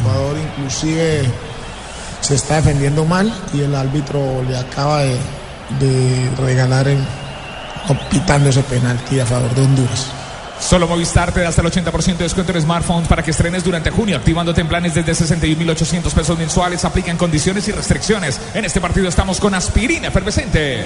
Ecuador 0.01 0.37
inclusive 0.39 1.25
se 2.21 2.37
está 2.37 2.57
defendiendo 2.57 3.05
mal 3.05 3.33
y 3.53 3.63
el 3.63 3.75
árbitro 3.75 4.45
le 4.49 4.57
acaba 4.57 5.01
de, 5.01 5.17
de 5.81 6.31
regalar 6.39 6.87
en, 6.87 7.05
pitando 8.11 8.51
ese 8.51 8.63
penalti 8.63 9.19
a 9.19 9.27
favor 9.27 9.53
de 9.57 9.63
Honduras. 9.63 10.07
Solo 10.61 10.87
Movistar 10.87 11.33
te 11.33 11.41
da 11.41 11.49
hasta 11.49 11.63
el 11.63 11.69
80% 11.69 12.17
de 12.17 12.25
descuento 12.25 12.53
en 12.53 12.61
smartphones 12.61 13.09
para 13.09 13.23
que 13.23 13.31
estrenes 13.31 13.65
durante 13.65 13.91
junio, 13.91 14.17
activándote 14.17 14.61
en 14.61 14.69
planes 14.69 14.95
desde 14.95 15.13
61.800 15.13 16.13
pesos 16.13 16.39
mensuales. 16.39 16.85
Aplican 16.85 17.17
condiciones 17.17 17.67
y 17.69 17.73
restricciones. 17.73 18.41
En 18.55 18.65
este 18.65 18.81
partido 18.81 19.09
estamos 19.09 19.41
con 19.41 19.55
aspirina 19.55 20.09
efervescente. 20.09 20.85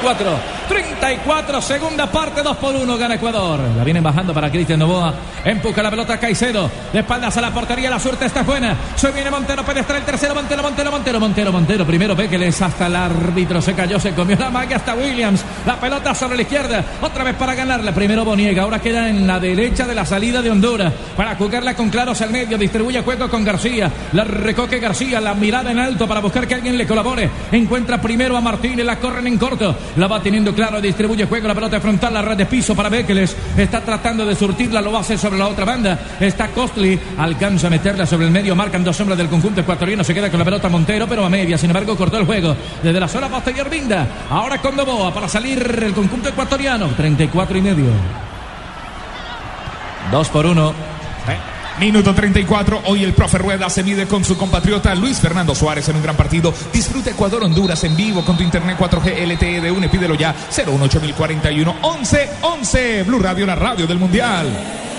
34, 0.00 0.59
34, 0.70 1.60
segunda 1.62 2.06
parte, 2.12 2.44
2 2.44 2.56
por 2.58 2.76
1, 2.76 2.96
gana 2.96 3.16
Ecuador. 3.16 3.58
La 3.76 3.82
vienen 3.82 4.04
bajando 4.04 4.32
para 4.32 4.52
Cristian 4.52 4.78
Novoa. 4.78 5.12
Empuja 5.44 5.82
la 5.82 5.90
pelota 5.90 6.20
Caicedo. 6.20 6.70
De 6.92 7.00
espaldas 7.00 7.36
a 7.36 7.40
la 7.40 7.50
portería, 7.50 7.90
la 7.90 7.98
suerte 7.98 8.26
está 8.26 8.44
buena. 8.44 8.76
Se 8.94 9.10
viene 9.10 9.32
Montero, 9.32 9.64
pedestra 9.64 9.98
el 9.98 10.04
tercero, 10.04 10.32
Montero, 10.32 10.62
Montero, 10.62 10.92
Montero, 10.92 11.18
Montero, 11.18 11.52
Montero. 11.52 11.84
Primero 11.84 12.14
Bekeles 12.14 12.62
hasta 12.62 12.86
el 12.86 12.94
árbitro, 12.94 13.60
se 13.60 13.74
cayó, 13.74 13.98
se 13.98 14.12
comió 14.12 14.36
la 14.36 14.48
magia 14.48 14.76
hasta 14.76 14.94
Williams. 14.94 15.44
La 15.66 15.74
pelota 15.80 16.14
sobre 16.14 16.36
la 16.36 16.42
izquierda, 16.42 16.84
otra 17.02 17.24
vez 17.24 17.34
para 17.34 17.56
ganarla. 17.56 17.92
Primero 17.92 18.24
Boniega, 18.24 18.62
ahora 18.62 18.78
queda 18.78 19.08
en 19.08 19.26
la 19.26 19.40
derecha 19.40 19.88
de 19.88 19.96
la 19.96 20.06
salida 20.06 20.40
de 20.40 20.52
Honduras. 20.52 20.92
Para 21.16 21.34
jugarla 21.34 21.74
con 21.74 21.90
claros 21.90 22.20
al 22.20 22.30
medio, 22.30 22.56
distribuye 22.56 23.02
juego 23.02 23.28
con 23.28 23.42
García. 23.42 23.90
La 24.12 24.22
recoque 24.22 24.78
García, 24.78 25.20
la 25.20 25.34
mirada 25.34 25.72
en 25.72 25.80
alto 25.80 26.06
para 26.06 26.20
buscar 26.20 26.46
que 26.46 26.54
alguien 26.54 26.78
le 26.78 26.86
colabore. 26.86 27.28
Encuentra 27.50 28.00
primero 28.00 28.36
a 28.36 28.40
Martínez, 28.40 28.86
la 28.86 29.00
corren 29.00 29.26
en 29.26 29.36
corto. 29.36 29.74
La 29.96 30.06
va 30.06 30.22
teniendo 30.22 30.54
claro, 30.60 30.78
distribuye 30.78 31.24
juego, 31.24 31.48
la 31.48 31.54
pelota 31.54 31.80
frontal, 31.80 32.12
la 32.12 32.20
red 32.20 32.36
de 32.36 32.44
piso 32.44 32.76
para 32.76 32.90
Bekeles. 32.90 33.34
Está 33.56 33.80
tratando 33.80 34.26
de 34.26 34.34
surtirla, 34.34 34.82
lo 34.82 34.94
hace 34.94 35.16
sobre 35.16 35.38
la 35.38 35.48
otra 35.48 35.64
banda. 35.64 35.98
Está 36.20 36.48
Costly, 36.48 37.00
alcanza 37.16 37.68
a 37.68 37.70
meterla 37.70 38.04
sobre 38.04 38.26
el 38.26 38.30
medio, 38.30 38.54
marcan 38.54 38.84
dos 38.84 38.94
sombras 38.94 39.16
del 39.16 39.28
conjunto 39.28 39.62
ecuatoriano. 39.62 40.04
Se 40.04 40.12
queda 40.12 40.28
con 40.28 40.38
la 40.38 40.44
pelota 40.44 40.68
Montero, 40.68 41.06
pero 41.08 41.24
a 41.24 41.30
media. 41.30 41.56
Sin 41.56 41.70
embargo, 41.70 41.96
cortó 41.96 42.18
el 42.18 42.26
juego 42.26 42.54
desde 42.82 43.00
la 43.00 43.08
zona 43.08 43.30
posterior 43.30 43.70
Vinda. 43.70 44.06
Ahora 44.28 44.58
con 44.58 44.76
Novoa 44.76 45.14
para 45.14 45.30
salir 45.30 45.80
el 45.82 45.94
conjunto 45.94 46.28
ecuatoriano. 46.28 46.88
34 46.88 47.56
y 47.56 47.62
medio. 47.62 47.86
Dos 50.12 50.28
por 50.28 50.44
uno. 50.44 50.74
Minuto 51.80 52.14
34. 52.14 52.82
Hoy 52.84 53.04
el 53.04 53.14
profe 53.14 53.38
Rueda 53.38 53.70
se 53.70 53.82
mide 53.82 54.06
con 54.06 54.22
su 54.22 54.36
compatriota 54.36 54.94
Luis 54.94 55.18
Fernando 55.18 55.54
Suárez 55.54 55.88
en 55.88 55.96
un 55.96 56.02
gran 56.02 56.14
partido. 56.14 56.52
Disfruta 56.70 57.08
Ecuador 57.08 57.42
Honduras 57.42 57.82
en 57.84 57.96
vivo 57.96 58.22
con 58.22 58.36
tu 58.36 58.42
internet 58.42 58.76
4G 58.78 59.26
LTE 59.26 59.62
de 59.62 59.70
UNE. 59.70 59.88
Pídelo 59.88 60.14
ya. 60.14 60.34
018041 60.50 61.76
11 61.80 62.30
11. 62.42 63.02
Blue 63.04 63.18
Radio, 63.18 63.46
la 63.46 63.54
radio 63.54 63.86
del 63.86 63.98
Mundial. 63.98 64.89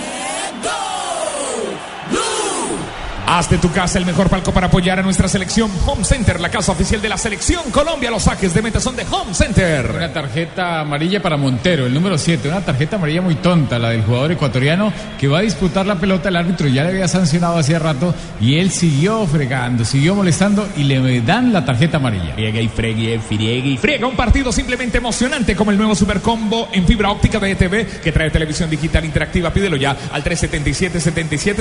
Haz 3.34 3.48
de 3.48 3.56
tu 3.56 3.72
casa 3.72 3.98
el 3.98 4.04
mejor 4.04 4.28
palco 4.28 4.52
para 4.52 4.66
apoyar 4.66 4.98
a 4.98 5.02
nuestra 5.02 5.26
selección 5.26 5.70
Home 5.86 6.04
Center, 6.04 6.38
la 6.38 6.50
casa 6.50 6.72
oficial 6.72 7.00
de 7.00 7.08
la 7.08 7.16
selección 7.16 7.70
Colombia. 7.70 8.10
Los 8.10 8.24
saques 8.24 8.52
de 8.52 8.60
meta 8.60 8.78
son 8.78 8.94
de 8.94 9.06
Home 9.10 9.32
Center. 9.32 9.90
Una 9.90 10.12
tarjeta 10.12 10.80
amarilla 10.80 11.22
para 11.22 11.38
Montero, 11.38 11.86
el 11.86 11.94
número 11.94 12.18
7. 12.18 12.46
Una 12.46 12.60
tarjeta 12.60 12.96
amarilla 12.96 13.22
muy 13.22 13.36
tonta, 13.36 13.78
la 13.78 13.88
del 13.88 14.02
jugador 14.02 14.32
ecuatoriano 14.32 14.92
que 15.18 15.28
va 15.28 15.38
a 15.38 15.40
disputar 15.40 15.86
la 15.86 15.94
pelota. 15.94 16.28
El 16.28 16.36
árbitro 16.36 16.68
ya 16.68 16.82
le 16.82 16.90
había 16.90 17.08
sancionado 17.08 17.56
hacía 17.56 17.78
rato 17.78 18.14
y 18.38 18.58
él 18.58 18.70
siguió 18.70 19.26
fregando, 19.26 19.86
siguió 19.86 20.14
molestando 20.14 20.68
y 20.76 20.84
le 20.84 21.22
dan 21.22 21.54
la 21.54 21.64
tarjeta 21.64 21.96
amarilla. 21.96 22.34
Friega 22.34 22.60
y 22.60 22.68
fregue, 22.68 23.18
friegue 23.18 23.66
y 23.66 23.78
friega. 23.78 24.06
Un 24.06 24.14
partido 24.14 24.52
simplemente 24.52 24.98
emocionante 24.98 25.56
como 25.56 25.70
el 25.70 25.78
nuevo 25.78 25.94
Super 25.94 26.20
Combo 26.20 26.68
en 26.70 26.86
fibra 26.86 27.10
óptica 27.10 27.40
de 27.40 27.52
ETV 27.52 28.02
que 28.02 28.12
trae 28.12 28.30
televisión 28.30 28.68
digital 28.68 29.06
interactiva. 29.06 29.50
Pídelo 29.50 29.76
ya 29.76 29.96
al 30.12 30.22
377 30.22 31.00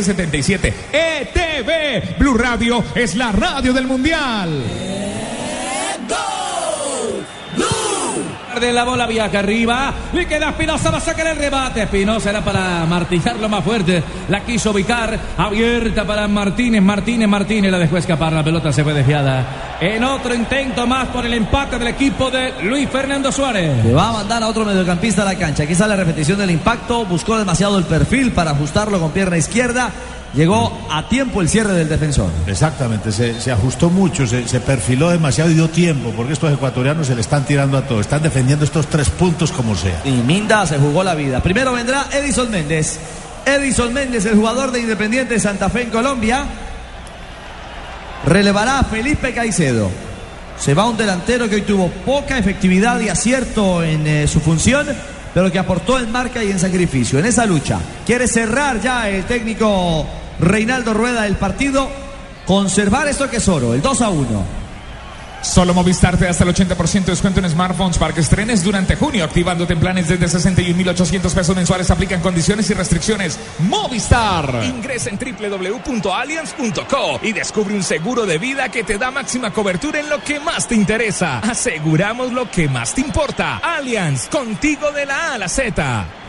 77 0.04 0.74
77. 1.64 1.98
ETV 2.14 2.18
Blue 2.18 2.38
Radio 2.38 2.84
es 2.96 3.16
la 3.16 3.32
radio 3.32 3.74
del 3.74 3.88
Mundial. 3.88 4.50
de 8.60 8.74
la 8.74 8.84
bola 8.84 9.08
viaja 9.08 9.40
arriba. 9.40 9.94
Y 10.14 10.26
queda 10.26 10.50
Espinosa 10.50 10.92
va 10.92 10.98
a 10.98 11.02
sacar 11.02 11.26
el 11.28 11.38
rebate. 11.38 11.84
Espinosa 11.84 12.30
era 12.30 12.42
para 12.42 12.86
martillarlo 12.86 13.50
más 13.50 13.64
fuerte. 13.64 14.04
La 14.30 14.42
quiso 14.42 14.72
ubicar. 14.72 15.18
Abierta 15.38 16.06
para 16.06 16.28
Martínez 16.28 16.82
Martínez 16.82 17.28
Martínez. 17.28 17.72
La 17.72 17.80
dejó 17.80 17.98
escapar. 17.98 18.34
La 18.34 18.44
pelota 18.44 18.72
se 18.72 18.84
fue 18.84 18.94
desviada. 18.94 19.78
En 19.80 20.04
otro 20.04 20.36
intento 20.36 20.86
más 20.86 21.08
por 21.08 21.26
el 21.26 21.34
empate 21.34 21.80
del 21.80 21.88
equipo 21.88 22.30
de 22.30 22.54
Luis 22.64 22.88
Fernando 22.90 23.32
Suárez. 23.32 23.84
Le 23.84 23.94
va 23.94 24.10
a 24.10 24.14
mandar 24.14 24.44
a 24.44 24.48
otro 24.48 24.64
mediocampista 24.64 25.24
a 25.24 25.26
la 25.26 25.36
cancha. 25.36 25.64
Aquí 25.64 25.74
sale 25.74 25.96
la 25.96 26.04
repetición 26.04 26.38
del 26.38 26.52
impacto. 26.52 27.06
Buscó 27.06 27.38
demasiado 27.40 27.80
el 27.80 27.86
perfil 27.86 28.32
para 28.32 28.52
ajustarlo 28.52 29.00
con 29.00 29.12
pierna 29.12 29.38
izquierda 29.38 29.92
Llegó 30.34 30.72
a 30.90 31.10
tiempo 31.10 31.42
el 31.42 31.50
cierre 31.50 31.74
del 31.74 31.90
defensor. 31.90 32.30
Exactamente, 32.48 33.12
se, 33.12 33.42
se 33.42 33.52
ajustó 33.52 33.90
mucho, 33.90 34.26
se, 34.26 34.48
se, 34.48 34.62
perfiló 34.62 35.10
demasiado 35.10 35.52
y 35.52 35.56
dio 35.56 35.70
tiempo, 35.70 36.14
porque 36.16 36.32
estos 36.32 36.54
ecuatorianos 36.54 37.08
se 37.08 37.16
le 37.16 37.22
están 37.22 37.46
tirando 37.46 37.78
a 37.78 37.82
todo, 37.82 38.00
están 38.00 38.24
defendiendo 38.24 38.64
estos 38.64 38.88
tres 38.88 39.10
puntos 39.10 39.52
como 39.52 39.76
sea. 39.76 40.02
Y 40.06 40.12
Minda 40.12 40.66
se 40.66 40.78
jugó 40.78 41.04
la 41.04 41.16
vida. 41.16 41.42
Primero 41.42 41.74
vendrá 41.74 42.06
Edison 42.14 42.50
Méndez. 42.50 42.98
Edison 43.46 43.94
Méndez, 43.94 44.26
el 44.26 44.38
jugador 44.38 44.72
de 44.72 44.80
Independiente 44.80 45.38
Santa 45.38 45.70
Fe 45.70 45.82
en 45.82 45.90
Colombia, 45.90 46.46
relevará 48.26 48.80
a 48.80 48.84
Felipe 48.86 49.34
Caicedo. 49.34 49.92
Se 50.58 50.74
va 50.74 50.88
un 50.88 50.96
delantero 50.96 51.50
que 51.50 51.56
hoy 51.56 51.62
tuvo 51.64 51.90
poca 52.06 52.38
efectividad 52.38 53.02
y 53.02 53.10
acierto 53.10 53.84
en 53.84 54.08
eh, 54.08 54.28
su 54.28 54.40
función 54.40 54.88
pero 55.34 55.52
que 55.52 55.60
aportó 55.60 55.98
en 56.00 56.12
marca 56.12 56.44
y 56.44 56.52
en 56.52 56.60
sacrificio. 56.60 57.20
En 57.20 57.26
esa 57.26 57.46
lucha 57.46 57.80
quiere 58.06 58.28
cerrar 58.28 58.82
ya 58.82 59.10
el 59.10 59.24
técnico 59.24 60.06
Reinaldo 60.42 60.94
Rueda 60.94 61.28
el 61.28 61.36
partido, 61.36 61.90
conservar 62.46 63.08
esto 63.08 63.30
que 63.30 63.38
es 63.38 63.48
oro, 63.48 63.74
el 63.74 63.82
2 63.82 64.02
a 64.02 64.10
1. 64.10 64.62
Solo 65.42 65.74
Movistar 65.74 66.18
te 66.18 66.26
da 66.26 66.32
hasta 66.32 66.44
el 66.44 66.54
80% 66.54 67.06
de 67.06 67.12
descuento 67.12 67.40
en 67.40 67.50
smartphones 67.50 67.98
para 67.98 68.14
que 68.14 68.20
estrenes 68.22 68.64
durante 68.64 68.96
junio, 68.96 69.24
activándote 69.24 69.74
en 69.74 69.80
planes 69.80 70.08
desde 70.08 70.28
61.800 70.28 71.34
pesos 71.34 71.56
mensuales. 71.56 71.90
Aplican 71.90 72.22
condiciones 72.22 72.70
y 72.70 72.76
restricciones. 72.76 73.40
Movistar. 73.60 74.64
Ingresa 74.64 75.10
en 75.10 75.18
www.allianz.co 75.18 77.20
y 77.24 77.34
descubre 77.34 77.74
un 77.74 77.84
seguro 77.84 78.28
de 78.28 78.38
vida 78.38 78.70
que 78.70 78.84
te 78.84 79.00
da 79.00 79.10
máxima 79.10 79.52
cobertura 79.52 80.00
en 80.00 80.10
lo 80.10 80.24
que 80.24 80.40
más 80.40 80.68
te 80.68 80.76
interesa. 80.76 81.40
Aseguramos 81.40 82.32
lo 82.32 82.50
que 82.50 82.70
más 82.70 82.94
te 82.94 83.02
importa. 83.02 83.58
Allianz, 83.58 84.28
contigo 84.28 84.92
de 84.92 85.08
la 85.08 85.32
A 85.32 85.34
a 85.34 85.38
la 85.40 85.50
Z. 85.50 86.21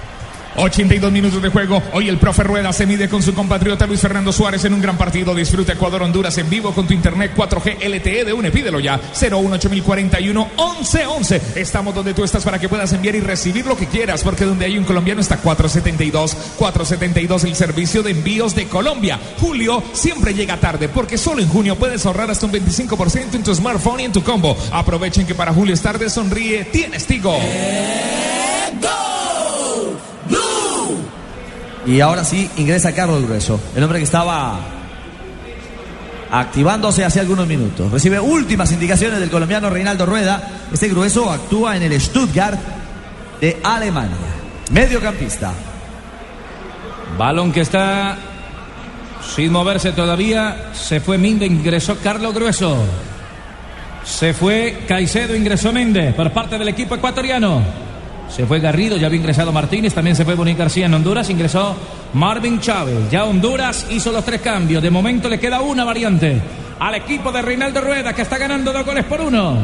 82 0.57 1.13
minutos 1.13 1.43
de 1.43 1.49
juego. 1.49 1.83
Hoy 1.93 2.09
el 2.09 2.19
profe 2.19 2.43
Rueda 2.43 2.73
se 2.73 2.87
mide 2.87 3.09
con 3.09 3.23
su 3.23 3.35
compatriota 3.35 3.87
Luis 3.87 4.01
Fernando 4.01 4.33
Suárez 4.33 4.65
en 4.65 4.75
un 4.75 4.81
gran 4.81 4.97
partido. 4.97 5.35
Disfruta 5.35 5.73
Ecuador-Honduras 5.73 6.37
en 6.39 6.51
vivo 6.51 6.73
con 6.73 6.87
tu 6.87 6.95
internet 6.95 7.33
4G 7.37 7.89
LTE 7.89 8.25
de 8.25 8.33
UNE. 8.33 8.51
Pídelo 8.51 8.81
ya. 8.81 9.01
01841 9.21 10.51
1111. 10.57 11.43
Estamos 11.57 11.95
donde 11.95 12.15
tú 12.15 12.25
estás 12.25 12.45
para 12.45 12.59
que 12.59 12.69
puedas 12.69 12.93
enviar 12.93 13.15
y 13.15 13.21
recibir 13.21 13.67
lo 13.67 13.77
que 13.77 13.87
quieras. 13.87 14.23
Porque 14.23 14.45
donde 14.45 14.67
hay 14.67 14.79
un 14.79 14.85
colombiano 14.85 15.21
está 15.21 15.39
472. 15.39 16.37
472 16.59 17.45
el 17.45 17.55
servicio 17.55 18.03
de 18.03 18.11
envíos 18.11 18.55
de 18.55 18.67
Colombia. 18.67 19.19
Julio 19.41 19.83
siempre 19.93 20.35
llega 20.35 20.59
tarde 20.59 20.89
porque 20.89 21.19
solo 21.19 21.43
en 21.43 21.49
junio 21.49 21.77
puedes 21.77 22.05
ahorrar 22.07 22.31
hasta 22.31 22.47
un 22.47 22.53
25% 22.53 23.35
en 23.35 23.43
tu 23.43 23.55
smartphone 23.55 24.01
y 24.01 24.05
en 24.05 24.13
tu 24.13 24.23
combo. 24.23 24.57
Aprovechen 24.73 25.27
que 25.27 25.35
para 25.35 25.53
Julio 25.53 25.75
es 25.75 25.83
tarde. 25.83 26.11
Sonríe. 26.11 26.65
Tienes 26.67 27.07
Tigo. 27.07 27.39
Y 31.87 32.01
ahora 32.01 32.25
sí 32.25 32.49
ingresa 32.57 32.93
Carlos 32.93 33.23
Grueso, 33.25 33.61
el 33.75 33.83
hombre 33.83 33.99
que 33.99 34.05
estaba 34.05 34.59
activándose 36.31 37.05
hace 37.05 37.21
algunos 37.21 37.47
minutos. 37.47 37.91
Recibe 37.91 38.19
últimas 38.19 38.73
indicaciones 38.73 39.21
del 39.21 39.31
colombiano 39.31 39.69
Reinaldo 39.69 40.07
Rueda. 40.07 40.43
Este 40.73 40.89
Grueso 40.89 41.31
actúa 41.31 41.77
en 41.77 41.83
el 41.83 42.01
Stuttgart 42.01 42.59
de 43.41 43.61
Alemania. 43.63 44.17
Mediocampista. 44.71 45.53
Balón 47.19 47.53
que 47.53 47.61
está 47.61 48.17
sin 49.35 49.53
moverse 49.53 49.93
todavía. 49.93 50.71
Se 50.73 51.01
fue 51.01 51.19
Minde, 51.19 51.47
ingresó 51.47 51.99
Carlos 51.99 52.33
Grueso. 52.33 52.77
Se 54.05 54.33
fue 54.33 54.85
Caicedo, 54.89 55.37
ingresó 55.37 55.73
Méndez 55.73 56.15
por 56.15 56.33
parte 56.33 56.59
del 56.59 56.69
equipo 56.69 56.95
ecuatoriano. 56.95 57.63
Se 58.35 58.47
fue 58.47 58.61
Garrido, 58.61 58.97
ya 58.97 59.09
había 59.09 59.19
ingresado 59.19 59.53
Martínez, 59.53 59.93
también 59.93 60.17
se 60.17 60.25
fue 60.25 60.35
Bonín 60.35 60.57
García 60.57 60.87
en 60.87 60.95
Honduras, 60.95 61.29
ingresó 61.29 61.77
Marvin 62.15 62.61
Chávez. 62.61 63.11
Ya 63.11 63.25
Honduras 63.25 63.87
hizo 63.91 64.11
los 64.11 64.25
tres 64.25 64.41
cambios. 64.41 64.83
De 64.83 64.91
momento 64.91 65.29
le 65.29 65.39
queda 65.39 65.61
una 65.61 65.85
variante 65.85 66.41
al 66.79 66.95
equipo 66.95 67.31
de 67.31 67.43
Reinaldo 67.43 67.83
Rueda 67.83 68.15
que 68.15 68.23
está 68.23 68.39
ganando 68.39 68.73
dos 68.73 68.87
goles 68.87 69.05
por 69.05 69.21
uno. 69.21 69.57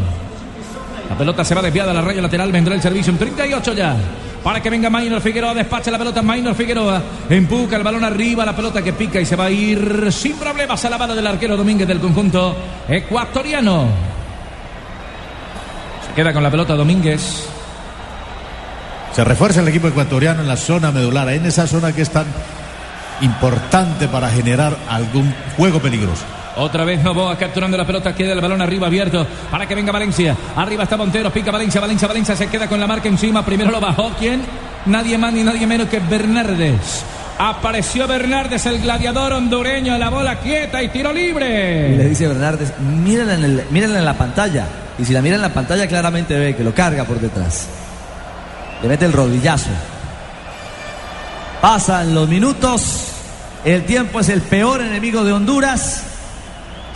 La 1.09 1.17
pelota 1.17 1.43
se 1.45 1.55
va 1.55 1.63
desviada 1.63 1.93
a 1.93 1.95
la 1.95 2.03
raya 2.03 2.21
lateral, 2.21 2.53
vendrá 2.53 2.75
el 2.75 2.83
servicio 2.83 3.11
en 3.11 3.19
38 3.19 3.73
ya. 3.73 3.97
Para 4.45 4.63
que 4.63 4.69
venga 4.69 4.91
Maynor 4.91 5.23
Figueroa, 5.23 5.55
despacha 5.55 5.91
la 5.91 5.99
pelota 5.99 6.21
Maynor 6.21 6.55
Figueroa, 6.55 7.03
empuja 7.31 7.77
el 7.77 7.83
balón 7.83 8.05
arriba, 8.05 8.45
la 8.45 8.55
pelota 8.55 8.83
que 8.83 8.93
pica 8.93 9.19
y 9.19 9.25
se 9.25 9.35
va 9.35 9.47
a 9.47 9.51
ir 9.51 10.13
sin 10.13 10.37
problemas 10.37 10.85
a 10.85 10.91
la 10.91 10.99
mano 10.99 11.15
del 11.15 11.27
arquero 11.27 11.57
Domínguez 11.57 11.89
del 11.89 12.01
conjunto 12.01 12.55
ecuatoriano. 12.87 13.87
Se 16.07 16.13
queda 16.13 16.35
con 16.35 16.43
la 16.43 16.51
pelota 16.51 16.75
Domínguez. 16.75 17.58
Se 19.13 19.25
refuerza 19.25 19.61
el 19.61 19.69
equipo 19.69 19.89
ecuatoriano 19.89 20.43
en 20.43 20.49
la 20.49 20.57
zona 20.57 20.93
medular, 20.93 21.29
en 21.31 21.47
esa 21.47 21.67
zona 21.67 21.93
que 21.93 22.03
es 22.03 22.11
tan 22.11 22.27
importante 23.21 24.09
para 24.09 24.31
generar 24.31 24.77
algún 24.89 25.35
juego 25.57 25.81
peligroso. 25.81 26.25
Otra 26.57 26.85
vez 26.85 27.03
Novoa 27.03 27.39
capturando 27.39 27.77
la 27.77 27.87
pelota, 27.87 28.15
queda 28.15 28.33
el 28.33 28.41
balón 28.41 28.61
arriba 28.61 28.89
abierto 28.89 29.27
para 29.51 29.67
que 29.67 29.75
venga 29.75 29.93
Valencia. 29.93 30.37
Arriba 30.57 30.85
está 30.85 30.97
Montero, 30.97 31.33
pica 31.33 31.53
Valencia, 31.53 31.81
Valencia, 31.81 32.09
Valencia 32.09 32.35
se 32.35 32.49
queda 32.49 32.67
con 32.69 32.81
la 32.81 32.87
marca 32.87 33.09
encima. 33.09 33.45
Primero 33.45 33.71
lo 33.71 33.81
bajó. 33.81 34.11
¿Quién? 34.19 34.43
Nadie 34.87 35.17
más 35.19 35.33
ni 35.33 35.45
nadie 35.45 35.67
menos 35.67 35.89
que 35.89 36.01
Bernardes. 36.01 37.05
Apareció 37.39 38.09
Bernardes, 38.09 38.67
el 38.67 38.81
gladiador 38.81 39.35
hondureño, 39.35 39.97
la 39.97 40.11
bola 40.11 40.41
quieta 40.41 40.83
y 40.83 40.89
tiro 40.89 41.13
libre. 41.13 41.93
Y 41.93 41.97
le 41.97 42.09
dice 42.09 42.27
Bernardes, 42.27 42.73
mírenla 42.81 43.35
en, 43.35 43.45
el, 43.45 43.63
mírenla 43.71 44.01
en 44.01 44.05
la 44.05 44.15
pantalla. 44.15 44.67
Y 44.99 45.05
si 45.05 45.13
la 45.13 45.23
mira 45.23 45.37
en 45.37 45.43
la 45.43 45.55
pantalla, 45.55 45.87
claramente 45.87 46.37
ve 46.37 46.57
que 46.57 46.65
lo 46.65 46.75
carga 46.75 47.05
por 47.05 47.21
detrás. 47.21 47.69
Le 48.83 48.89
mete 48.89 49.05
el 49.05 49.13
rodillazo. 49.13 49.71
Pasan 51.61 52.15
los 52.15 52.29
minutos. 52.29 53.13
El 53.65 53.85
tiempo 53.85 54.21
es 54.21 54.29
el 54.29 54.41
peor 54.41 54.81
enemigo 54.81 55.25
de 55.25 55.33
Honduras 55.33 56.05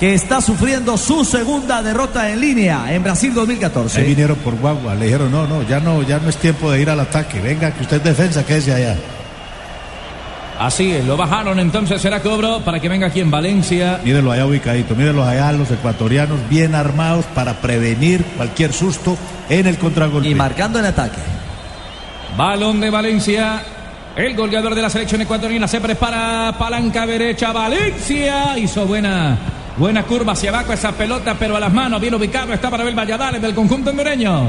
que 0.02 0.14
está 0.14 0.40
sufriendo 0.40 0.96
su 0.96 1.24
segunda 1.24 1.80
derrota 1.80 2.28
en 2.30 2.40
línea 2.40 2.92
en 2.92 3.04
Brasil 3.04 3.32
2014. 3.32 4.00
Ahí 4.00 4.06
vinieron 4.08 4.36
por 4.38 4.56
guagua, 4.56 4.96
le 4.96 5.04
dijeron, 5.04 5.30
no, 5.30 5.46
no, 5.46 5.62
ya 5.62 5.78
no, 5.78 6.02
ya 6.02 6.18
no 6.18 6.28
es 6.28 6.36
tiempo 6.38 6.72
de 6.72 6.80
ir 6.80 6.90
al 6.90 6.98
ataque, 6.98 7.40
venga, 7.40 7.70
que 7.70 7.82
usted 7.82 7.98
es 7.98 8.02
defensa, 8.02 8.44
quédese 8.44 8.74
allá. 8.74 8.96
Así 10.58 10.90
es, 10.90 11.04
lo 11.04 11.16
bajaron, 11.16 11.60
entonces 11.60 12.02
será 12.02 12.20
cobro 12.20 12.60
para 12.64 12.80
que 12.80 12.88
venga 12.88 13.06
aquí 13.06 13.20
en 13.20 13.30
Valencia. 13.30 14.00
Mírenlo 14.04 14.32
allá 14.32 14.46
ubicadito, 14.46 14.96
mírenlos 14.96 15.26
allá, 15.26 15.52
los 15.52 15.70
ecuatorianos 15.70 16.38
bien 16.48 16.74
armados 16.74 17.24
para 17.26 17.54
prevenir 17.60 18.24
cualquier 18.36 18.72
susto 18.72 19.16
en 19.48 19.68
el 19.68 19.78
contragolpe. 19.78 20.28
Y 20.28 20.34
marcando 20.34 20.80
el 20.80 20.86
ataque. 20.86 21.18
Balón 22.36 22.80
de 22.80 22.90
Valencia. 22.90 23.62
El 24.16 24.34
goleador 24.36 24.74
de 24.74 24.82
la 24.82 24.90
selección 24.90 25.20
ecuatoriana 25.20 25.68
se 25.68 25.80
prepara. 25.80 26.54
Palanca 26.58 27.06
derecha. 27.06 27.52
Valencia. 27.52 28.58
Hizo 28.58 28.86
buena. 28.86 29.38
Buena 29.76 30.02
curva 30.02 30.32
hacia 30.32 30.50
abajo 30.50 30.72
esa 30.72 30.92
pelota, 30.92 31.34
pero 31.38 31.56
a 31.56 31.60
las 31.60 31.72
manos, 31.72 31.98
bien 31.98 32.14
ubicado, 32.14 32.52
está 32.52 32.70
para 32.70 32.84
ver 32.84 32.94
Valladares 32.94 33.40
del 33.40 33.54
conjunto 33.54 33.88
hondureño. 33.88 34.48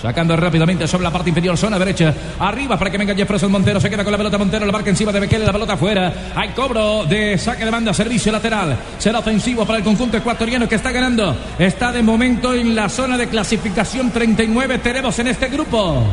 Sacando 0.00 0.36
rápidamente 0.36 0.88
sobre 0.88 1.04
la 1.04 1.12
parte 1.12 1.28
inferior, 1.28 1.56
zona 1.56 1.78
derecha. 1.78 2.12
Arriba 2.40 2.76
para 2.76 2.90
que 2.90 2.98
venga 2.98 3.14
Jefferson 3.14 3.52
Montero. 3.52 3.80
Se 3.80 3.88
queda 3.88 4.02
con 4.02 4.10
la 4.10 4.18
pelota 4.18 4.38
Montero. 4.38 4.66
La 4.66 4.72
marca 4.72 4.90
encima 4.90 5.12
de 5.12 5.20
Bekele. 5.20 5.46
La 5.46 5.52
pelota 5.52 5.74
afuera. 5.74 6.12
Hay 6.34 6.48
cobro 6.48 7.04
de 7.04 7.38
saque 7.38 7.64
de 7.64 7.70
banda. 7.70 7.94
Servicio 7.94 8.32
lateral. 8.32 8.76
Será 8.98 9.20
ofensivo 9.20 9.64
para 9.64 9.78
el 9.78 9.84
conjunto 9.84 10.16
ecuatoriano 10.16 10.68
que 10.68 10.74
está 10.74 10.90
ganando. 10.90 11.36
Está 11.56 11.92
de 11.92 12.02
momento 12.02 12.52
en 12.52 12.74
la 12.74 12.88
zona 12.88 13.16
de 13.16 13.28
clasificación 13.28 14.10
39. 14.10 14.78
Tenemos 14.78 15.16
en 15.20 15.28
este 15.28 15.46
grupo. 15.46 16.04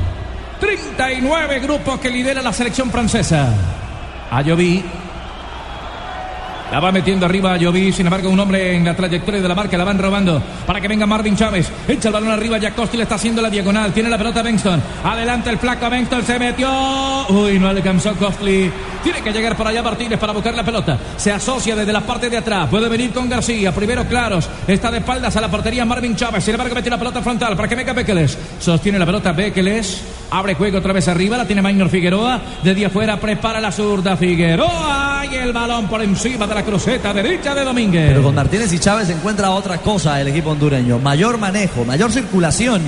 39 0.60 1.60
grupos 1.60 1.99
que 1.99 2.10
lidera 2.10 2.41
la 2.41 2.53
selección 2.53 2.91
francesa. 2.91 3.53
Ayoví. 4.32 4.84
La 6.72 6.80
va 6.80 6.91
metiendo 6.91 7.26
arriba 7.26 7.57
Jovi. 7.59 7.91
Sin 7.91 8.05
embargo, 8.05 8.30
un 8.30 8.39
hombre 8.39 8.76
en 8.76 8.86
la 8.86 8.95
trayectoria 8.95 9.41
de 9.41 9.47
la 9.47 9.55
marca 9.55 9.76
la 9.76 9.84
van 9.84 9.97
robando 9.97 10.41
para 10.67 10.80
que 10.80 10.88
venga 10.88 11.07
Marvin 11.07 11.36
Chávez. 11.36 11.72
Echa 11.88 12.09
el 12.09 12.13
balón 12.13 12.30
arriba. 12.30 12.59
Jacosti 12.59 12.97
le 12.97 13.03
está 13.03 13.15
haciendo 13.15 13.41
la 13.41 13.49
diagonal. 13.49 13.91
Tiene 13.91 14.09
la 14.09 14.17
pelota 14.17 14.43
Benston. 14.43 14.82
Adelante 15.03 15.49
el 15.49 15.57
flaco 15.57 15.89
Benston. 15.89 16.24
Se 16.24 16.38
metió. 16.38 16.70
Uy, 17.30 17.57
no 17.57 17.70
alcanzó 17.70 18.13
Costly. 18.15 18.72
Tiene 19.03 19.22
que 19.22 19.32
llegar 19.32 19.55
por 19.55 19.67
allá 19.67 19.82
Martínez 19.82 20.20
para 20.20 20.34
buscar 20.34 20.53
la 20.53 20.63
pelota. 20.63 20.97
Se 21.17 21.32
asocia 21.32 21.76
desde 21.76 21.91
la 21.91 22.01
parte 22.01 22.30
de 22.30 22.38
atrás. 22.38 22.70
Puede 22.70 22.88
venir 22.88 23.11
con 23.11 23.28
García. 23.28 23.74
Primero 23.74 24.05
Claros. 24.05 24.47
Está 24.67 24.91
de 24.91 24.99
espaldas 24.99 25.36
a 25.36 25.41
la 25.41 25.49
portería 25.49 25.86
Marvin 25.86 26.15
Chávez. 26.15 26.43
Sin 26.43 26.53
embargo, 26.53 26.76
mete 26.76 26.89
la 26.89 26.99
pelota 26.99 27.22
frontal 27.22 27.55
para 27.55 27.67
que 27.67 27.76
venga 27.76 27.93
Bekeles. 27.93 28.38
Sostiene 28.59 28.99
la 28.99 29.07
pelota 29.07 29.32
Bekeles. 29.32 30.03
Abre 30.32 30.53
juego 30.53 30.78
otra 30.78 30.93
vez 30.93 31.07
arriba. 31.07 31.36
La 31.36 31.45
tiene 31.45 31.63
Maynor 31.63 31.89
Figueroa. 31.89 32.39
Desde 32.61 32.86
afuera 32.86 33.17
prepara 33.20 33.59
la 33.59 33.72
zurda 33.72 34.15
Figueroa. 34.15 35.24
Y 35.32 35.36
el 35.36 35.51
balón 35.51 35.88
por 35.88 36.01
encima 36.03 36.45
de 36.45 36.55
la 36.55 36.59
cruceta 36.64 37.14
derecha 37.14 37.53
de 37.55 37.64
Domínguez. 37.64 38.10
Pero 38.10 38.24
con 38.24 38.36
Martínez 38.36 38.72
y 38.74 38.80
Chávez 38.80 39.07
se 39.07 39.14
encuentra 39.14 39.51
otra 39.51 39.78
cosa 39.80 40.20
el 40.20 40.28
equipo 40.28 40.51
hondureño. 40.51 40.99
Mayor 40.99 41.38
manejo, 41.38 41.86
mayor 41.86 42.12
circulación 42.12 42.82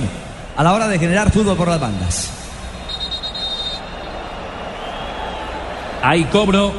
a 0.56 0.62
la 0.62 0.72
hora 0.72 0.88
de 0.88 0.98
generar 0.98 1.30
fútbol 1.30 1.56
por 1.56 1.68
las 1.68 1.80
bandas. 1.80 2.30
Hay 6.02 6.24
cobro 6.24 6.72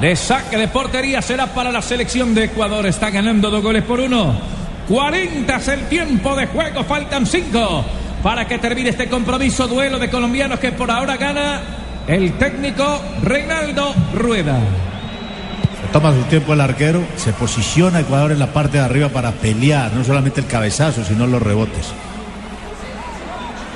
de 0.00 0.14
saque 0.14 0.56
de 0.56 0.68
portería. 0.68 1.20
Será 1.22 1.46
para 1.48 1.72
la 1.72 1.82
selección 1.82 2.34
de 2.34 2.44
Ecuador. 2.44 2.86
Está 2.86 3.10
ganando 3.10 3.50
dos 3.50 3.62
goles 3.62 3.82
por 3.82 4.00
uno. 4.00 4.34
40 4.88 5.56
es 5.56 5.68
el 5.68 5.88
tiempo 5.88 6.36
de 6.36 6.46
juego. 6.46 6.84
Faltan 6.84 7.26
cinco 7.26 7.84
para 8.22 8.46
que 8.46 8.58
termine 8.58 8.90
este 8.90 9.08
compromiso. 9.08 9.66
Duelo 9.66 9.98
de 9.98 10.08
colombianos 10.08 10.58
que 10.60 10.72
por 10.72 10.90
ahora 10.90 11.16
gana 11.16 11.60
el 12.06 12.38
técnico 12.38 13.02
Reinaldo 13.22 13.94
Rueda. 14.14 14.58
Toma 15.92 16.12
su 16.12 16.22
tiempo 16.24 16.52
el 16.52 16.60
arquero, 16.60 17.02
se 17.16 17.32
posiciona 17.32 18.00
Ecuador 18.00 18.32
en 18.32 18.38
la 18.38 18.52
parte 18.52 18.76
de 18.78 18.84
arriba 18.84 19.08
para 19.08 19.32
pelear, 19.32 19.92
no 19.94 20.04
solamente 20.04 20.40
el 20.40 20.46
cabezazo, 20.46 21.02
sino 21.02 21.26
los 21.26 21.42
rebotes. 21.42 21.92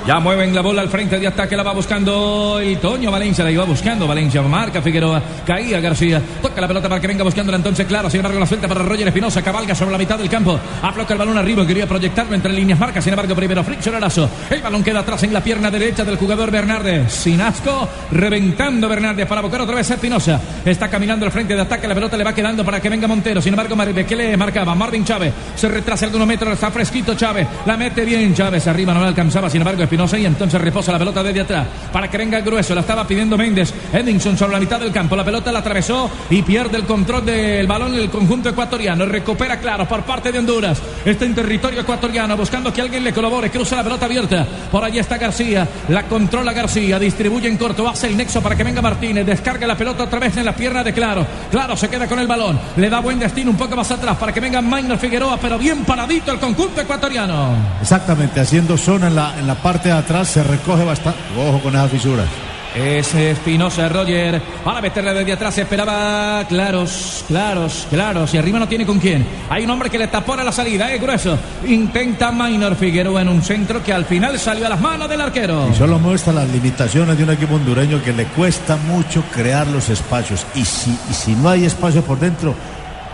Ya 0.05 0.19
mueven 0.19 0.53
la 0.53 0.59
bola 0.59 0.81
al 0.81 0.89
frente 0.89 1.17
de 1.17 1.27
ataque, 1.27 1.55
la 1.55 1.63
va 1.63 1.71
buscando 1.71 2.59
el 2.59 2.77
Toño 2.77 3.09
Valencia, 3.09 3.41
la 3.41 3.51
iba 3.51 3.63
buscando 3.63 4.05
Valencia, 4.05 4.41
marca 4.41 4.81
Figueroa, 4.81 5.21
caía 5.47 5.79
García, 5.79 6.21
toca 6.41 6.59
la 6.59 6.67
pelota 6.67 6.89
para 6.89 6.99
que 6.99 7.07
venga 7.07 7.23
buscándola 7.23 7.55
entonces 7.55 7.87
claro, 7.87 8.09
sin 8.09 8.19
embargo 8.19 8.37
la 8.37 8.45
suelta 8.45 8.67
para 8.67 8.83
Roger 8.83 9.07
Espinosa, 9.07 9.41
cabalga 9.41 9.73
sobre 9.73 9.93
la 9.93 9.97
mitad 9.97 10.17
del 10.17 10.29
campo, 10.29 10.59
afloca 10.81 11.13
el 11.13 11.19
balón 11.19 11.37
arriba, 11.37 11.65
quería 11.65 11.87
proyectarlo 11.87 12.35
entre 12.35 12.51
líneas 12.51 12.77
marcas, 12.77 13.01
sin 13.01 13.13
embargo 13.13 13.33
primero 13.33 13.63
friccionarazo, 13.63 14.29
el 14.49 14.61
balón 14.61 14.83
queda 14.83 14.99
atrás 14.99 15.23
en 15.23 15.31
la 15.31 15.41
pierna 15.41 15.71
derecha 15.71 16.03
del 16.03 16.17
jugador 16.17 16.51
Bernardes, 16.51 17.09
sin 17.13 17.39
asco, 17.39 17.87
reventando 18.11 18.89
Bernardes 18.89 19.25
para 19.25 19.39
buscar 19.39 19.61
otra 19.61 19.75
vez 19.75 19.89
a 19.89 19.93
Espinosa, 19.93 20.41
está 20.65 20.89
caminando 20.89 21.25
al 21.25 21.31
frente 21.31 21.55
de 21.55 21.61
ataque, 21.61 21.87
la 21.87 21.95
pelota 21.95 22.17
le 22.17 22.25
va 22.25 22.35
quedando 22.35 22.65
para 22.65 22.81
que 22.81 22.89
venga 22.89 23.07
Montero, 23.07 23.41
sin 23.41 23.53
embargo 23.53 23.77
que 24.05 24.15
le 24.17 24.35
marcaba? 24.35 24.75
Marvin 24.75 25.05
Chávez, 25.05 25.33
se 25.55 25.69
retrasa 25.69 26.05
algunos 26.05 26.27
metros, 26.27 26.51
está 26.51 26.69
fresquito 26.71 27.15
Chávez, 27.15 27.47
la 27.65 27.77
mete 27.77 28.03
bien 28.03 28.35
Chávez, 28.35 28.67
arriba 28.67 28.93
no 28.93 28.99
le 28.99 29.07
alcanzaba, 29.07 29.49
sin 29.49 29.61
embargo 29.61 29.92
Espinosa 29.93 30.17
y 30.17 30.25
entonces 30.25 30.59
reposa 30.59 30.91
la 30.91 30.97
pelota 30.97 31.21
desde 31.21 31.41
atrás 31.41 31.67
para 31.91 32.09
que 32.09 32.17
venga 32.17 32.41
grueso. 32.41 32.73
La 32.73 32.81
estaba 32.81 33.05
pidiendo 33.05 33.37
Méndez. 33.37 33.71
Edinson 33.93 34.35
sobre 34.35 34.53
la 34.53 34.59
mitad 34.59 34.79
del 34.79 34.91
campo. 34.91 35.15
La 35.15 35.23
pelota 35.23 35.51
la 35.51 35.59
atravesó 35.59 36.09
y 36.31 36.41
pierde 36.41 36.77
el 36.77 36.85
control 36.85 37.23
del 37.23 37.67
balón 37.67 37.93
el 37.93 38.09
conjunto 38.09 38.49
ecuatoriano. 38.49 39.05
Recupera 39.05 39.59
claro 39.59 39.87
por 39.87 40.01
parte 40.01 40.31
de 40.31 40.39
Honduras. 40.39 40.81
Está 41.05 41.25
en 41.25 41.35
territorio 41.35 41.81
ecuatoriano 41.81 42.35
buscando 42.35 42.73
que 42.73 42.81
alguien 42.81 43.03
le 43.03 43.13
colabore. 43.13 43.51
Cruza 43.51 43.75
la 43.75 43.83
pelota 43.83 44.07
abierta. 44.07 44.47
Por 44.71 44.83
allí 44.83 44.97
está 44.97 45.19
García. 45.19 45.67
La 45.89 46.07
controla 46.07 46.53
García. 46.53 46.97
Distribuye 46.97 47.47
en 47.47 47.57
corto. 47.57 47.87
Hace 47.87 48.07
el 48.07 48.17
nexo 48.17 48.41
para 48.41 48.55
que 48.55 48.63
venga 48.63 48.81
Martínez. 48.81 49.27
Descarga 49.27 49.67
la 49.67 49.77
pelota 49.77 50.05
otra 50.05 50.17
vez 50.17 50.35
en 50.37 50.45
la 50.45 50.55
pierna 50.55 50.83
de 50.83 50.91
Claro. 50.91 51.23
Claro 51.51 51.77
se 51.77 51.87
queda 51.87 52.07
con 52.07 52.17
el 52.17 52.25
balón. 52.25 52.59
Le 52.77 52.89
da 52.89 52.99
buen 52.99 53.19
destino 53.19 53.51
un 53.51 53.57
poco 53.57 53.75
más 53.75 53.91
atrás 53.91 54.17
para 54.17 54.31
que 54.33 54.39
venga 54.39 54.59
Maynard 54.59 54.97
Figueroa. 54.97 55.37
Pero 55.39 55.59
bien 55.59 55.85
paradito 55.85 56.31
el 56.31 56.39
conjunto 56.39 56.81
ecuatoriano. 56.81 57.55
Exactamente, 57.79 58.39
haciendo 58.39 58.75
zona 58.75 59.07
en 59.07 59.15
la, 59.15 59.37
en 59.37 59.45
la 59.45 59.53
parte 59.53 59.82
de 59.89 59.95
atrás, 59.95 60.29
se 60.29 60.43
recoge 60.43 60.83
bastante. 60.83 61.19
Ojo 61.37 61.59
con 61.59 61.75
esas 61.75 61.91
fisuras. 61.91 62.27
Es 62.75 63.13
Espinosa 63.13 63.87
Roger. 63.87 64.41
Para 64.63 64.81
meterle 64.81 65.13
desde 65.13 65.33
atrás. 65.33 65.53
Se 65.53 65.61
esperaba 65.61 66.43
claros, 66.47 67.23
claros, 67.27 67.87
claros. 67.89 68.33
Y 68.33 68.37
arriba 68.37 68.57
no 68.57 68.67
tiene 68.67 68.85
con 68.85 68.99
quién. 68.99 69.25
Hay 69.49 69.63
un 69.63 69.69
hombre 69.69 69.89
que 69.89 69.99
le 69.99 70.07
tapona 70.07 70.43
la 70.43 70.51
salida. 70.51 70.91
Es 70.91 70.99
grueso. 70.99 71.37
Intenta 71.67 72.31
Maynor 72.31 72.75
Figueroa 72.75 73.21
en 73.21 73.29
un 73.29 73.43
centro 73.43 73.83
que 73.83 73.93
al 73.93 74.05
final 74.05 74.39
salió 74.39 74.65
a 74.65 74.69
las 74.69 74.81
manos 74.81 75.07
del 75.07 75.21
arquero. 75.21 75.69
Y 75.71 75.75
solo 75.75 75.99
muestra 75.99 76.33
las 76.33 76.49
limitaciones 76.49 77.15
de 77.17 77.23
un 77.23 77.29
equipo 77.29 77.55
hondureño 77.55 78.01
que 78.01 78.13
le 78.13 78.25
cuesta 78.25 78.75
mucho 78.75 79.23
crear 79.31 79.67
los 79.67 79.89
espacios. 79.89 80.45
Y 80.55 80.65
si, 80.65 80.97
y 81.09 81.13
si 81.13 81.35
no 81.35 81.49
hay 81.49 81.65
espacio 81.65 82.01
por 82.03 82.19
dentro, 82.19 82.55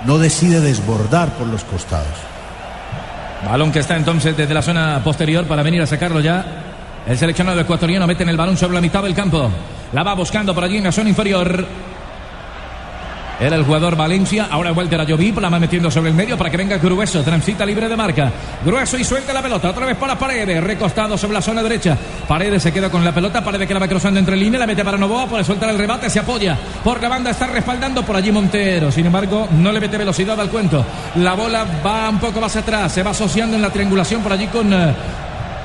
no 0.06 0.18
decide 0.18 0.62
desbordar 0.62 1.34
por 1.34 1.48
los 1.48 1.66
costados. 1.66 2.39
Balón 3.46 3.72
que 3.72 3.80
está 3.80 3.96
entonces 3.96 4.36
desde 4.36 4.54
la 4.54 4.62
zona 4.62 5.02
posterior 5.04 5.46
para 5.46 5.64
venir 5.64 5.82
a 5.82 5.88
sacarlo 5.88 6.20
ya. 6.20 6.46
El 7.08 7.18
seleccionado 7.18 7.60
ecuatoriano 7.60 8.06
mete 8.06 8.24
en 8.24 8.30
el 8.30 8.38
balón 8.38 8.58
sobre 8.58 8.76
la 8.76 8.82
mitad 8.82 9.02
del 9.02 9.16
campo. 9.16 9.50
La 9.94 10.04
va 10.04 10.14
buscando 10.14 10.54
por 10.54 10.64
allí 10.64 10.78
en 10.78 10.84
la 10.84 10.92
zona 10.92 11.10
inferior. 11.10 11.66
Era 13.40 13.56
el 13.56 13.64
jugador 13.64 13.96
Valencia. 13.96 14.48
Ahora 14.52 14.72
vuelta 14.72 15.02
a 15.02 15.06
Joví. 15.06 15.32
La 15.32 15.48
va 15.48 15.60
metiendo 15.60 15.90
sobre 15.90 16.10
el 16.10 16.16
medio 16.16 16.38
para 16.38 16.50
que 16.50 16.58
venga 16.58 16.78
Grueso. 16.78 17.24
Transita 17.24 17.66
libre 17.66 17.88
de 17.88 17.96
marca. 17.96 18.32
Grueso 18.66 18.98
y 18.98 19.06
suelta 19.06 19.32
la 19.32 19.42
pelota. 19.42 19.70
Otra 19.70 19.86
vez 19.86 19.96
para 19.96 20.20
Paredes. 20.20 20.62
Recostado 20.62 21.18
sobre 21.18 21.36
la 21.36 21.42
zona 21.42 21.64
derecha. 21.64 21.98
Paredes 22.28 22.62
se 22.62 22.74
queda 22.74 22.90
con 22.90 23.06
la 23.06 23.14
pelota. 23.14 23.42
Paredes 23.42 23.66
que 23.66 23.74
la 23.74 23.80
va 23.80 23.88
cruzando 23.88 24.20
entre 24.20 24.36
líneas. 24.36 24.60
La 24.60 24.68
mete 24.68 24.84
para 24.84 24.98
Novoa. 24.98 25.28
Puede 25.28 25.46
soltar 25.46 25.70
el 25.70 25.78
rebate. 25.78 26.10
Se 26.10 26.20
apoya. 26.20 26.58
Por 26.84 27.02
la 27.02 27.08
banda 27.08 27.32
está 27.32 27.48
respaldando 27.48 28.04
por 28.04 28.18
allí 28.18 28.30
Montero. 28.30 28.92
Sin 28.92 29.06
embargo, 29.06 29.48
no 29.52 29.72
le 29.72 29.80
mete 29.80 29.98
velocidad 29.98 30.40
al 30.40 30.50
cuento. 30.50 30.86
La 31.16 31.34
bola 31.34 31.66
va 31.86 32.10
un 32.10 32.20
poco 32.20 32.42
más 32.42 32.56
atrás. 32.58 32.92
Se 32.92 33.04
va 33.04 33.12
asociando 33.12 33.56
en 33.56 33.62
la 33.62 33.70
triangulación 33.70 34.22
por 34.22 34.34
allí 34.34 34.48
con 34.48 34.74
uh, 34.74 34.94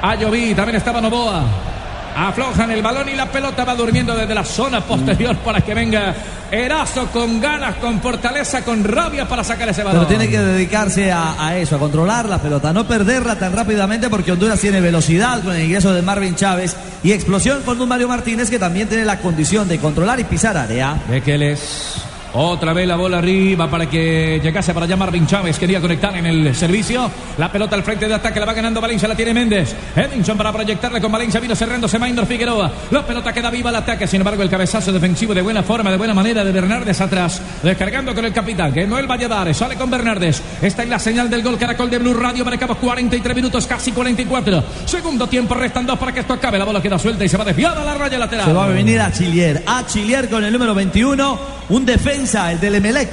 Ayoví. 0.01 0.55
También 0.55 0.77
estaba 0.77 1.01
Novoa. 1.01 1.74
Aflojan 2.17 2.71
el 2.71 2.83
balón 2.83 3.09
y 3.09 3.15
la 3.15 3.31
pelota 3.31 3.65
va 3.65 3.75
durmiendo 3.75 4.15
desde 4.15 4.35
la 4.35 4.45
zona 4.45 4.81
posterior 4.81 5.37
para 5.39 5.61
que 5.61 5.75
venga 5.75 6.15
Erazo 6.51 7.07
con 7.09 7.41
ganas, 7.41 7.77
con 7.77 8.01
fortaleza, 8.01 8.65
con 8.65 8.85
rabia 8.85 9.27
para 9.27 9.43
sacar 9.43 9.69
ese 9.69 9.83
balón. 9.83 10.07
Pero 10.07 10.19
tiene 10.19 10.31
que 10.31 10.39
dedicarse 10.39 11.11
a, 11.11 11.45
a 11.45 11.57
eso, 11.57 11.77
a 11.77 11.79
controlar 11.79 12.29
la 12.29 12.39
pelota, 12.39 12.73
no 12.73 12.87
perderla 12.87 13.37
tan 13.37 13.53
rápidamente 13.53 14.09
porque 14.09 14.33
Honduras 14.33 14.61
tiene 14.61 14.81
velocidad 14.81 15.43
con 15.43 15.57
el 15.57 15.65
ingreso 15.65 15.93
de 15.93 16.03
Marvin 16.03 16.37
Chávez 16.37 16.77
y 17.03 17.12
explosión 17.12 17.62
con 17.62 17.81
un 17.81 17.89
Mario 17.89 18.09
Martínez 18.09 18.51
que 18.51 18.59
también 18.59 18.89
tiene 18.89 19.05
la 19.05 19.19
condición 19.19 19.69
de 19.69 19.79
controlar 19.79 20.21
y 20.21 20.25
pisar 20.25 20.57
área. 20.57 20.97
Bekeles. 21.09 22.05
Otra 22.37 22.72
vez 22.72 22.89
la 22.89 22.97
bola 22.97 23.18
arriba 23.18 23.70
para 23.70 23.89
que 23.89 24.41
llegase 24.43 24.74
para 24.74 24.87
allá 24.87 24.97
Marvin 24.97 25.24
Chávez. 25.24 25.57
Quería 25.57 25.80
conectar 25.80 26.16
en 26.16 26.26
el 26.26 26.55
servicio. 26.57 27.09
La 27.39 27.51
pelota 27.51 27.76
al 27.76 27.85
frente 27.85 28.09
de 28.09 28.14
ataque 28.14 28.41
la 28.41 28.47
va 28.47 28.53
ganando 28.53 28.80
Valencia. 28.80 29.07
La 29.07 29.14
tiene 29.14 29.32
Méndez. 29.32 29.72
Edinson 29.95 30.37
para 30.37 30.53
proyectarle 30.53 31.01
con 31.01 31.12
Valencia. 31.12 31.39
Vino 31.39 31.55
cerrándose 31.55 31.97
Maynor 31.97 32.26
Figueroa. 32.26 32.72
La 32.91 33.07
pelota 33.07 33.32
queda 33.32 33.51
viva 33.51 33.70
al 33.70 33.76
ataque. 33.76 34.09
Sin 34.09 34.20
embargo, 34.20 34.43
el 34.43 34.51
cabezazo 34.51 34.91
defensivo 34.91 35.32
de 35.32 35.43
buena 35.43 35.62
forma, 35.62 35.93
de 35.93 35.97
buena 35.97 36.12
manera 36.12 36.45
de 36.45 36.51
Bernardes 36.51 37.01
atrás. 37.01 37.41
Descargando 37.62 38.12
con 38.12 38.24
el 38.24 38.32
capitán, 38.32 38.72
que 38.72 38.85
Noel 38.85 39.07
Valladares. 39.07 39.57
Sale 39.57 39.76
con 39.76 39.89
Bernardes. 39.89 40.43
Está 40.61 40.82
en 40.82 40.91
la 40.91 40.99
señal 40.99 41.30
del 41.30 41.45
gol 41.45 41.57
Caracol 41.57 41.89
de 41.89 41.99
Blue 41.99 42.14
Radio. 42.14 42.45
Marcamos 42.45 42.78
43 42.78 43.37
minutos, 43.37 43.64
casi 43.68 43.93
44. 43.93 44.64
Segundo 44.87 45.28
tiempo, 45.28 45.55
restan 45.55 45.87
dos 45.87 45.97
para 46.01 46.11
que 46.11 46.18
esto 46.18 46.32
acabe. 46.32 46.59
La 46.59 46.64
bola 46.64 46.82
queda 46.82 46.99
suelta 46.99 47.24
y 47.24 47.28
se 47.28 47.37
va 47.37 47.45
desviada 47.45 47.82
a 47.82 47.85
la 47.85 47.95
raya 47.95 48.18
lateral. 48.18 48.47
Se 48.47 48.53
va 48.53 48.64
a 48.64 48.68
venir 48.68 49.01
a 49.01 49.12
Chilier. 49.12 49.62
A 49.66 49.87
Chilier 49.87 50.28
con 50.28 50.43
el 50.43 50.53
número 50.53 50.74
21. 50.74 51.55
Un 51.66 51.87
defensa, 51.87 52.24
el 52.25 52.61
del 52.61 52.77
Emelec. 52.77 53.11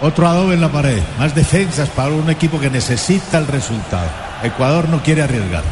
Otro 0.00 0.26
adobe 0.26 0.54
en 0.54 0.60
la 0.60 0.68
pared. 0.68 1.00
Más 1.18 1.34
defensas 1.34 1.88
para 1.88 2.12
un 2.12 2.28
equipo 2.28 2.58
que 2.58 2.68
necesita 2.68 3.38
el 3.38 3.46
resultado. 3.46 4.08
Ecuador 4.42 4.88
no 4.88 5.02
quiere 5.02 5.22
arriesgar. 5.22 5.62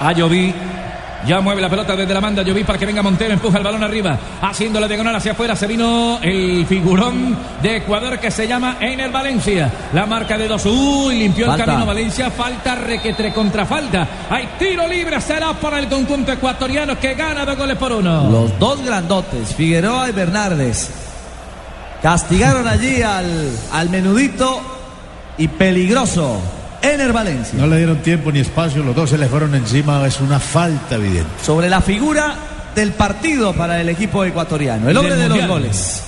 Ayoví. 0.00 0.54
Ya 1.26 1.40
mueve 1.40 1.60
la 1.60 1.68
pelota 1.68 1.96
desde 1.96 2.14
la 2.14 2.20
banda. 2.20 2.42
Lloví 2.42 2.64
para 2.64 2.78
que 2.78 2.86
venga 2.86 3.02
Montero. 3.02 3.32
Empuja 3.32 3.58
el 3.58 3.64
balón 3.64 3.82
arriba. 3.82 4.18
Haciendo 4.40 4.78
la 4.80 4.86
diagonal 4.86 5.16
hacia 5.16 5.32
afuera. 5.32 5.56
Se 5.56 5.66
vino 5.66 6.18
el 6.22 6.64
figurón 6.66 7.36
de 7.62 7.76
Ecuador 7.76 8.18
que 8.18 8.30
se 8.30 8.46
llama 8.46 8.76
Einer 8.80 9.10
Valencia. 9.10 9.70
La 9.92 10.06
marca 10.06 10.38
de 10.38 10.46
dos. 10.48 10.64
Uy, 10.66 11.18
limpió 11.18 11.46
Falta. 11.46 11.62
el 11.62 11.66
camino 11.66 11.86
Valencia. 11.86 12.30
Falta 12.30 12.74
requetre 12.76 13.32
contra 13.32 13.66
falta. 13.66 14.06
Hay 14.30 14.48
tiro 14.58 14.86
libre. 14.86 15.20
Será 15.20 15.52
para 15.54 15.78
el 15.78 15.88
conjunto 15.88 16.32
ecuatoriano 16.32 16.98
que 16.98 17.14
gana 17.14 17.44
dos 17.44 17.56
goles 17.56 17.76
por 17.76 17.92
uno. 17.92 18.30
Los 18.30 18.58
dos 18.58 18.84
grandotes, 18.84 19.54
Figueroa 19.54 20.08
y 20.08 20.12
Bernardes, 20.12 20.90
castigaron 22.02 22.66
allí 22.68 23.02
al, 23.02 23.50
al 23.72 23.90
menudito 23.90 24.60
y 25.36 25.48
peligroso 25.48 26.40
Ener 26.82 27.12
Valencia. 27.12 27.58
No 27.58 27.66
le 27.66 27.78
dieron 27.78 27.98
tiempo 27.98 28.30
ni 28.30 28.40
espacio, 28.40 28.82
los 28.82 28.94
dos 28.94 29.10
se 29.10 29.18
le 29.18 29.26
fueron 29.26 29.54
encima, 29.54 30.06
es 30.06 30.20
una 30.20 30.38
falta 30.38 30.94
evidente. 30.94 31.28
Sobre 31.42 31.68
la 31.68 31.80
figura 31.80 32.34
del 32.74 32.92
partido 32.92 33.52
para 33.52 33.80
el 33.80 33.88
equipo 33.88 34.24
ecuatoriano, 34.24 34.88
el 34.88 34.96
hombre 34.96 35.16
de 35.16 35.28
los 35.28 35.46
goles. 35.46 36.02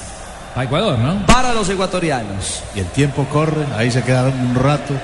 Para 0.55 0.65
Ecuador, 0.65 0.99
¿no? 0.99 1.27
Para 1.27 1.55
los 1.55 1.69
ecuatorianos. 1.69 2.63
Y 2.75 2.81
el 2.81 2.87
tiempo 2.87 3.25
corre, 3.33 3.65
ahí 3.77 3.91
se 3.91 4.03
quedaron 4.03 4.33
un 4.41 4.55
rato. 4.55 4.95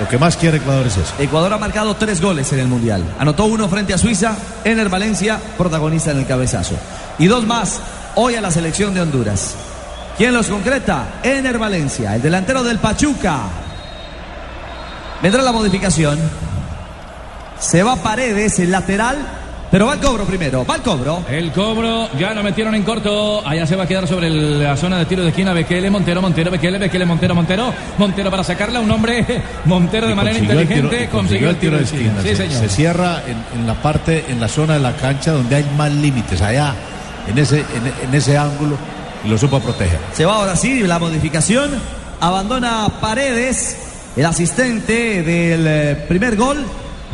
Lo 0.00 0.08
que 0.08 0.18
más 0.18 0.36
quiere 0.36 0.56
Ecuador 0.56 0.86
es 0.86 0.96
eso. 0.96 1.14
Ecuador 1.18 1.52
ha 1.52 1.58
marcado 1.58 1.94
tres 1.96 2.20
goles 2.20 2.52
en 2.52 2.58
el 2.58 2.66
Mundial. 2.66 3.04
Anotó 3.18 3.44
uno 3.44 3.68
frente 3.68 3.94
a 3.94 3.98
Suiza, 3.98 4.36
Ener 4.64 4.88
Valencia, 4.88 5.38
protagonista 5.58 6.10
en 6.10 6.18
el 6.18 6.26
cabezazo. 6.26 6.74
Y 7.18 7.26
dos 7.26 7.46
más 7.46 7.80
hoy 8.14 8.34
a 8.34 8.40
la 8.40 8.50
selección 8.50 8.94
de 8.94 9.02
Honduras. 9.02 9.54
¿Quién 10.16 10.34
los 10.34 10.48
concreta? 10.48 11.20
Ener 11.22 11.58
Valencia, 11.58 12.14
el 12.16 12.22
delantero 12.22 12.62
del 12.62 12.78
Pachuca. 12.78 13.42
Vendrá 15.22 15.42
la 15.42 15.52
modificación. 15.52 16.18
Se 17.60 17.82
va 17.82 17.96
Paredes, 17.96 18.58
el 18.58 18.70
lateral. 18.70 19.16
Pero 19.70 19.86
va 19.86 19.94
el 19.94 20.00
cobro 20.00 20.24
primero, 20.26 20.66
va 20.66 20.74
el 20.76 20.82
cobro. 20.82 21.24
El 21.30 21.50
cobro, 21.50 22.06
ya 22.18 22.34
lo 22.34 22.42
metieron 22.42 22.74
en 22.74 22.82
corto. 22.82 23.42
Allá 23.46 23.66
se 23.66 23.74
va 23.74 23.84
a 23.84 23.86
quedar 23.86 24.06
sobre 24.06 24.26
el- 24.26 24.62
la 24.62 24.76
zona 24.76 24.98
de 24.98 25.06
tiro 25.06 25.22
de 25.22 25.30
esquina. 25.30 25.54
Bekele, 25.54 25.88
Montero, 25.88 26.20
Montero, 26.20 26.50
Bekele, 26.50 26.76
Bekele, 26.76 27.06
Montero, 27.06 27.34
Montero. 27.34 27.72
Montero 27.96 28.30
para 28.30 28.44
sacarla. 28.44 28.80
Un 28.80 28.90
hombre, 28.90 29.24
Montero 29.64 30.08
de 30.08 30.12
Y 30.12 30.14
manera 30.14 30.36
consiguió 30.38 30.60
el 30.60 30.68
tiro- 30.68 30.80
inteligente, 30.88 31.08
consiguió 31.10 31.48
el 31.50 31.56
tiro 31.56 31.76
de 31.78 31.84
esquina. 31.84 32.12
Sí, 32.22 32.28
Se- 32.28 32.36
señor. 32.36 32.60
Se 32.60 32.68
cierra 32.68 33.22
en, 33.26 33.60
en 33.60 33.66
la 33.66 33.72
parte, 33.74 34.26
en 34.28 34.40
la 34.40 34.48
zona 34.48 34.74
de 34.74 34.80
la 34.80 34.92
cancha 34.94 35.32
donde 35.32 35.56
hay 35.56 35.64
más 35.74 35.90
límites, 35.90 36.42
allá, 36.42 36.74
en 37.26 37.38
ese, 37.38 37.60
en, 37.60 38.08
en 38.08 38.14
ese 38.14 38.36
ángulo, 38.36 38.76
y 39.24 39.28
lo 39.28 39.38
supo 39.38 39.58
proteger. 39.58 39.98
Se 40.12 40.26
va 40.26 40.34
ahora 40.34 40.54
sí 40.54 40.82
la 40.82 40.98
modificación. 40.98 41.70
Abandona 42.20 42.88
Paredes, 43.00 43.78
el 44.16 44.26
asistente 44.26 45.22
del 45.22 45.66
eh, 45.66 46.04
primer 46.08 46.36
gol. 46.36 46.64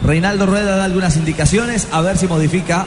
Reinaldo 0.03 0.46
Rueda 0.46 0.76
da 0.76 0.84
algunas 0.84 1.16
indicaciones. 1.16 1.88
A 1.92 2.01
ver 2.01 2.16
si 2.18 2.26
modifica. 2.26 2.86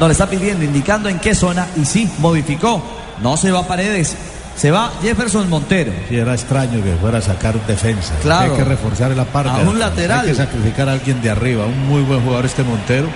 No 0.00 0.08
le 0.08 0.12
está 0.12 0.28
pidiendo, 0.28 0.64
indicando 0.64 1.08
en 1.08 1.18
qué 1.18 1.34
zona. 1.34 1.66
Y 1.76 1.84
sí, 1.84 2.10
modificó. 2.18 2.82
No 3.22 3.36
se 3.36 3.50
va 3.50 3.66
Paredes. 3.66 4.16
Se 4.56 4.70
va 4.70 4.92
Jefferson 5.00 5.48
Montero. 5.48 5.92
Sí, 6.08 6.16
era 6.16 6.34
extraño 6.34 6.82
que 6.82 6.94
fuera 6.96 7.18
a 7.18 7.22
sacar 7.22 7.56
un 7.56 7.66
defensa. 7.66 8.14
Claro. 8.20 8.52
Hay 8.52 8.58
que 8.58 8.64
reforzar 8.64 9.10
la 9.12 9.24
parte. 9.24 9.50
A 9.50 9.68
un 9.68 9.78
lateral. 9.78 10.20
Hay 10.20 10.28
que 10.28 10.34
sacrificar 10.34 10.88
a 10.88 10.92
alguien 10.92 11.22
de 11.22 11.30
arriba. 11.30 11.66
Un 11.66 11.88
muy 11.88 12.02
buen 12.02 12.20
jugador 12.22 12.46
este 12.46 12.62
Montero. 12.62 13.08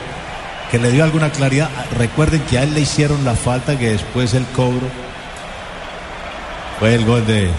Que 0.71 0.79
le 0.79 0.91
dio 0.91 1.05
alguna 1.05 1.31
claridad. 1.31 1.69
Recuerden 1.97 2.41
que 2.43 2.59
a 2.59 2.63
él 2.63 2.75
le 2.75 2.81
hicieron 2.81 3.25
la 3.25 3.35
falta 3.35 3.79
que 3.79 3.91
después 3.91 4.35
el 4.35 4.45
cobro 4.47 4.89
fue 6.79 6.95
el 6.95 7.05
gol 7.05 7.27
de, 7.27 7.51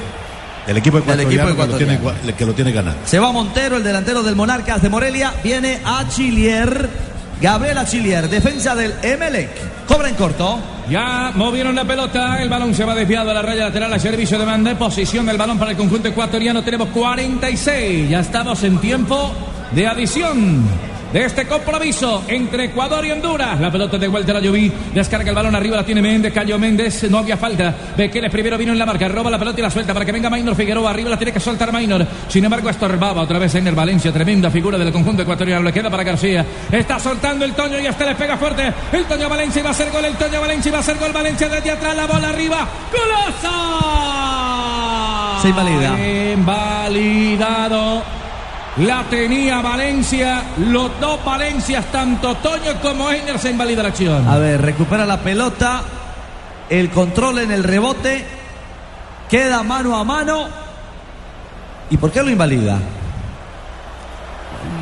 del 0.68 0.78
equipo 0.78 1.00
Del 1.00 1.22
ecuatoriano, 1.22 1.50
equipo 1.50 1.64
que, 1.64 1.72
lo 1.72 1.78
tiene, 1.78 1.94
ecuatoriano. 1.96 2.38
que 2.38 2.46
lo 2.46 2.54
tiene 2.54 2.72
ganando. 2.72 3.00
Se 3.06 3.20
va 3.20 3.32
Montero, 3.32 3.78
el 3.78 3.84
delantero 3.84 4.22
del 4.22 4.36
Monarcas 4.36 4.82
de 4.82 4.90
Morelia. 4.90 5.34
Viene 5.44 5.80
Achillier. 5.84 6.90
Gabriel 7.42 7.78
Achillier, 7.78 8.28
defensa 8.30 8.76
del 8.76 8.94
Emelec. 9.02 9.50
Cobra 9.88 10.10
en 10.10 10.16
corto. 10.16 10.60
Ya 10.90 11.32
movieron 11.36 11.76
la 11.76 11.86
pelota, 11.86 12.42
el 12.42 12.50
balón 12.50 12.74
se 12.74 12.86
va 12.86 12.96
desviado 12.96 13.32
a 13.32 13.34
la 13.34 13.42
raya 13.42 13.66
lateral 13.66 13.94
a 13.94 14.00
servicio 14.00 14.40
de 14.40 14.46
manda, 14.46 14.78
posición 14.78 15.26
del 15.26 15.38
balón 15.38 15.60
para 15.60 15.72
el 15.72 15.78
conjunto 15.78 16.08
ecuatoriano, 16.08 16.64
tenemos 16.64 16.88
46, 16.90 18.10
ya 18.10 18.22
estamos 18.22 18.64
en 18.64 18.78
tiempo 18.78 19.34
de 19.74 19.86
adición 19.86 20.64
de 21.12 21.26
este 21.26 21.48
compromiso 21.48 22.24
entre 22.28 22.66
Ecuador 22.66 23.06
y 23.06 23.12
Honduras. 23.12 23.60
La 23.60 23.72
pelota 23.72 23.98
de 23.98 24.08
vuelta 24.08 24.34
la 24.34 24.40
Lloví, 24.40 24.72
descarga 24.94 25.30
el 25.30 25.36
balón 25.36 25.56
arriba, 25.56 25.78
la 25.78 25.86
tiene 25.86 26.02
Méndez, 26.02 26.34
cayó 26.34 26.60
Méndez, 26.60 27.10
no 27.10 27.20
había 27.20 27.38
falta. 27.38 27.74
Bekele 27.96 28.30
primero 28.30 28.58
vino 28.58 28.72
en 28.74 28.80
la 28.80 28.86
marca, 28.86 29.08
roba 29.08 29.30
la 29.30 29.40
pelota 29.40 29.60
y 29.60 29.64
la 29.64 29.72
suelta 29.72 29.94
para 29.94 30.06
que 30.06 30.12
venga 30.12 30.30
Maynor 30.30 30.56
Figueroa, 30.56 30.90
arriba 30.90 31.10
la 31.12 31.18
tiene 31.18 31.32
que 31.32 31.40
soltar 31.40 31.72
Maynor. 31.72 32.06
Sin 32.28 32.44
embargo, 32.44 32.70
estorbaba 32.70 33.22
otra 33.22 33.40
vez 33.40 33.56
Ener 33.56 33.76
Valencia, 33.76 34.12
tremenda 34.12 34.50
figura 34.50 34.78
del 34.78 34.92
conjunto 34.92 35.24
ecuatoriano, 35.24 35.64
le 35.64 35.74
queda 35.74 35.90
para 35.90 36.04
García. 36.04 36.46
Está 36.72 37.00
soltando 37.00 37.46
el 37.46 37.54
Toño 37.54 37.80
y 37.80 37.86
este 37.86 38.06
le 38.06 38.16
pega 38.16 38.38
fuerte. 38.38 38.74
El 38.92 39.06
Toño 39.06 39.30
Valencia 39.30 39.64
va 39.64 39.70
a 39.70 39.72
hacer 39.72 39.92
gol, 39.92 40.06
el 40.06 40.16
Toño 40.16 40.42
Valencia 40.42 40.72
va 40.72 40.78
a 40.80 40.82
hacer 40.82 40.98
gol, 40.98 41.12
Valencia 41.12 41.50
desde 41.50 41.72
atrás, 41.72 41.96
la 41.96 42.08
bola 42.08 42.30
arriba. 42.30 42.68
¡Golazo! 42.92 43.58
Se 45.42 45.50
invalida. 45.50 45.98
Invalidado. 46.34 48.17
La 48.80 49.04
tenía 49.10 49.60
Valencia, 49.62 50.44
los 50.60 51.00
dos 51.00 51.24
Valencias, 51.26 51.86
tanto 51.92 52.36
Toño 52.36 52.80
como 52.80 53.10
Einer 53.10 53.40
se 53.40 53.50
invalida 53.50 53.82
la 53.82 53.90
acción. 53.90 54.28
A 54.28 54.38
ver, 54.38 54.62
recupera 54.62 55.04
la 55.06 55.18
pelota. 55.18 55.82
El 56.70 56.92
control 56.92 57.40
en 57.40 57.52
el 57.52 57.64
rebote. 57.64 58.24
Queda 59.30 59.64
mano 59.64 59.98
a 59.98 60.04
mano. 60.04 60.48
¿Y 61.90 61.98
por 61.98 62.12
qué 62.12 62.22
lo 62.22 62.30
invalida? 62.30 62.80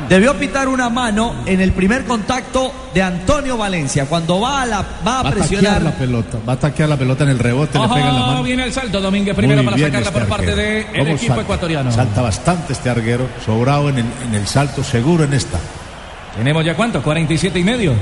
Debió 0.08 0.34
pitar 0.38 0.68
una 0.68 0.88
mano 0.88 1.34
en 1.46 1.60
el 1.60 1.72
primer 1.72 2.04
contacto 2.04 2.72
de 2.94 3.02
Antonio 3.02 3.56
Valencia. 3.56 4.06
Cuando 4.06 4.40
va 4.40 4.62
a, 4.62 4.66
la, 4.66 4.82
va 5.06 5.20
a 5.20 5.22
Va 5.24 5.28
a 5.30 5.32
presionar. 5.32 5.82
la 5.82 5.90
pelota, 5.90 6.38
va 6.48 6.52
a 6.52 6.56
taquear 6.56 6.88
la 6.88 6.96
pelota 6.96 7.24
en 7.24 7.30
el 7.30 7.38
rebote, 7.38 7.78
le 7.78 7.88
pega 7.88 8.08
en 8.08 8.14
la 8.14 8.20
Ojo, 8.22 8.30
mano. 8.32 8.42
viene 8.44 8.64
el 8.64 8.72
salto 8.72 9.00
Domínguez 9.00 9.34
primero 9.34 9.62
Muy 9.62 9.72
para 9.72 9.82
sacarla 9.84 10.06
este 10.08 10.18
por 10.20 10.28
parte 10.28 10.54
del 10.54 10.86
¿Cómo 10.86 11.02
equipo 11.02 11.26
salta? 11.26 11.42
ecuatoriano. 11.42 11.90
Salta 11.92 12.22
bastante 12.22 12.72
este 12.72 12.88
arguero, 12.88 13.26
sobrado 13.44 13.88
en 13.88 13.98
el, 13.98 14.04
en 14.28 14.34
el 14.34 14.46
salto, 14.46 14.84
seguro 14.84 15.24
en 15.24 15.32
esta. 15.32 15.58
Tenemos 16.36 16.64
ya 16.64 16.76
cuánto, 16.76 17.02
47 17.02 17.58
y 17.58 17.64
medio. 17.64 17.92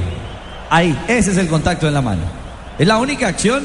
Ahí, 0.69 0.99
ese 1.09 1.31
es 1.33 1.39
el 1.39 1.49
contacto 1.49 1.89
en 1.89 1.95
la 1.95 2.03
mano. 2.03 2.23
Es 2.79 2.87
la 2.87 2.99
única 2.99 3.29
acción 3.29 3.65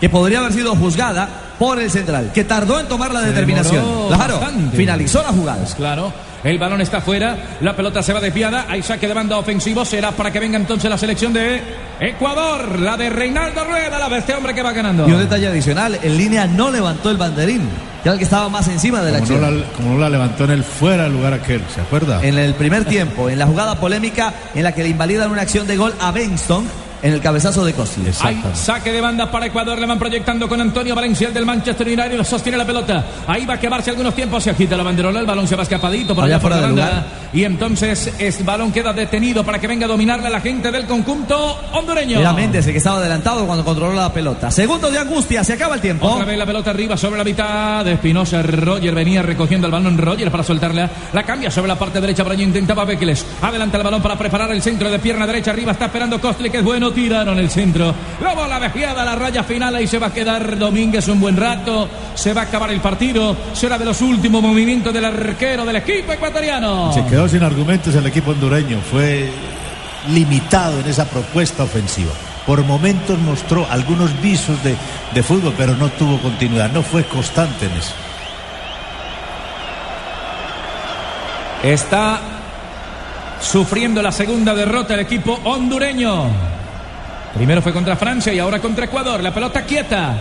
que 0.00 0.08
podría 0.08 0.40
haber 0.40 0.52
sido 0.52 0.76
juzgada 0.76 1.28
por 1.58 1.80
el 1.80 1.90
central, 1.90 2.30
que 2.34 2.44
tardó 2.44 2.78
en 2.78 2.86
tomar 2.88 3.12
la 3.12 3.20
Se 3.20 3.26
determinación. 3.28 3.84
Claro, 4.08 4.38
bastante. 4.40 4.76
finalizó 4.76 5.22
la 5.22 5.28
jugada. 5.28 5.58
Pues 5.58 5.74
claro, 5.74 6.12
el 6.44 6.58
balón 6.58 6.80
está 6.80 7.00
fuera, 7.00 7.36
la 7.60 7.74
pelota 7.76 8.02
se 8.02 8.12
va 8.12 8.20
desviada, 8.20 8.66
hay 8.68 8.82
saque 8.82 9.06
de 9.08 9.14
banda 9.14 9.38
ofensivo, 9.38 9.84
será 9.84 10.10
para 10.12 10.30
que 10.32 10.40
venga 10.40 10.56
entonces 10.58 10.90
la 10.90 10.98
selección 10.98 11.32
de 11.32 11.60
Ecuador, 12.00 12.78
la 12.80 12.96
de 12.96 13.10
Reinaldo 13.10 13.64
Rueda, 13.64 13.98
la 13.98 14.08
de 14.08 14.18
este 14.18 14.34
hombre 14.34 14.54
que 14.54 14.62
va 14.62 14.72
ganando. 14.72 15.08
Y 15.08 15.12
un 15.12 15.18
detalle 15.20 15.46
adicional, 15.48 15.98
en 16.02 16.16
línea 16.16 16.46
no 16.46 16.70
levantó 16.70 17.10
el 17.10 17.16
banderín, 17.16 17.68
era 18.02 18.12
el 18.12 18.18
que 18.18 18.24
estaba 18.24 18.48
más 18.48 18.66
encima 18.66 19.00
de 19.02 19.12
la 19.12 19.20
Como 19.20 19.30
no, 19.38 19.46
acción. 19.46 19.60
la, 19.60 19.66
como 19.76 19.92
no 19.94 19.98
la 20.00 20.10
levantó 20.10 20.44
en 20.44 20.50
el 20.50 20.64
fuera 20.64 21.04
del 21.04 21.12
lugar 21.12 21.32
aquel, 21.34 21.62
¿se 21.72 21.80
acuerda? 21.80 22.18
En 22.22 22.36
el 22.36 22.54
primer 22.54 22.84
tiempo, 22.84 23.28
en 23.30 23.38
la 23.38 23.46
jugada 23.46 23.76
polémica 23.76 24.34
en 24.54 24.64
la 24.64 24.72
que 24.72 24.82
le 24.82 24.88
invalidan 24.88 25.30
una 25.30 25.42
acción 25.42 25.66
de 25.68 25.76
gol 25.76 25.94
a 26.00 26.10
Benston 26.10 26.64
en 27.02 27.12
el 27.12 27.20
cabezazo 27.20 27.64
de 27.64 27.72
Costi. 27.74 28.02
Hay 28.22 28.40
saque 28.54 28.92
de 28.92 29.00
banda 29.00 29.30
para 29.30 29.46
Ecuador, 29.46 29.78
le 29.78 29.86
van 29.86 29.98
proyectando 29.98 30.48
con 30.48 30.60
Antonio 30.60 30.94
Valencia, 30.94 31.28
el 31.28 31.34
del 31.34 31.44
Manchester 31.44 31.86
United, 31.86 32.22
sostiene 32.24 32.56
la 32.58 32.64
pelota. 32.64 33.04
Ahí 33.26 33.44
va 33.44 33.54
a 33.54 33.60
quemarse 33.60 33.90
algunos 33.90 34.14
tiempos, 34.14 34.44
se 34.44 34.50
agita 34.50 34.76
la 34.76 34.82
banderola, 34.82 35.20
el 35.20 35.26
balón 35.26 35.46
se 35.48 35.56
va 35.56 35.64
escapadito 35.64 36.14
por 36.14 36.24
Allá 36.24 36.38
fuera 36.38 36.56
la 36.56 36.62
de 36.62 36.68
banda. 36.68 36.86
lugar. 36.86 37.06
Y 37.32 37.44
entonces 37.44 38.12
el 38.18 38.44
balón 38.44 38.72
queda 38.72 38.92
detenido 38.92 39.42
para 39.44 39.58
que 39.58 39.66
venga 39.66 39.86
a 39.86 39.88
dominarle 39.88 40.26
a 40.26 40.30
la 40.30 40.40
gente 40.40 40.70
del 40.70 40.84
conjunto 40.86 41.58
hondureño. 41.72 42.20
Era 42.20 42.32
Méndez 42.32 42.66
el 42.66 42.72
que 42.72 42.78
estaba 42.78 42.98
adelantado 42.98 43.46
cuando 43.46 43.64
controló 43.64 43.94
la 43.94 44.12
pelota. 44.12 44.50
Segundo 44.50 44.90
de 44.90 44.98
angustia, 44.98 45.42
se 45.42 45.54
acaba 45.54 45.74
el 45.74 45.80
tiempo. 45.80 46.06
Otra 46.06 46.24
vez 46.24 46.38
la 46.38 46.46
pelota 46.46 46.70
arriba 46.70 46.96
sobre 46.96 47.18
la 47.18 47.24
mitad 47.24 47.84
de 47.84 47.92
Espinosa. 47.92 48.42
Roger 48.42 48.94
venía 48.94 49.22
recogiendo 49.22 49.66
el 49.66 49.72
balón. 49.72 49.98
Roger 49.98 50.30
para 50.30 50.44
soltarla. 50.44 50.88
La 51.12 51.22
cambia 51.24 51.50
sobre 51.50 51.68
la 51.68 51.78
parte 51.78 52.00
derecha. 52.00 52.22
Pero 52.22 52.40
intentaba 52.40 52.84
Bekeles. 52.84 53.24
Adelanta 53.40 53.78
el 53.78 53.82
balón 53.82 54.02
para 54.02 54.16
preparar 54.16 54.52
el 54.52 54.62
centro 54.62 54.90
de 54.90 54.98
pierna 54.98 55.26
derecha. 55.26 55.50
Arriba 55.50 55.72
está 55.72 55.86
esperando 55.86 56.20
Costly, 56.20 56.50
que 56.50 56.58
es 56.58 56.64
bueno. 56.64 56.91
Tiraron 56.92 57.38
el 57.38 57.50
centro. 57.50 57.94
La 58.20 58.34
bola 58.34 58.60
desviada 58.60 59.02
a 59.02 59.04
la 59.04 59.16
raya 59.16 59.42
final. 59.44 59.74
Ahí 59.74 59.86
se 59.86 59.98
va 59.98 60.08
a 60.08 60.12
quedar 60.12 60.58
Domínguez 60.58 61.08
un 61.08 61.20
buen 61.20 61.36
rato. 61.36 61.88
Se 62.14 62.32
va 62.32 62.42
a 62.42 62.44
acabar 62.44 62.70
el 62.70 62.80
partido. 62.80 63.36
Será 63.52 63.78
de 63.78 63.84
los 63.84 64.00
últimos 64.00 64.42
movimientos 64.42 64.92
del 64.92 65.04
arquero 65.04 65.64
del 65.64 65.76
equipo 65.76 66.12
ecuatoriano. 66.12 66.92
Se 66.92 67.04
quedó 67.06 67.28
sin 67.28 67.42
argumentos 67.42 67.94
el 67.94 68.06
equipo 68.06 68.32
hondureño, 68.32 68.80
fue 68.90 69.30
limitado 70.08 70.80
en 70.80 70.86
esa 70.86 71.04
propuesta 71.04 71.64
ofensiva. 71.64 72.12
Por 72.46 72.64
momentos 72.64 73.18
mostró 73.20 73.66
algunos 73.70 74.20
visos 74.20 74.62
de, 74.64 74.74
de 75.14 75.22
fútbol, 75.22 75.54
pero 75.56 75.76
no 75.76 75.88
tuvo 75.90 76.18
continuidad, 76.18 76.72
no 76.72 76.82
fue 76.82 77.04
constante 77.04 77.66
en 77.66 77.72
eso. 77.72 77.94
Está 81.62 82.20
sufriendo 83.40 84.02
la 84.02 84.10
segunda 84.10 84.54
derrota 84.54 84.94
el 84.94 85.00
equipo 85.00 85.38
hondureño. 85.44 86.52
Primero 87.34 87.62
fue 87.62 87.72
contra 87.72 87.96
Francia 87.96 88.32
y 88.32 88.38
ahora 88.38 88.58
contra 88.60 88.84
Ecuador. 88.84 89.22
La 89.22 89.32
pelota 89.32 89.64
quieta. 89.64 90.14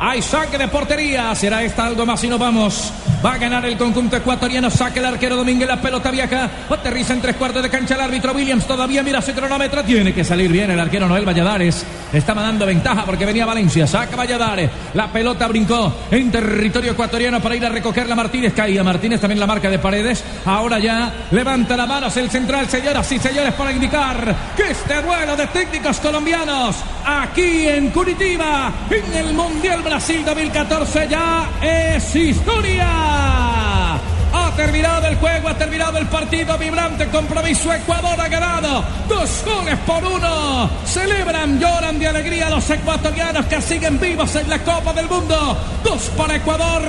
Hay 0.00 0.20
saque 0.20 0.58
de 0.58 0.68
portería. 0.68 1.34
¿Será 1.34 1.62
esta 1.62 1.86
algo 1.86 2.04
más 2.04 2.22
y 2.24 2.28
nos 2.28 2.38
vamos? 2.38 2.92
Va 3.24 3.34
a 3.34 3.38
ganar 3.38 3.64
el 3.64 3.78
conjunto 3.78 4.16
ecuatoriano. 4.16 4.70
Saque 4.70 4.98
el 4.98 5.06
arquero 5.06 5.36
Domínguez. 5.36 5.66
La 5.66 5.80
pelota 5.80 6.10
viaja. 6.10 6.50
Aterriza 6.68 7.14
en 7.14 7.22
tres 7.22 7.36
cuartos 7.36 7.62
de 7.62 7.70
cancha 7.70 7.94
el 7.94 8.00
árbitro 8.02 8.32
Williams. 8.32 8.66
Todavía 8.66 9.02
mira 9.02 9.22
su 9.22 9.32
cronómetro. 9.32 9.82
Tiene 9.82 10.12
que 10.12 10.24
salir 10.24 10.52
bien 10.52 10.70
el 10.70 10.78
arquero 10.80 11.08
Noel 11.08 11.24
Valladares. 11.24 11.86
Está 12.12 12.34
mandando 12.34 12.66
ventaja 12.66 13.04
porque 13.04 13.24
venía 13.24 13.46
Valencia. 13.46 13.86
Saca 13.86 14.16
Valladares. 14.16 14.70
La 14.92 15.10
pelota 15.10 15.48
brincó 15.48 15.92
en 16.10 16.30
territorio 16.30 16.92
ecuatoriano 16.92 17.40
para 17.40 17.56
ir 17.56 17.64
a 17.64 17.70
recogerla 17.70 18.14
Martínez. 18.14 18.52
Caía 18.52 18.84
Martínez 18.84 19.20
también 19.20 19.40
la 19.40 19.46
marca 19.46 19.70
de 19.70 19.78
paredes. 19.78 20.22
Ahora 20.44 20.78
ya 20.78 21.12
levanta 21.30 21.76
la 21.76 21.86
mano 21.86 22.08
el 22.14 22.30
central, 22.30 22.68
señoras 22.68 23.10
y 23.10 23.18
señores, 23.18 23.54
para 23.54 23.72
indicar 23.72 24.34
que 24.56 24.70
este 24.70 25.00
duelo 25.02 25.36
de 25.36 25.46
técnicos 25.48 25.98
colombianos 25.98 26.76
aquí 27.04 27.66
en 27.68 27.90
Curitiba, 27.90 28.72
en 28.90 29.14
el 29.14 29.32
Mundial 29.32 29.82
Brasil 29.82 30.24
2014, 30.24 31.08
ya 31.08 31.50
es 31.62 32.14
historia. 32.14 33.13
Ha 33.16 34.50
terminado 34.56 35.06
el 35.06 35.16
juego, 35.16 35.48
ha 35.48 35.54
terminado 35.54 35.98
el 35.98 36.06
partido, 36.06 36.56
vibrante 36.58 37.08
compromiso. 37.08 37.72
Ecuador 37.72 38.20
ha 38.20 38.28
ganado 38.28 38.84
dos 39.08 39.44
goles 39.44 39.78
por 39.80 40.04
uno. 40.04 40.70
Celebran, 40.84 41.58
lloran 41.58 41.98
de 41.98 42.08
alegría 42.08 42.50
los 42.50 42.68
ecuatorianos 42.70 43.46
que 43.46 43.60
siguen 43.60 43.98
vivos 43.98 44.34
en 44.36 44.48
la 44.48 44.58
Copa 44.60 44.92
del 44.92 45.08
Mundo. 45.08 45.56
Dos 45.82 46.10
para 46.16 46.36
Ecuador, 46.36 46.82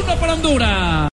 uno 0.00 0.16
para 0.16 0.32
Honduras. 0.34 1.08